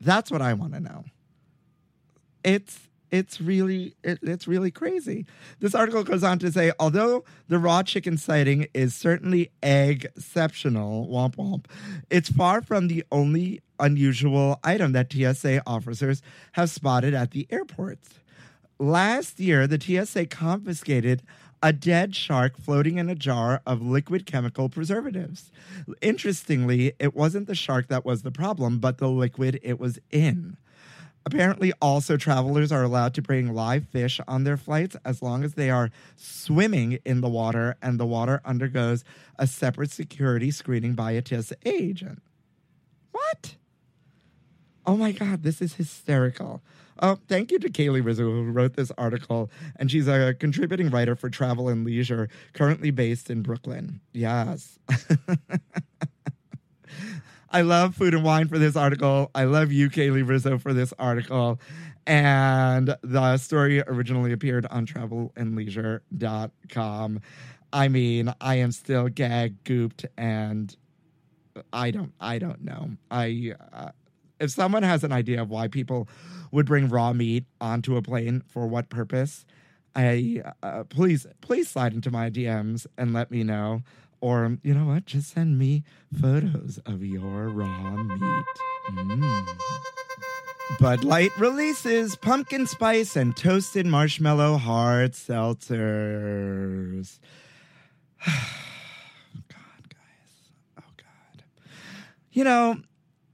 That's 0.00 0.30
what 0.30 0.42
I 0.42 0.54
want 0.54 0.74
to 0.74 0.80
know. 0.80 1.04
It's 2.44 2.88
it's 3.12 3.40
really 3.40 3.94
it, 4.02 4.18
it's 4.22 4.48
really 4.48 4.70
crazy. 4.70 5.26
This 5.60 5.74
article 5.74 6.02
goes 6.02 6.24
on 6.24 6.38
to 6.40 6.50
say, 6.50 6.72
although 6.80 7.24
the 7.46 7.58
raw 7.58 7.82
chicken 7.82 8.16
sighting 8.16 8.66
is 8.74 8.94
certainly 8.94 9.52
egg 9.62 10.06
exceptional, 10.16 11.06
womp 11.06 11.36
womp, 11.36 11.66
it's 12.10 12.30
far 12.30 12.62
from 12.62 12.88
the 12.88 13.04
only 13.12 13.60
unusual 13.78 14.58
item 14.64 14.92
that 14.92 15.12
TSA 15.12 15.62
officers 15.66 16.22
have 16.52 16.70
spotted 16.70 17.14
at 17.14 17.32
the 17.32 17.46
airports. 17.50 18.08
Last 18.78 19.38
year, 19.38 19.66
the 19.66 19.80
TSA 19.80 20.26
confiscated 20.26 21.22
a 21.62 21.72
dead 21.72 22.16
shark 22.16 22.58
floating 22.58 22.98
in 22.98 23.08
a 23.08 23.14
jar 23.14 23.62
of 23.64 23.80
liquid 23.80 24.26
chemical 24.26 24.68
preservatives. 24.68 25.50
Interestingly, 26.00 26.92
it 26.98 27.14
wasn't 27.14 27.46
the 27.46 27.54
shark 27.54 27.88
that 27.88 28.04
was 28.04 28.22
the 28.22 28.32
problem, 28.32 28.78
but 28.78 28.98
the 28.98 29.08
liquid 29.08 29.60
it 29.62 29.78
was 29.78 29.98
in. 30.10 30.56
Apparently, 31.24 31.72
also, 31.80 32.16
travelers 32.16 32.72
are 32.72 32.82
allowed 32.82 33.14
to 33.14 33.22
bring 33.22 33.54
live 33.54 33.86
fish 33.88 34.20
on 34.26 34.42
their 34.42 34.56
flights 34.56 34.96
as 35.04 35.22
long 35.22 35.44
as 35.44 35.54
they 35.54 35.70
are 35.70 35.90
swimming 36.16 36.98
in 37.04 37.20
the 37.20 37.28
water 37.28 37.76
and 37.80 38.00
the 38.00 38.06
water 38.06 38.40
undergoes 38.44 39.04
a 39.38 39.46
separate 39.46 39.92
security 39.92 40.50
screening 40.50 40.94
by 40.94 41.12
a 41.12 41.24
TSA 41.24 41.54
agent. 41.64 42.22
What? 43.12 43.54
Oh 44.84 44.96
my 44.96 45.12
God, 45.12 45.44
this 45.44 45.62
is 45.62 45.74
hysterical. 45.74 46.60
Oh, 47.04 47.18
thank 47.26 47.50
you 47.50 47.58
to 47.58 47.68
Cailey 47.68 48.04
Rizzo, 48.04 48.22
who 48.22 48.44
wrote 48.44 48.76
this 48.76 48.92
article, 48.96 49.50
and 49.74 49.90
she's 49.90 50.06
a 50.06 50.34
contributing 50.34 50.88
writer 50.88 51.16
for 51.16 51.28
Travel 51.28 51.68
and 51.68 51.84
Leisure, 51.84 52.28
currently 52.52 52.92
based 52.92 53.28
in 53.28 53.42
Brooklyn. 53.42 54.00
Yes. 54.12 54.78
I 57.50 57.62
love 57.62 57.96
food 57.96 58.14
and 58.14 58.22
wine 58.22 58.46
for 58.46 58.56
this 58.56 58.76
article. 58.76 59.32
I 59.34 59.42
love 59.44 59.72
you, 59.72 59.90
Cailey 59.90 60.26
Rizzo, 60.26 60.58
for 60.58 60.72
this 60.72 60.94
article. 60.96 61.60
And 62.06 62.96
the 63.02 63.36
story 63.36 63.82
originally 63.82 64.32
appeared 64.32 64.66
on 64.66 64.86
travelandleisure.com. 64.86 67.20
I 67.72 67.88
mean, 67.88 68.32
I 68.40 68.54
am 68.56 68.70
still 68.70 69.08
gag 69.08 69.64
gooped 69.64 70.04
and 70.16 70.76
I 71.72 71.90
don't 71.90 72.12
I 72.20 72.38
don't 72.38 72.62
know. 72.62 72.90
I 73.10 73.54
uh, 73.72 73.90
if 74.42 74.50
someone 74.50 74.82
has 74.82 75.04
an 75.04 75.12
idea 75.12 75.40
of 75.40 75.48
why 75.48 75.68
people 75.68 76.08
would 76.50 76.66
bring 76.66 76.88
raw 76.88 77.12
meat 77.12 77.44
onto 77.60 77.96
a 77.96 78.02
plane 78.02 78.42
for 78.48 78.66
what 78.66 78.90
purpose, 78.90 79.46
I 79.94 80.42
uh, 80.62 80.84
please 80.84 81.26
please 81.40 81.68
slide 81.68 81.94
into 81.94 82.10
my 82.10 82.28
DMs 82.28 82.86
and 82.98 83.12
let 83.12 83.30
me 83.30 83.44
know. 83.44 83.82
Or 84.20 84.58
you 84.62 84.74
know 84.74 84.86
what? 84.86 85.06
Just 85.06 85.32
send 85.32 85.58
me 85.58 85.84
photos 86.20 86.80
of 86.86 87.04
your 87.04 87.48
raw 87.48 88.02
meat. 88.02 88.44
Mm. 88.90 89.46
Bud 90.80 91.04
Light 91.04 91.36
releases 91.38 92.16
pumpkin 92.16 92.66
spice 92.66 93.14
and 93.16 93.36
toasted 93.36 93.86
marshmallow 93.86 94.56
hard 94.56 95.12
seltzers. 95.12 95.48
God, 98.26 98.34
guys. 99.88 100.32
Oh, 100.78 100.84
God. 100.96 101.44
You 102.32 102.44
know, 102.44 102.80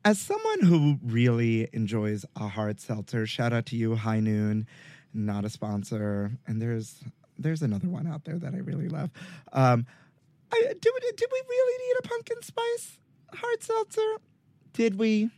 as 0.05 0.19
someone 0.19 0.61
who 0.63 0.99
really 1.03 1.69
enjoys 1.73 2.25
a 2.37 2.49
hard 2.49 2.81
seltzer, 2.81 3.27
shout 3.27 3.53
out 3.53 3.67
to 3.67 3.77
you, 3.77 3.95
High 3.97 4.21
Noon, 4.21 4.67
not 5.13 5.45
a 5.45 5.51
sponsor, 5.51 6.33
and 6.47 6.61
there's 6.61 7.03
there's 7.39 7.63
another 7.63 7.89
one 7.89 8.07
out 8.07 8.25
there 8.25 8.39
that 8.39 8.55
I 8.55 8.59
really 8.59 8.89
love. 8.89 9.11
Um, 9.53 9.87
I, 10.53 10.73
do 10.81 10.93
did 11.17 11.29
we 11.33 11.43
really 11.49 11.87
need 11.87 11.95
a 12.05 12.09
pumpkin 12.09 12.43
spice 12.43 12.99
hard 13.35 13.63
seltzer? 13.63 14.17
Did 14.73 14.99
we? 14.99 15.31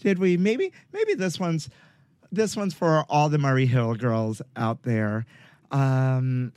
Did 0.00 0.18
we? 0.18 0.36
Maybe 0.36 0.72
maybe 0.92 1.14
this 1.14 1.38
one's 1.38 1.68
this 2.30 2.56
one's 2.56 2.74
for 2.74 3.04
all 3.08 3.28
the 3.28 3.38
Murray 3.38 3.66
Hill 3.66 3.94
girls 3.94 4.42
out 4.56 4.82
there. 4.82 5.26
Um, 5.70 6.52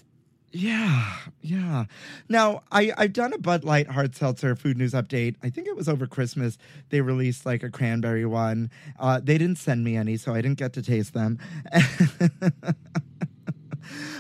yeah, 0.56 1.18
yeah. 1.42 1.86
Now 2.30 2.64
I 2.72 2.94
I've 2.98 3.12
done 3.12 3.34
a 3.34 3.38
Bud 3.38 3.66
Light 3.66 3.88
hard 3.90 4.16
seltzer 4.16 4.56
food 4.56 4.78
news 4.78 4.94
update. 4.94 5.36
I 5.44 5.50
think 5.50 5.68
it 5.68 5.76
was 5.76 5.90
over 5.90 6.08
Christmas. 6.08 6.58
They 6.90 7.02
released 7.02 7.46
like 7.46 7.62
a 7.62 7.70
cranberry 7.70 8.26
one. 8.26 8.72
Uh, 8.98 9.20
they 9.22 9.38
didn't 9.38 9.58
send 9.58 9.84
me 9.84 9.98
any, 9.98 10.16
so 10.16 10.34
I 10.34 10.42
didn't 10.42 10.58
get 10.58 10.72
to 10.74 10.82
taste 10.82 11.14
them. 11.14 11.40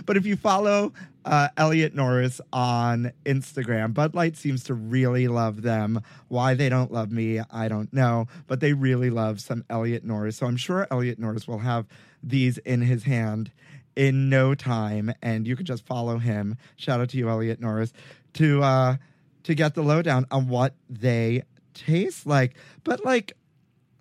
but 0.05 0.17
if 0.17 0.25
you 0.25 0.35
follow 0.35 0.91
uh, 1.23 1.47
Elliot 1.55 1.95
Norris 1.95 2.41
on 2.51 3.13
Instagram, 3.25 3.93
Bud 3.93 4.13
Light 4.13 4.35
seems 4.35 4.65
to 4.65 4.73
really 4.73 5.29
love 5.29 5.61
them. 5.61 6.01
Why 6.27 6.53
they 6.53 6.67
don't 6.67 6.91
love 6.91 7.13
me, 7.13 7.39
I 7.49 7.69
don't 7.69 7.93
know, 7.93 8.27
but 8.47 8.59
they 8.59 8.73
really 8.73 9.09
love 9.09 9.39
some 9.39 9.63
Elliot 9.69 10.03
Norris. 10.03 10.35
So 10.35 10.47
I'm 10.47 10.57
sure 10.57 10.85
Elliot 10.91 11.17
Norris 11.17 11.47
will 11.47 11.59
have 11.59 11.87
these 12.21 12.57
in 12.59 12.81
his 12.81 13.03
hand 13.03 13.51
in 13.95 14.29
no 14.29 14.55
time, 14.55 15.13
and 15.21 15.47
you 15.47 15.55
could 15.55 15.65
just 15.65 15.85
follow 15.85 16.17
him. 16.17 16.57
Shout 16.75 16.99
out 16.99 17.09
to 17.09 17.17
you, 17.17 17.29
Elliot 17.29 17.59
Norris, 17.59 17.93
to 18.33 18.61
uh, 18.63 18.95
to 19.43 19.55
get 19.55 19.75
the 19.75 19.81
lowdown 19.81 20.25
on 20.31 20.47
what 20.47 20.75
they 20.89 21.43
taste 21.73 22.25
like. 22.25 22.55
But 22.83 23.05
like, 23.05 23.33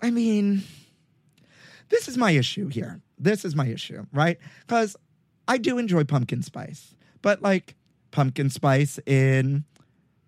I 0.00 0.10
mean, 0.10 0.62
this 1.88 2.08
is 2.08 2.16
my 2.16 2.32
issue 2.32 2.68
here. 2.68 3.00
This 3.18 3.44
is 3.44 3.54
my 3.54 3.66
issue, 3.66 4.06
right? 4.12 4.38
Because 4.66 4.96
I 5.46 5.58
do 5.58 5.78
enjoy 5.78 6.04
pumpkin 6.04 6.42
spice, 6.42 6.94
but 7.22 7.42
like 7.42 7.74
pumpkin 8.10 8.50
spice 8.50 8.98
in 9.06 9.64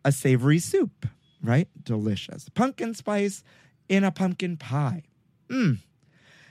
a 0.05 0.13
savory 0.13 0.59
soup, 0.59 1.07
right? 1.43 1.69
Delicious. 1.83 2.49
Pumpkin 2.51 2.95
spice 2.95 3.43
in 3.89 4.05
a 4.05 4.11
pumpkin 4.11 4.57
pie. 4.57 5.03
Mm. 5.49 5.79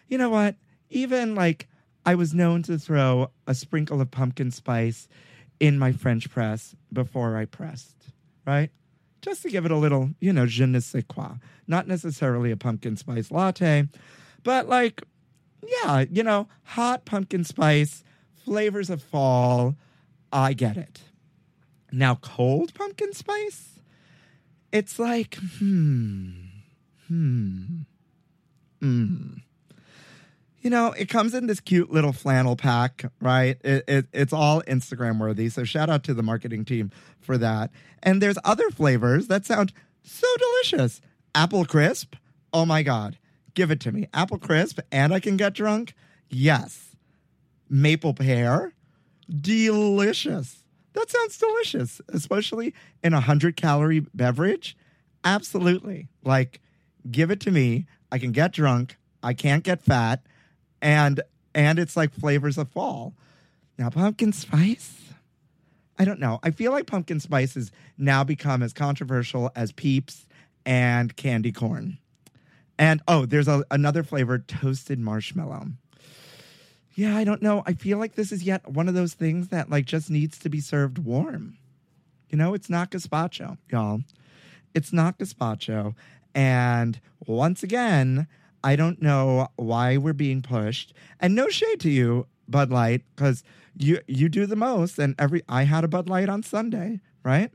You 0.08 0.18
know 0.18 0.30
what? 0.30 0.56
Even 0.90 1.36
like 1.36 1.68
I 2.06 2.16
was 2.16 2.34
known 2.34 2.62
to 2.64 2.78
throw 2.78 3.32
a 3.48 3.56
sprinkle 3.56 4.00
of 4.00 4.12
pumpkin 4.12 4.52
spice 4.52 5.08
in 5.60 5.80
my 5.80 5.92
French 5.92 6.30
press 6.30 6.76
before 6.94 7.36
I 7.36 7.46
pressed, 7.46 7.96
right? 8.46 8.70
Just 9.22 9.42
to 9.42 9.50
give 9.50 9.66
it 9.66 9.72
a 9.72 9.78
little, 9.78 10.12
you 10.20 10.32
know, 10.32 10.46
je 10.46 10.66
ne 10.68 10.80
sais 10.80 11.04
quoi. 11.08 11.38
Not 11.68 11.88
necessarily 11.88 12.52
a 12.52 12.58
pumpkin 12.58 12.96
spice 12.96 13.32
latte, 13.32 13.88
but 14.44 14.70
like, 14.70 15.02
yeah, 15.84 16.06
you 16.12 16.22
know, 16.22 16.48
hot 16.64 17.06
pumpkin 17.06 17.44
spice, 17.44 18.04
flavors 18.36 18.92
of 18.92 19.02
fall. 19.02 19.76
I 20.32 20.54
get 20.54 20.78
it. 20.78 21.02
Now, 21.92 22.16
cold 22.16 22.74
pumpkin 22.76 23.14
spice, 23.14 23.80
it's 24.72 25.00
like, 25.00 25.36
hmm, 25.58 26.32
hmm 27.08 27.84
you 30.66 30.72
know, 30.72 30.94
it 30.94 31.10
comes 31.10 31.36
in 31.36 31.46
this 31.46 31.60
cute 31.60 31.92
little 31.92 32.12
flannel 32.12 32.56
pack, 32.56 33.06
right? 33.22 33.56
It, 33.64 33.84
it, 33.88 34.08
it's 34.12 34.34
all 34.34 34.64
Instagram 34.64 35.20
worthy. 35.20 35.48
So 35.50 35.64
shout 35.64 35.92
out 35.92 36.04
to 36.06 36.14
the 36.16 36.24
marketing 36.24 36.66
team 36.66 36.90
for 37.22 37.38
that. 37.38 37.70
And 38.02 38.20
there's 38.20 38.40
other 38.44 38.72
flavors 38.72 39.28
that 39.28 39.46
sound 39.46 39.74
so 40.02 40.26
delicious. 40.40 41.02
Apple 41.36 41.66
crisp. 41.66 42.16
Oh 42.52 42.66
my 42.66 42.82
God. 42.82 43.20
Give 43.54 43.70
it 43.70 43.80
to 43.82 43.92
me. 43.92 44.08
Apple 44.12 44.40
crisp 44.40 44.80
and 44.92 45.14
I 45.14 45.20
can 45.20 45.38
get 45.38 45.54
drunk. 45.54 45.94
Yes. 46.32 46.96
Maple 47.70 48.16
pear. 48.16 48.74
Delicious. 49.30 50.64
That 50.94 51.12
sounds 51.12 51.38
delicious, 51.38 52.02
especially 52.10 52.74
in 53.04 53.14
a 53.14 53.18
100 53.18 53.56
calorie 53.56 54.00
beverage. 54.16 54.76
Absolutely. 55.24 56.08
Like, 56.24 56.60
give 57.12 57.30
it 57.30 57.40
to 57.42 57.52
me. 57.52 57.86
I 58.12 58.18
can 58.18 58.32
get 58.32 58.52
drunk. 58.52 58.98
I 59.22 59.36
can't 59.36 59.64
get 59.64 59.84
fat 59.84 60.24
and 60.82 61.22
and 61.54 61.80
it's 61.80 61.96
like 61.96 62.14
flavors 62.14 62.58
of 62.58 62.70
fall. 62.70 63.14
Now 63.78 63.90
pumpkin 63.90 64.34
spice, 64.34 65.06
I 65.98 66.06
don't 66.06 66.20
know. 66.20 66.40
I 66.44 66.52
feel 66.52 66.72
like 66.72 66.88
pumpkin 66.88 67.20
spice 67.20 67.56
has 67.56 67.72
now 67.98 68.24
become 68.24 68.62
as 68.62 68.74
controversial 68.74 69.52
as 69.56 69.72
Peeps 69.72 70.26
and 70.66 71.16
candy 71.16 71.52
corn. 71.52 71.98
And 72.78 73.02
oh, 73.08 73.26
there's 73.26 73.48
a, 73.48 73.64
another 73.72 74.04
flavor, 74.04 74.40
toasted 74.40 75.00
marshmallow. 75.00 75.68
Yeah, 76.96 77.16
I 77.16 77.24
don't 77.24 77.42
know. 77.42 77.64
I 77.66 77.74
feel 77.74 77.98
like 77.98 78.16
this 78.16 78.32
is 78.32 78.44
yet 78.44 78.70
one 78.70 78.88
of 78.88 78.94
those 78.94 79.14
things 79.14 79.50
that 79.50 79.70
like 79.70 79.86
just 79.86 80.10
needs 80.10 80.38
to 80.40 80.50
be 80.50 80.60
served 80.60 80.98
warm. 80.98 81.58
You 82.30 82.38
know, 82.38 82.54
it's 82.54 82.70
not 82.70 82.92
gazpacho, 82.92 83.58
y'all. 83.70 84.02
It's 84.74 84.92
not 84.92 85.20
gazpacho. 85.20 85.94
And 86.34 87.00
once 87.26 87.64
again, 87.64 88.28
I 88.66 88.76
don't 88.76 89.00
know 89.00 89.48
why 89.58 89.98
we're 89.98 90.14
being 90.14 90.42
pushed. 90.42 90.92
And 91.20 91.36
no 91.36 91.50
shade 91.50 91.80
to 91.82 91.90
you, 91.92 92.26
Bud 92.50 92.72
Light, 92.72 93.04
because 93.16 93.44
you 93.78 94.00
you 94.08 94.28
do 94.28 94.48
the 94.48 94.56
most. 94.56 94.98
And 94.98 95.14
every 95.20 95.44
I 95.48 95.64
had 95.64 95.84
a 95.84 95.88
Bud 95.88 96.10
Light 96.10 96.30
on 96.30 96.42
Sunday, 96.42 97.00
right? 97.24 97.52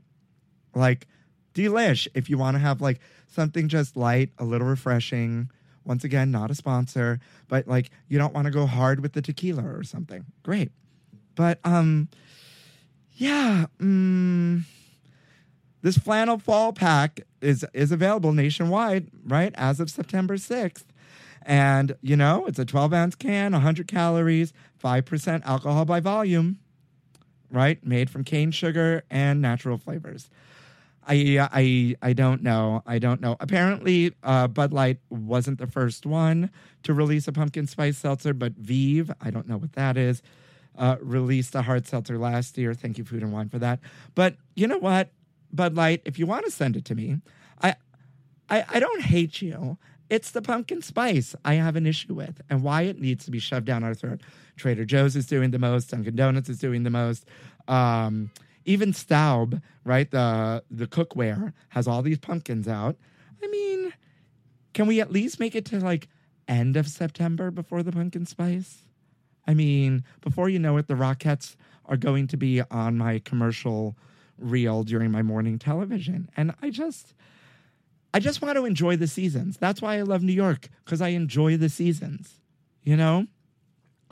Like 0.73 1.07
delish 1.53 2.07
if 2.15 2.29
you 2.29 2.37
want 2.37 2.55
to 2.55 2.59
have 2.59 2.79
like 2.79 3.01
something 3.27 3.67
just 3.67 3.97
light, 3.97 4.31
a 4.39 4.45
little 4.45 4.67
refreshing. 4.67 5.51
Once 5.83 6.05
again, 6.05 6.31
not 6.31 6.49
a 6.49 6.55
sponsor, 6.55 7.19
but 7.49 7.67
like 7.67 7.89
you 8.07 8.17
don't 8.17 8.33
want 8.33 8.45
to 8.45 8.51
go 8.51 8.65
hard 8.65 9.01
with 9.01 9.11
the 9.11 9.21
tequila 9.21 9.63
or 9.63 9.83
something. 9.83 10.23
Great. 10.43 10.71
But 11.35 11.59
um 11.65 12.07
yeah, 13.15 13.65
mm, 13.79 14.63
this 15.81 15.97
flannel 15.97 16.37
fall 16.37 16.71
pack 16.71 17.19
is 17.41 17.65
is 17.73 17.91
available 17.91 18.31
nationwide, 18.31 19.09
right? 19.25 19.51
As 19.55 19.81
of 19.81 19.89
September 19.89 20.37
6th. 20.37 20.85
And, 21.43 21.95
you 22.01 22.15
know, 22.15 22.45
it's 22.45 22.59
a 22.59 22.65
12 22.65 22.93
ounce 22.93 23.15
can, 23.15 23.53
100 23.53 23.87
calories, 23.87 24.53
5% 24.83 25.45
alcohol 25.45 25.85
by 25.85 25.99
volume, 25.99 26.59
right? 27.49 27.83
Made 27.85 28.09
from 28.09 28.23
cane 28.23 28.51
sugar 28.51 29.03
and 29.09 29.41
natural 29.41 29.77
flavors. 29.77 30.29
I, 31.07 31.47
I, 31.51 31.95
I 32.01 32.13
don't 32.13 32.43
know. 32.43 32.83
I 32.85 32.99
don't 32.99 33.21
know. 33.21 33.35
Apparently, 33.39 34.13
uh, 34.21 34.47
Bud 34.47 34.71
Light 34.71 34.99
wasn't 35.09 35.57
the 35.57 35.67
first 35.67 36.05
one 36.05 36.51
to 36.83 36.93
release 36.93 37.27
a 37.27 37.31
pumpkin 37.31 37.65
spice 37.65 37.97
seltzer, 37.97 38.33
but 38.33 38.53
Vive, 38.53 39.11
I 39.19 39.31
don't 39.31 39.47
know 39.47 39.57
what 39.57 39.73
that 39.73 39.97
is, 39.97 40.21
uh, 40.77 40.97
released 41.01 41.55
a 41.55 41.63
hard 41.63 41.87
seltzer 41.87 42.19
last 42.19 42.57
year. 42.57 42.73
Thank 42.75 42.99
you, 42.99 43.03
Food 43.03 43.23
and 43.23 43.33
Wine, 43.33 43.49
for 43.49 43.59
that. 43.59 43.79
But 44.13 44.35
you 44.55 44.67
know 44.67 44.77
what, 44.77 45.09
Bud 45.51 45.75
Light, 45.75 46.01
if 46.05 46.19
you 46.19 46.27
want 46.27 46.45
to 46.45 46.51
send 46.51 46.75
it 46.75 46.85
to 46.85 46.95
me, 46.95 47.17
I, 47.61 47.75
I, 48.49 48.63
I 48.69 48.79
don't 48.79 49.01
hate 49.01 49.41
you. 49.41 49.77
It's 50.11 50.31
the 50.31 50.41
pumpkin 50.41 50.81
spice 50.81 51.35
I 51.45 51.53
have 51.53 51.77
an 51.77 51.87
issue 51.87 52.13
with 52.13 52.41
and 52.49 52.63
why 52.63 52.81
it 52.81 52.99
needs 52.99 53.23
to 53.23 53.31
be 53.31 53.39
shoved 53.39 53.65
down 53.65 53.81
our 53.85 53.93
throat. 53.93 54.19
Trader 54.57 54.83
Joe's 54.83 55.15
is 55.15 55.25
doing 55.25 55.51
the 55.51 55.57
most, 55.57 55.89
Dunkin' 55.89 56.17
Donuts 56.17 56.49
is 56.49 56.59
doing 56.59 56.83
the 56.83 56.89
most. 56.89 57.25
Um, 57.69 58.29
even 58.65 58.91
Staub, 58.91 59.61
right? 59.85 60.11
The 60.11 60.63
the 60.69 60.85
cookware 60.85 61.53
has 61.69 61.87
all 61.87 62.01
these 62.01 62.19
pumpkins 62.19 62.67
out. 62.67 62.97
I 63.41 63.47
mean, 63.47 63.93
can 64.73 64.85
we 64.85 64.99
at 64.99 65.13
least 65.13 65.39
make 65.39 65.55
it 65.55 65.63
to 65.67 65.79
like 65.79 66.09
end 66.45 66.75
of 66.75 66.89
September 66.89 67.49
before 67.49 67.81
the 67.81 67.93
pumpkin 67.93 68.25
spice? 68.25 68.79
I 69.47 69.53
mean, 69.53 70.03
before 70.19 70.49
you 70.49 70.59
know 70.59 70.75
it, 70.75 70.87
the 70.87 70.93
Rockettes 70.95 71.55
are 71.85 71.95
going 71.95 72.27
to 72.27 72.37
be 72.37 72.61
on 72.69 72.97
my 72.97 73.19
commercial 73.19 73.95
reel 74.37 74.83
during 74.83 75.09
my 75.09 75.21
morning 75.21 75.57
television. 75.57 76.29
And 76.35 76.53
I 76.61 76.69
just 76.69 77.13
I 78.13 78.19
just 78.19 78.41
want 78.41 78.57
to 78.57 78.65
enjoy 78.65 78.97
the 78.97 79.07
seasons. 79.07 79.57
That's 79.57 79.81
why 79.81 79.97
I 79.97 80.01
love 80.01 80.21
New 80.21 80.33
York 80.33 80.69
because 80.83 81.01
I 81.01 81.09
enjoy 81.09 81.57
the 81.57 81.69
seasons, 81.69 82.33
you 82.83 82.97
know? 82.97 83.27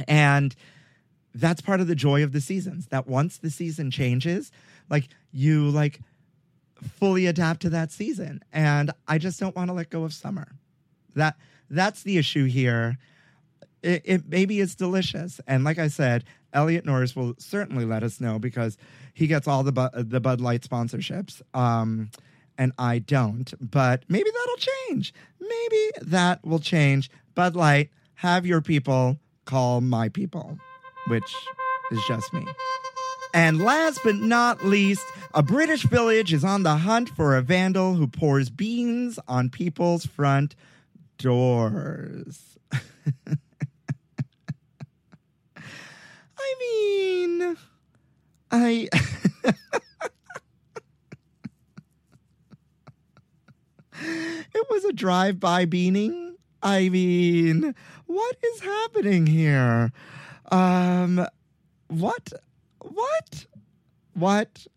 And 0.07 0.55
that's 1.35 1.61
part 1.61 1.81
of 1.81 1.87
the 1.87 1.95
joy 1.95 2.23
of 2.23 2.31
the 2.31 2.41
seasons 2.41 2.87
that 2.87 3.07
once 3.07 3.37
the 3.37 3.49
season 3.49 3.91
changes, 3.91 4.51
like 4.89 5.09
you 5.31 5.69
like 5.69 5.99
fully 6.81 7.25
adapt 7.25 7.61
to 7.61 7.69
that 7.71 7.91
season. 7.91 8.41
And 8.53 8.91
I 9.07 9.17
just 9.17 9.39
don't 9.39 9.55
want 9.55 9.69
to 9.69 9.73
let 9.73 9.89
go 9.89 10.03
of 10.05 10.13
summer. 10.13 10.47
That 11.15 11.35
that's 11.69 12.03
the 12.03 12.17
issue 12.17 12.45
here. 12.45 12.97
It, 13.83 14.01
it 14.05 14.27
maybe 14.27 14.59
it's 14.59 14.75
delicious. 14.75 15.41
And 15.47 15.63
like 15.63 15.77
I 15.77 15.87
said, 15.87 16.23
Elliot 16.53 16.85
Norris 16.85 17.15
will 17.15 17.35
certainly 17.37 17.85
let 17.85 18.03
us 18.03 18.19
know 18.19 18.39
because 18.39 18.77
he 19.13 19.27
gets 19.27 19.47
all 19.47 19.63
the 19.63 19.91
the 19.93 20.19
Bud 20.19 20.41
Light 20.41 20.61
sponsorships. 20.61 21.41
Um, 21.53 22.11
and 22.59 22.73
I 22.77 22.99
don't. 22.99 23.51
But 23.59 24.03
maybe 24.07 24.29
that'll 24.29 24.89
change. 24.89 25.13
Maybe 25.39 25.91
that 26.01 26.45
will 26.45 26.59
change. 26.59 27.09
Bud 27.33 27.55
Light, 27.55 27.89
have 28.15 28.45
your 28.45 28.61
people 28.61 29.17
call 29.45 29.81
my 29.81 30.09
people, 30.09 30.59
which 31.07 31.33
is 31.89 32.01
just 32.07 32.31
me. 32.33 32.45
And 33.33 33.61
last 33.61 34.01
but 34.03 34.15
not 34.15 34.65
least, 34.65 35.05
a 35.33 35.41
British 35.41 35.83
village 35.83 36.33
is 36.33 36.43
on 36.43 36.63
the 36.63 36.75
hunt 36.77 37.09
for 37.09 37.37
a 37.37 37.41
vandal 37.41 37.93
who 37.93 38.07
pours 38.07 38.49
beans 38.49 39.19
on 39.27 39.49
people's 39.49 40.05
front 40.05 40.55
doors. 41.17 42.57
I 42.73 43.37
mean, 46.59 47.55
I. 48.51 48.89
it 54.99 55.05
was 55.05 55.11
a 55.11 55.21
drive 55.21 55.39
by 55.39 55.65
beaning. 55.65 56.35
I 56.61 56.89
mean, 56.89 57.73
what 58.05 58.35
is 58.43 58.61
happening 58.61 59.27
here? 59.27 59.91
Um, 60.51 61.25
what? 61.87 62.33
What? 62.81 63.45
What? 64.13 64.67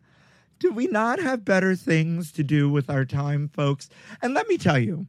Do 0.61 0.71
we 0.71 0.87
not 0.87 1.19
have 1.19 1.45
better 1.45 1.75
things 1.75 2.31
to 2.33 2.45
do 2.45 2.71
with 2.71 2.89
our 2.89 3.05
time, 3.05 3.49
folks? 3.49 3.89
And 4.23 4.35
let 4.35 4.47
me 4.47 4.59
tell 4.59 4.79
you, 4.79 5.07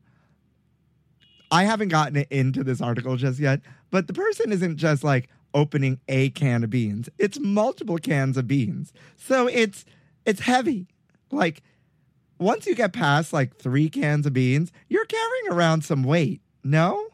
I 1.52 1.66
haven't 1.66 1.90
gotten 1.90 2.16
it 2.16 2.28
into 2.32 2.64
this 2.64 2.82
article 2.82 3.16
just 3.16 3.40
yet, 3.40 3.62
but 3.92 4.08
the 4.08 4.14
person 4.14 4.52
isn't 4.52 4.78
just 4.78 5.04
like 5.04 5.30
opening 5.54 6.00
a 6.08 6.32
can 6.32 6.64
of 6.64 6.72
beans. 6.72 7.10
It's 7.20 7.40
multiple 7.40 8.00
cans 8.00 8.38
of 8.38 8.48
beans. 8.48 8.92
So 9.18 9.48
it's 9.48 9.86
it's 10.26 10.42
heavy. 10.42 10.88
Like 11.32 11.62
once 12.40 12.66
you 12.66 12.76
get 12.76 12.94
past 12.94 13.34
like 13.34 13.56
3 13.58 13.90
cans 13.90 14.26
of 14.26 14.34
beans, 14.34 14.72
you're 14.90 15.06
carrying 15.06 15.50
around 15.52 15.84
some 15.84 16.04
weight. 16.04 16.42
No? 16.64 17.08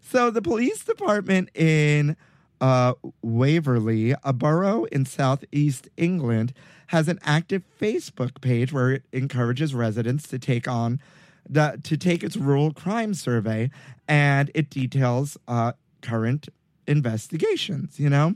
So 0.00 0.30
the 0.30 0.42
police 0.42 0.84
department 0.84 1.50
in 1.54 2.16
uh, 2.60 2.94
Waverley, 3.22 4.14
a 4.24 4.32
borough 4.32 4.84
in 4.84 5.04
southeast 5.04 5.88
England, 5.96 6.52
has 6.88 7.08
an 7.08 7.18
active 7.22 7.62
Facebook 7.80 8.40
page 8.40 8.72
where 8.72 8.92
it 8.92 9.02
encourages 9.12 9.74
residents 9.74 10.26
to 10.28 10.38
take 10.38 10.66
on 10.66 11.00
the 11.48 11.78
to 11.84 11.96
take 11.96 12.22
its 12.22 12.36
rural 12.36 12.72
crime 12.72 13.14
survey, 13.14 13.70
and 14.06 14.50
it 14.54 14.70
details 14.70 15.36
uh, 15.46 15.72
current 16.02 16.48
investigations. 16.86 17.98
You 17.98 18.10
know. 18.10 18.34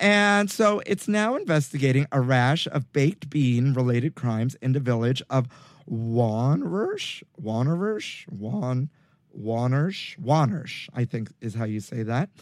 And 0.00 0.50
so 0.50 0.80
it's 0.86 1.06
now 1.06 1.36
investigating 1.36 2.06
a 2.10 2.22
rash 2.22 2.66
of 2.66 2.90
baked 2.90 3.28
bean 3.28 3.74
related 3.74 4.14
crimes 4.14 4.56
in 4.62 4.72
the 4.72 4.80
village 4.80 5.22
of 5.28 5.46
Wonersh, 5.88 7.22
Wonersh, 7.40 8.26
Wan, 8.32 8.88
Wonersh, 9.38 10.18
Wonersh, 10.18 10.88
I 10.94 11.04
think 11.04 11.30
is 11.42 11.54
how 11.54 11.64
you 11.64 11.80
say 11.80 12.02
that. 12.02 12.30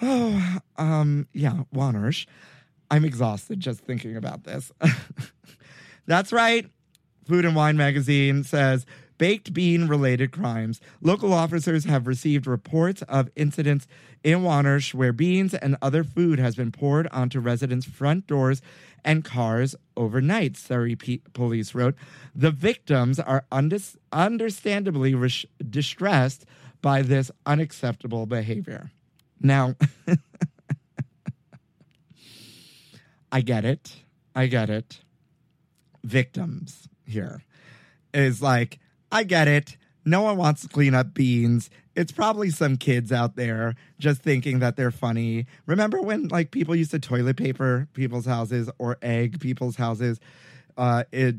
Oh, 0.00 0.58
um, 0.76 1.26
yeah, 1.32 1.64
Wonersh. 1.74 2.26
I'm 2.88 3.04
exhausted 3.04 3.58
just 3.58 3.80
thinking 3.80 4.16
about 4.16 4.44
this. 4.44 4.70
That's 6.06 6.32
right. 6.32 6.70
Food 7.26 7.44
and 7.44 7.56
Wine 7.56 7.76
magazine 7.76 8.44
says 8.44 8.86
baked 9.18 9.52
bean 9.52 9.88
related 9.88 10.30
crimes. 10.32 10.80
Local 11.00 11.32
officers 11.32 11.84
have 11.84 12.06
received 12.06 12.46
reports 12.46 13.02
of 13.02 13.30
incidents 13.36 13.86
in 14.24 14.38
Wonersh 14.40 14.94
where 14.94 15.12
beans 15.12 15.54
and 15.54 15.76
other 15.82 16.04
food 16.04 16.38
has 16.38 16.54
been 16.54 16.72
poured 16.72 17.08
onto 17.08 17.40
residents' 17.40 17.86
front 17.86 18.26
doors 18.26 18.62
and 19.04 19.24
cars 19.24 19.74
overnight, 19.96 20.56
Surrey 20.56 20.96
P- 20.96 21.22
police 21.32 21.74
wrote. 21.74 21.94
The 22.34 22.50
victims 22.50 23.18
are 23.20 23.44
undis- 23.52 23.96
understandably 24.12 25.14
res- 25.14 25.46
distressed 25.68 26.44
by 26.82 27.02
this 27.02 27.30
unacceptable 27.46 28.26
behavior. 28.26 28.90
Now, 29.40 29.74
I 33.32 33.40
get 33.40 33.64
it. 33.64 33.96
I 34.34 34.46
get 34.46 34.70
it. 34.70 35.00
Victims 36.04 36.88
here 37.04 37.42
is 38.14 38.40
like, 38.40 38.78
I 39.10 39.24
get 39.24 39.48
it. 39.48 39.76
No 40.04 40.22
one 40.22 40.36
wants 40.36 40.62
to 40.62 40.68
clean 40.68 40.94
up 40.94 41.12
beans. 41.12 41.68
It's 41.94 42.12
probably 42.12 42.50
some 42.50 42.76
kids 42.76 43.12
out 43.12 43.36
there 43.36 43.74
just 43.98 44.22
thinking 44.22 44.60
that 44.60 44.76
they're 44.76 44.90
funny. 44.90 45.46
Remember 45.66 46.00
when 46.00 46.28
like 46.28 46.50
people 46.50 46.74
used 46.74 46.92
to 46.92 46.98
toilet 46.98 47.36
paper 47.36 47.88
people's 47.92 48.24
houses 48.24 48.70
or 48.78 48.96
egg 49.02 49.40
people's 49.40 49.76
houses? 49.76 50.18
Uh, 50.76 51.04
it 51.12 51.36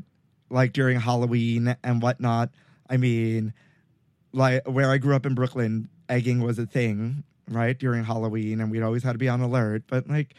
like 0.50 0.72
during 0.72 1.00
Halloween 1.00 1.74
and 1.82 2.02
whatnot. 2.02 2.50
I 2.88 2.96
mean, 2.96 3.54
like 4.32 4.68
where 4.68 4.90
I 4.90 4.98
grew 4.98 5.16
up 5.16 5.26
in 5.26 5.34
Brooklyn, 5.34 5.88
egging 6.08 6.42
was 6.42 6.58
a 6.58 6.66
thing, 6.66 7.24
right? 7.48 7.78
During 7.78 8.04
Halloween, 8.04 8.60
and 8.60 8.70
we'd 8.70 8.82
always 8.82 9.02
had 9.02 9.12
to 9.12 9.18
be 9.18 9.28
on 9.28 9.40
alert. 9.40 9.84
But 9.86 10.08
like, 10.08 10.34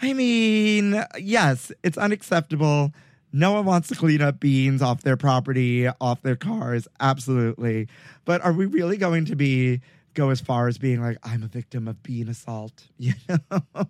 I 0.00 0.12
mean, 0.12 1.04
yes, 1.18 1.70
it's 1.82 1.98
unacceptable. 1.98 2.92
No 3.32 3.52
one 3.52 3.64
wants 3.64 3.88
to 3.88 3.94
clean 3.94 4.20
up 4.20 4.40
beans 4.40 4.82
off 4.82 5.02
their 5.02 5.16
property, 5.16 5.88
off 5.88 6.22
their 6.22 6.36
cars. 6.36 6.86
Absolutely. 7.00 7.88
But 8.24 8.42
are 8.42 8.52
we 8.52 8.66
really 8.66 8.96
going 8.96 9.24
to 9.26 9.36
be 9.36 9.80
go 10.14 10.30
as 10.30 10.40
far 10.40 10.68
as 10.68 10.76
being 10.76 11.00
like, 11.00 11.16
I'm 11.22 11.42
a 11.42 11.46
victim 11.46 11.88
of 11.88 12.02
bean 12.02 12.28
assault? 12.28 12.84
You 12.98 13.14
know? 13.28 13.86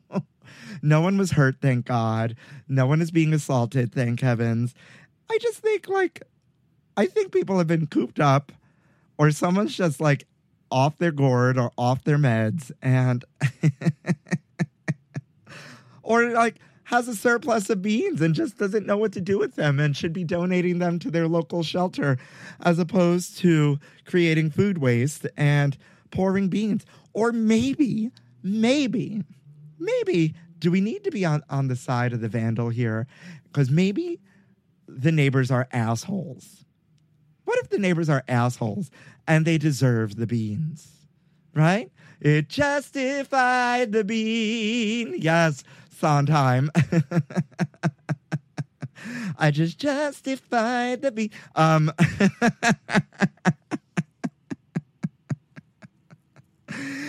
no 0.83 1.01
one 1.01 1.19
was 1.19 1.33
hurt, 1.33 1.57
thank 1.61 1.87
God. 1.87 2.37
No 2.69 2.87
one 2.87 3.01
is 3.01 3.11
being 3.11 3.33
assaulted, 3.33 3.93
thank 3.93 4.21
heavens. 4.21 4.75
I 5.31 5.39
just 5.39 5.59
think 5.59 5.89
like 5.89 6.23
I 6.97 7.07
think 7.07 7.33
people 7.33 7.59
have 7.59 7.67
been 7.67 7.87
cooped 7.87 8.21
up 8.21 8.53
or 9.19 9.31
someone's 9.31 9.75
just 9.75 10.01
like 10.01 10.27
off 10.71 10.99
their 10.99 11.13
gourd 11.13 11.59
or 11.59 11.71
off 11.77 12.05
their 12.05 12.19
meds 12.19 12.71
and 12.81 13.25
or 16.03 16.31
like 16.31 16.57
has 16.85 17.09
a 17.09 17.15
surplus 17.15 17.71
of 17.71 17.83
beans 17.83 18.21
and 18.21 18.35
just 18.35 18.59
doesn't 18.59 18.87
know 18.87 18.97
what 18.97 19.13
to 19.13 19.21
do 19.21 19.39
with 19.39 19.55
them 19.55 19.79
and 19.79 19.97
should 19.97 20.13
be 20.13 20.25
donating 20.25 20.79
them 20.79 20.99
to 20.99 21.11
their 21.11 21.29
local 21.29 21.63
shelter 21.63 22.19
as 22.61 22.79
opposed 22.79 23.39
to 23.39 23.79
creating 24.05 24.51
food 24.51 24.79
waste 24.79 25.27
and 25.37 25.77
pouring 26.11 26.49
beans. 26.49 26.85
Or 27.13 27.33
maybe, 27.33 28.11
maybe, 28.43 29.23
maybe, 29.79 30.35
do 30.59 30.71
we 30.71 30.81
need 30.81 31.05
to 31.05 31.11
be 31.11 31.25
on, 31.25 31.43
on 31.51 31.69
the 31.69 31.77
side 31.77 32.13
of 32.13 32.21
the 32.21 32.29
vandal 32.29 32.69
here? 32.69 33.07
Because 33.45 33.71
maybe 33.71 34.21
the 34.89 35.13
neighbors 35.13 35.51
are 35.51 35.69
assholes. 35.73 36.65
What 37.45 37.59
if 37.59 37.71
the 37.71 37.79
neighbors 37.79 38.09
are 38.09 38.25
assholes 38.29 38.91
and 39.27 39.45
they 39.45 39.59
deserve 39.59 40.17
the 40.17 40.27
beans? 40.27 40.89
Right? 41.55 41.91
It 42.21 42.49
justified 42.49 43.93
the 43.93 44.05
bean. 44.05 45.15
Yes, 45.19 45.65
Sondheim. 46.03 46.71
I 49.39 49.53
just 49.53 49.79
justified 49.79 51.01
the 51.01 51.13
bean. 51.13 51.31
Um, 51.55 51.93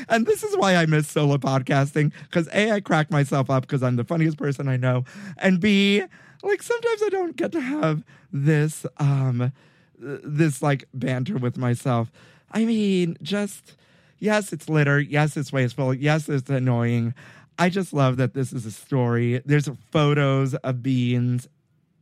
and 0.10 0.28
this 0.28 0.44
is 0.44 0.56
why 0.58 0.76
I 0.76 0.86
miss 0.86 1.08
solo 1.08 1.38
podcasting 1.38 2.12
because 2.30 2.48
A, 2.54 2.72
I 2.72 2.82
crack 2.82 3.10
myself 3.10 3.50
up 3.50 3.64
because 3.64 3.82
I'm 3.82 3.96
the 3.96 4.04
funniest 4.04 4.38
person 4.38 4.68
I 4.68 4.78
know, 4.78 5.06
and 5.40 5.60
B, 5.60 6.04
like 6.44 6.62
sometimes 6.62 7.02
I 7.04 7.10
don't 7.10 7.36
get 7.36 7.52
to 7.54 7.62
have 7.62 8.04
this 8.32 8.86
um 8.98 9.52
this 9.98 10.62
like 10.62 10.88
banter 10.94 11.38
with 11.38 11.58
myself. 11.58 12.12
I 12.52 12.66
mean, 12.66 13.18
just 13.24 13.76
yes, 14.20 14.54
it's 14.54 14.70
litter. 14.70 15.00
Yes, 15.00 15.36
it's 15.36 15.52
wasteful. 15.52 15.96
Yes, 15.96 16.30
it's 16.30 16.52
annoying. 16.52 17.16
I 17.58 17.70
just 17.70 17.94
love 17.94 18.18
that 18.18 18.34
this 18.34 18.52
is 18.52 18.66
a 18.66 18.72
story. 18.72 19.42
There's 19.46 19.70
photos 19.92 20.56
of 20.56 20.82
beans 20.82 21.48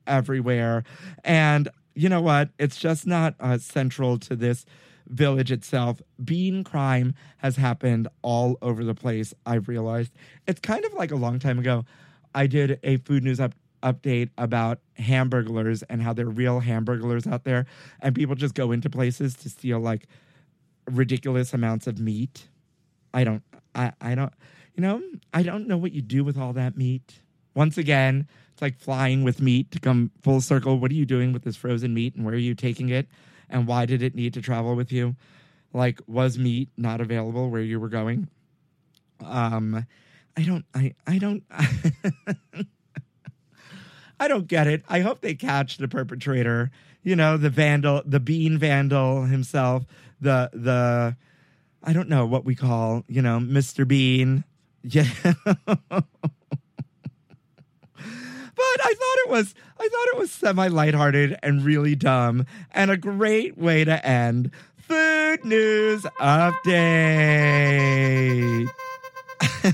everywhere. 0.07 0.83
And 1.23 1.69
you 1.93 2.09
know 2.09 2.21
what? 2.21 2.49
It's 2.57 2.77
just 2.77 3.05
not 3.05 3.35
uh, 3.39 3.57
central 3.57 4.17
to 4.19 4.35
this 4.35 4.65
village 5.07 5.51
itself. 5.51 6.01
Bean 6.23 6.63
crime 6.63 7.13
has 7.37 7.57
happened 7.57 8.07
all 8.21 8.57
over 8.61 8.83
the 8.83 8.95
place, 8.95 9.33
I've 9.45 9.67
realized. 9.67 10.13
It's 10.47 10.61
kind 10.61 10.85
of 10.85 10.93
like 10.93 11.11
a 11.11 11.15
long 11.15 11.39
time 11.39 11.59
ago. 11.59 11.85
I 12.33 12.47
did 12.47 12.79
a 12.83 12.97
food 12.97 13.23
news 13.23 13.39
up, 13.39 13.53
update 13.83 14.29
about 14.37 14.79
hamburglers 14.99 15.83
and 15.89 16.01
how 16.01 16.13
they're 16.13 16.29
real 16.29 16.61
hamburglers 16.61 17.29
out 17.31 17.43
there. 17.43 17.65
And 17.99 18.15
people 18.15 18.35
just 18.35 18.55
go 18.55 18.71
into 18.71 18.89
places 18.89 19.35
to 19.35 19.49
steal 19.49 19.79
like 19.79 20.07
ridiculous 20.89 21.53
amounts 21.53 21.87
of 21.87 21.99
meat. 21.99 22.47
I 23.13 23.25
don't, 23.25 23.43
I, 23.75 23.91
I 23.99 24.15
don't, 24.15 24.31
you 24.81 24.87
know, 24.87 25.03
I 25.31 25.43
don't 25.43 25.67
know 25.67 25.77
what 25.77 25.91
you 25.91 26.01
do 26.01 26.23
with 26.23 26.39
all 26.39 26.53
that 26.53 26.75
meat. 26.75 27.19
Once 27.53 27.77
again, 27.77 28.27
it's 28.51 28.63
like 28.63 28.79
flying 28.79 29.23
with 29.23 29.39
meat 29.39 29.69
to 29.69 29.79
come 29.79 30.09
full 30.23 30.41
circle. 30.41 30.79
What 30.79 30.89
are 30.89 30.95
you 30.95 31.05
doing 31.05 31.33
with 31.33 31.43
this 31.43 31.55
frozen 31.55 31.93
meat 31.93 32.15
and 32.15 32.25
where 32.25 32.33
are 32.33 32.37
you 32.39 32.55
taking 32.55 32.89
it? 32.89 33.07
And 33.47 33.67
why 33.67 33.85
did 33.85 34.01
it 34.01 34.15
need 34.15 34.33
to 34.33 34.41
travel 34.41 34.75
with 34.75 34.91
you? 34.91 35.15
Like, 35.71 35.99
was 36.07 36.39
meat 36.39 36.69
not 36.77 36.99
available 36.99 37.51
where 37.51 37.61
you 37.61 37.79
were 37.79 37.89
going? 37.89 38.27
Um, 39.23 39.85
I 40.35 40.41
don't, 40.41 40.65
I, 40.73 40.95
I 41.05 41.19
don't, 41.19 41.43
I 44.19 44.27
don't 44.27 44.47
get 44.47 44.65
it. 44.65 44.81
I 44.89 45.01
hope 45.01 45.21
they 45.21 45.35
catch 45.35 45.77
the 45.77 45.87
perpetrator. 45.87 46.71
You 47.03 47.15
know, 47.15 47.37
the 47.37 47.51
vandal, 47.51 48.01
the 48.03 48.19
bean 48.19 48.57
vandal 48.57 49.25
himself, 49.25 49.85
the, 50.19 50.49
the, 50.53 51.17
I 51.83 51.93
don't 51.93 52.09
know 52.09 52.25
what 52.25 52.45
we 52.45 52.55
call, 52.55 53.03
you 53.07 53.21
know, 53.21 53.37
Mr. 53.37 53.87
Bean. 53.87 54.43
Yeah. 54.83 55.05
But 58.61 58.85
I 58.85 58.93
thought 58.93 59.17
it 59.25 59.29
was 59.29 59.55
I 59.79 59.87
thought 59.87 60.07
it 60.13 60.19
was 60.19 60.29
semi 60.31 60.67
lighthearted 60.67 61.39
and 61.41 61.65
really 61.65 61.95
dumb 61.95 62.45
and 62.71 62.91
a 62.91 62.97
great 62.97 63.57
way 63.57 63.83
to 63.83 64.05
end 64.05 64.51
food 64.77 65.43
news 65.43 66.03
update. 66.19 66.61
Folks, 69.41 69.65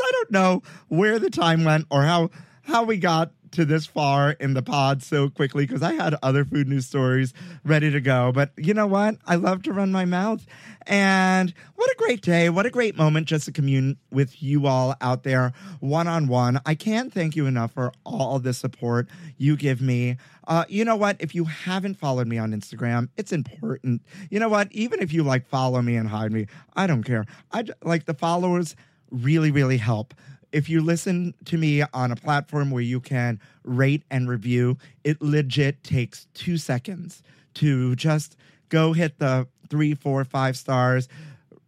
I 0.00 0.10
don't 0.12 0.30
know 0.30 0.62
where 0.88 1.18
the 1.18 1.30
time 1.30 1.64
went 1.64 1.86
or 1.90 2.02
how 2.02 2.28
how 2.62 2.84
we 2.84 2.98
got 2.98 3.32
to 3.52 3.64
this 3.64 3.86
far 3.86 4.32
in 4.32 4.54
the 4.54 4.62
pod 4.62 5.02
so 5.02 5.28
quickly 5.28 5.66
because 5.66 5.82
I 5.82 5.94
had 5.94 6.14
other 6.22 6.44
food 6.44 6.68
news 6.68 6.86
stories 6.86 7.32
ready 7.64 7.90
to 7.90 8.00
go. 8.00 8.32
But 8.32 8.50
you 8.56 8.74
know 8.74 8.86
what? 8.86 9.16
I 9.26 9.36
love 9.36 9.62
to 9.64 9.72
run 9.72 9.92
my 9.92 10.04
mouth. 10.04 10.46
And 10.86 11.52
what 11.74 11.90
a 11.90 11.96
great 11.96 12.22
day. 12.22 12.48
What 12.48 12.66
a 12.66 12.70
great 12.70 12.96
moment 12.96 13.26
just 13.26 13.46
to 13.46 13.52
commune 13.52 13.96
with 14.10 14.42
you 14.42 14.66
all 14.66 14.94
out 15.00 15.24
there 15.24 15.52
one 15.80 16.06
on 16.06 16.28
one. 16.28 16.60
I 16.64 16.74
can't 16.74 17.12
thank 17.12 17.34
you 17.36 17.46
enough 17.46 17.72
for 17.72 17.92
all 18.04 18.38
the 18.38 18.52
support 18.52 19.08
you 19.36 19.56
give 19.56 19.80
me. 19.80 20.16
Uh, 20.46 20.64
you 20.68 20.84
know 20.84 20.96
what? 20.96 21.16
If 21.18 21.34
you 21.34 21.44
haven't 21.44 21.94
followed 21.94 22.28
me 22.28 22.38
on 22.38 22.52
Instagram, 22.52 23.08
it's 23.16 23.32
important. 23.32 24.02
You 24.30 24.38
know 24.38 24.48
what? 24.48 24.70
Even 24.72 25.00
if 25.00 25.12
you 25.12 25.24
like 25.24 25.46
follow 25.48 25.82
me 25.82 25.96
and 25.96 26.08
hide 26.08 26.32
me, 26.32 26.46
I 26.74 26.86
don't 26.86 27.02
care. 27.02 27.26
I 27.52 27.64
like 27.82 28.04
the 28.04 28.14
followers 28.14 28.76
really, 29.10 29.50
really 29.50 29.78
help 29.78 30.14
if 30.56 30.70
you 30.70 30.80
listen 30.80 31.34
to 31.44 31.58
me 31.58 31.82
on 31.92 32.10
a 32.10 32.16
platform 32.16 32.70
where 32.70 32.82
you 32.82 32.98
can 32.98 33.38
rate 33.62 34.02
and 34.10 34.26
review, 34.26 34.78
it 35.04 35.20
legit 35.20 35.84
takes 35.84 36.28
two 36.32 36.56
seconds 36.56 37.22
to 37.52 37.94
just 37.94 38.38
go 38.70 38.94
hit 38.94 39.18
the 39.18 39.46
three, 39.68 39.94
four, 39.94 40.24
five 40.24 40.56
stars. 40.56 41.10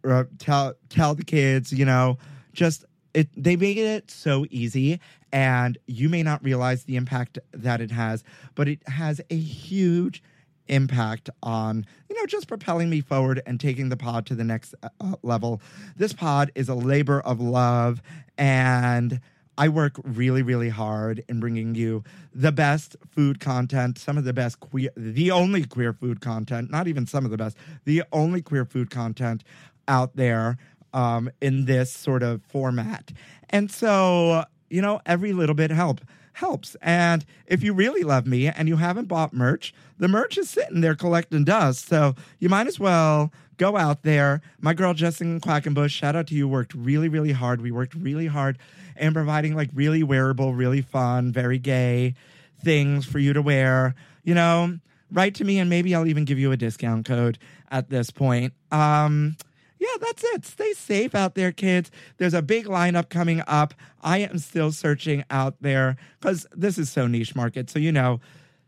Uh, 0.03 0.23
tell 0.39 0.73
tell 0.89 1.13
the 1.13 1.23
kids, 1.23 1.71
you 1.71 1.85
know, 1.85 2.17
just 2.51 2.83
it. 3.13 3.29
They 3.37 3.55
made 3.55 3.77
it 3.77 4.09
so 4.09 4.47
easy, 4.49 4.99
and 5.31 5.77
you 5.85 6.09
may 6.09 6.23
not 6.23 6.43
realize 6.43 6.85
the 6.85 6.95
impact 6.95 7.37
that 7.51 7.81
it 7.81 7.91
has, 7.91 8.23
but 8.55 8.67
it 8.67 8.79
has 8.87 9.21
a 9.29 9.37
huge 9.37 10.23
impact 10.69 11.29
on 11.43 11.85
you 12.09 12.15
know 12.15 12.25
just 12.25 12.47
propelling 12.47 12.89
me 12.89 13.01
forward 13.01 13.41
and 13.45 13.59
taking 13.59 13.89
the 13.89 13.97
pod 13.97 14.25
to 14.25 14.35
the 14.35 14.43
next 14.43 14.73
uh, 14.83 14.87
level 15.23 15.61
this 15.97 16.13
pod 16.13 16.51
is 16.55 16.69
a 16.69 16.75
labor 16.75 17.19
of 17.21 17.39
love 17.39 18.01
and 18.37 19.19
I 19.59 19.67
work 19.67 19.99
really, 20.05 20.41
really 20.41 20.69
hard 20.69 21.21
in 21.27 21.41
bringing 21.41 21.75
you 21.75 22.05
the 22.33 22.53
best 22.53 22.95
food 23.11 23.41
content, 23.41 23.97
some 23.97 24.17
of 24.17 24.23
the 24.23 24.31
best 24.31 24.61
queer, 24.61 24.89
the 24.95 25.31
only 25.31 25.65
queer 25.65 25.91
food 25.91 26.21
content, 26.21 26.71
not 26.71 26.87
even 26.87 27.05
some 27.05 27.25
of 27.25 27.31
the 27.31 27.35
best, 27.35 27.57
the 27.83 28.03
only 28.13 28.41
queer 28.41 28.63
food 28.63 28.89
content 28.89 29.43
out 29.89 30.15
there 30.15 30.57
um, 30.93 31.29
in 31.41 31.65
this 31.65 31.91
sort 31.91 32.23
of 32.23 32.41
format. 32.43 33.11
And 33.49 33.69
so, 33.69 34.45
you 34.69 34.81
know, 34.81 35.01
every 35.05 35.33
little 35.33 35.55
bit 35.55 35.71
help 35.71 35.99
helps. 36.33 36.75
And 36.81 37.25
if 37.47 37.63
you 37.63 37.73
really 37.73 38.03
love 38.03 38.25
me 38.25 38.47
and 38.47 38.67
you 38.67 38.77
haven't 38.77 39.07
bought 39.07 39.33
merch, 39.33 39.73
the 39.97 40.07
merch 40.07 40.37
is 40.37 40.49
sitting 40.49 40.81
there 40.81 40.95
collecting 40.95 41.43
dust. 41.43 41.87
So 41.87 42.15
you 42.39 42.49
might 42.49 42.67
as 42.67 42.79
well 42.79 43.31
go 43.57 43.77
out 43.77 44.03
there. 44.03 44.41
My 44.59 44.73
girl 44.73 44.93
Justin 44.93 45.39
Quackenbush, 45.39 45.91
shout 45.91 46.15
out 46.15 46.27
to 46.27 46.35
you, 46.35 46.47
worked 46.47 46.73
really, 46.73 47.09
really 47.09 47.33
hard. 47.33 47.61
We 47.61 47.71
worked 47.71 47.93
really 47.93 48.27
hard 48.27 48.57
in 48.95 49.13
providing 49.13 49.55
like 49.55 49.69
really 49.73 50.03
wearable, 50.03 50.53
really 50.53 50.81
fun, 50.81 51.31
very 51.31 51.59
gay 51.59 52.15
things 52.63 53.05
for 53.05 53.19
you 53.19 53.33
to 53.33 53.41
wear. 53.41 53.95
You 54.23 54.33
know, 54.33 54.79
write 55.11 55.35
to 55.35 55.43
me 55.43 55.59
and 55.59 55.69
maybe 55.69 55.93
I'll 55.93 56.07
even 56.07 56.25
give 56.25 56.39
you 56.39 56.51
a 56.51 56.57
discount 56.57 57.05
code 57.05 57.37
at 57.71 57.89
this 57.89 58.11
point. 58.11 58.53
Um, 58.71 59.35
yeah, 59.79 59.87
that's 60.01 60.23
it. 60.23 60.45
Stay 60.45 60.73
safe 60.73 61.15
out 61.15 61.35
there, 61.35 61.51
kids. 61.51 61.89
There's 62.17 62.33
a 62.33 62.41
big 62.41 62.65
lineup 62.65 63.09
coming 63.09 63.41
up. 63.47 63.73
I 64.01 64.19
am 64.19 64.37
still 64.37 64.71
searching 64.71 65.23
out 65.29 65.55
there 65.61 65.95
because 66.19 66.45
this 66.51 66.77
is 66.77 66.89
so 66.89 67.07
niche 67.07 67.35
market. 67.35 67.69
So, 67.69 67.79
you 67.79 67.91
know, 67.91 68.19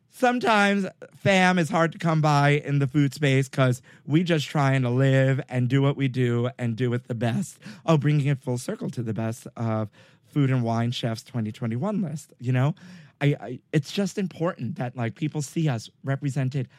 sometimes 0.10 0.86
fam 1.18 1.60
is 1.60 1.70
hard 1.70 1.92
to 1.92 1.98
come 1.98 2.22
by 2.22 2.62
in 2.64 2.80
the 2.80 2.88
food 2.88 3.14
space 3.14 3.50
because 3.50 3.82
we 4.06 4.24
just 4.24 4.48
trying 4.48 4.84
to 4.84 4.90
live 4.90 5.42
and 5.50 5.68
do 5.68 5.82
what 5.82 5.98
we 5.98 6.08
do 6.08 6.50
and 6.58 6.76
do 6.76 6.94
it 6.94 7.08
the 7.08 7.16
best. 7.16 7.60
Oh, 7.86 7.98
bringing 7.98 8.28
it 8.28 8.42
full 8.42 8.58
circle 8.58 8.90
to 8.92 9.04
the 9.04 9.14
best 9.14 9.48
of 9.58 9.90
Food 10.32 10.50
and 10.50 10.64
Wine 10.64 10.92
Chefs 10.92 11.24
2021 11.24 12.02
list. 12.02 12.32
You 12.40 12.54
know, 12.54 12.76
I, 13.20 13.26
I 13.40 13.60
it's 13.74 13.92
just 13.92 14.18
important 14.18 14.78
that 14.78 14.96
like 14.96 15.16
people 15.16 15.42
see 15.42 15.68
us 15.68 15.90
represented 16.04 16.70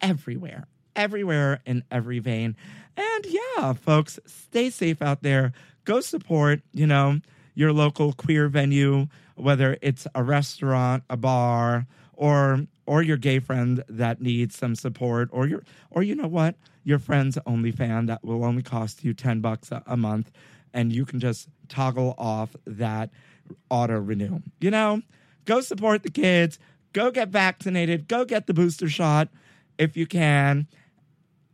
everywhere, 0.00 0.66
everywhere 0.96 1.60
in 1.66 1.84
every 1.90 2.18
vein. 2.18 2.56
And 2.96 3.26
yeah, 3.26 3.72
folks, 3.72 4.18
stay 4.26 4.70
safe 4.70 5.02
out 5.02 5.22
there. 5.22 5.52
Go 5.84 6.00
support, 6.00 6.60
you 6.72 6.86
know, 6.86 7.20
your 7.54 7.72
local 7.72 8.12
queer 8.12 8.48
venue, 8.48 9.06
whether 9.36 9.76
it's 9.82 10.06
a 10.14 10.22
restaurant, 10.22 11.04
a 11.10 11.16
bar, 11.16 11.86
or 12.14 12.66
or 12.86 13.02
your 13.02 13.16
gay 13.16 13.38
friend 13.38 13.82
that 13.88 14.20
needs 14.20 14.56
some 14.56 14.74
support, 14.74 15.28
or 15.32 15.46
your 15.46 15.62
or 15.90 16.02
you 16.02 16.14
know 16.14 16.28
what, 16.28 16.56
your 16.84 16.98
friend's 16.98 17.38
only 17.46 17.72
fan 17.72 18.06
that 18.06 18.24
will 18.24 18.44
only 18.44 18.62
cost 18.62 19.04
you 19.04 19.14
ten 19.14 19.40
bucks 19.40 19.72
a, 19.72 19.82
a 19.86 19.96
month, 19.96 20.30
and 20.72 20.92
you 20.92 21.04
can 21.04 21.20
just 21.20 21.48
toggle 21.68 22.14
off 22.18 22.54
that 22.66 23.10
auto 23.70 23.98
renew. 23.98 24.40
You 24.60 24.70
know, 24.70 25.02
go 25.44 25.60
support 25.60 26.02
the 26.02 26.10
kids. 26.10 26.58
Go 26.92 27.10
get 27.10 27.28
vaccinated. 27.28 28.06
Go 28.06 28.24
get 28.24 28.46
the 28.46 28.54
booster 28.54 28.88
shot 28.88 29.28
if 29.78 29.96
you 29.96 30.06
can. 30.06 30.68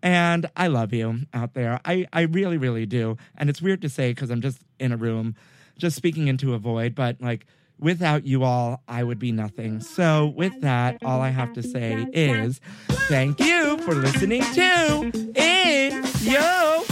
And 0.02 0.50
I 0.56 0.68
love 0.68 0.92
you 0.92 1.20
out 1.34 1.54
there. 1.54 1.80
I, 1.84 2.06
I 2.12 2.22
really, 2.22 2.56
really 2.56 2.86
do. 2.86 3.16
And 3.36 3.50
it's 3.50 3.60
weird 3.60 3.82
to 3.82 3.88
say 3.88 4.12
because 4.12 4.30
I'm 4.30 4.40
just 4.40 4.60
in 4.78 4.92
a 4.92 4.96
room, 4.96 5.34
just 5.76 5.96
speaking 5.96 6.28
into 6.28 6.54
a 6.54 6.58
void, 6.58 6.94
but 6.94 7.20
like 7.20 7.46
without 7.78 8.24
you 8.24 8.44
all, 8.44 8.82
I 8.88 9.02
would 9.02 9.18
be 9.18 9.32
nothing. 9.32 9.80
So, 9.80 10.26
with 10.36 10.60
that, 10.60 10.98
all 11.04 11.20
I 11.20 11.30
have 11.30 11.52
to 11.54 11.62
say 11.62 12.06
is 12.12 12.60
thank 13.08 13.40
you 13.40 13.78
for 13.78 13.94
listening 13.94 14.42
to 14.54 15.32
In 15.34 16.04
Yo 16.20 16.89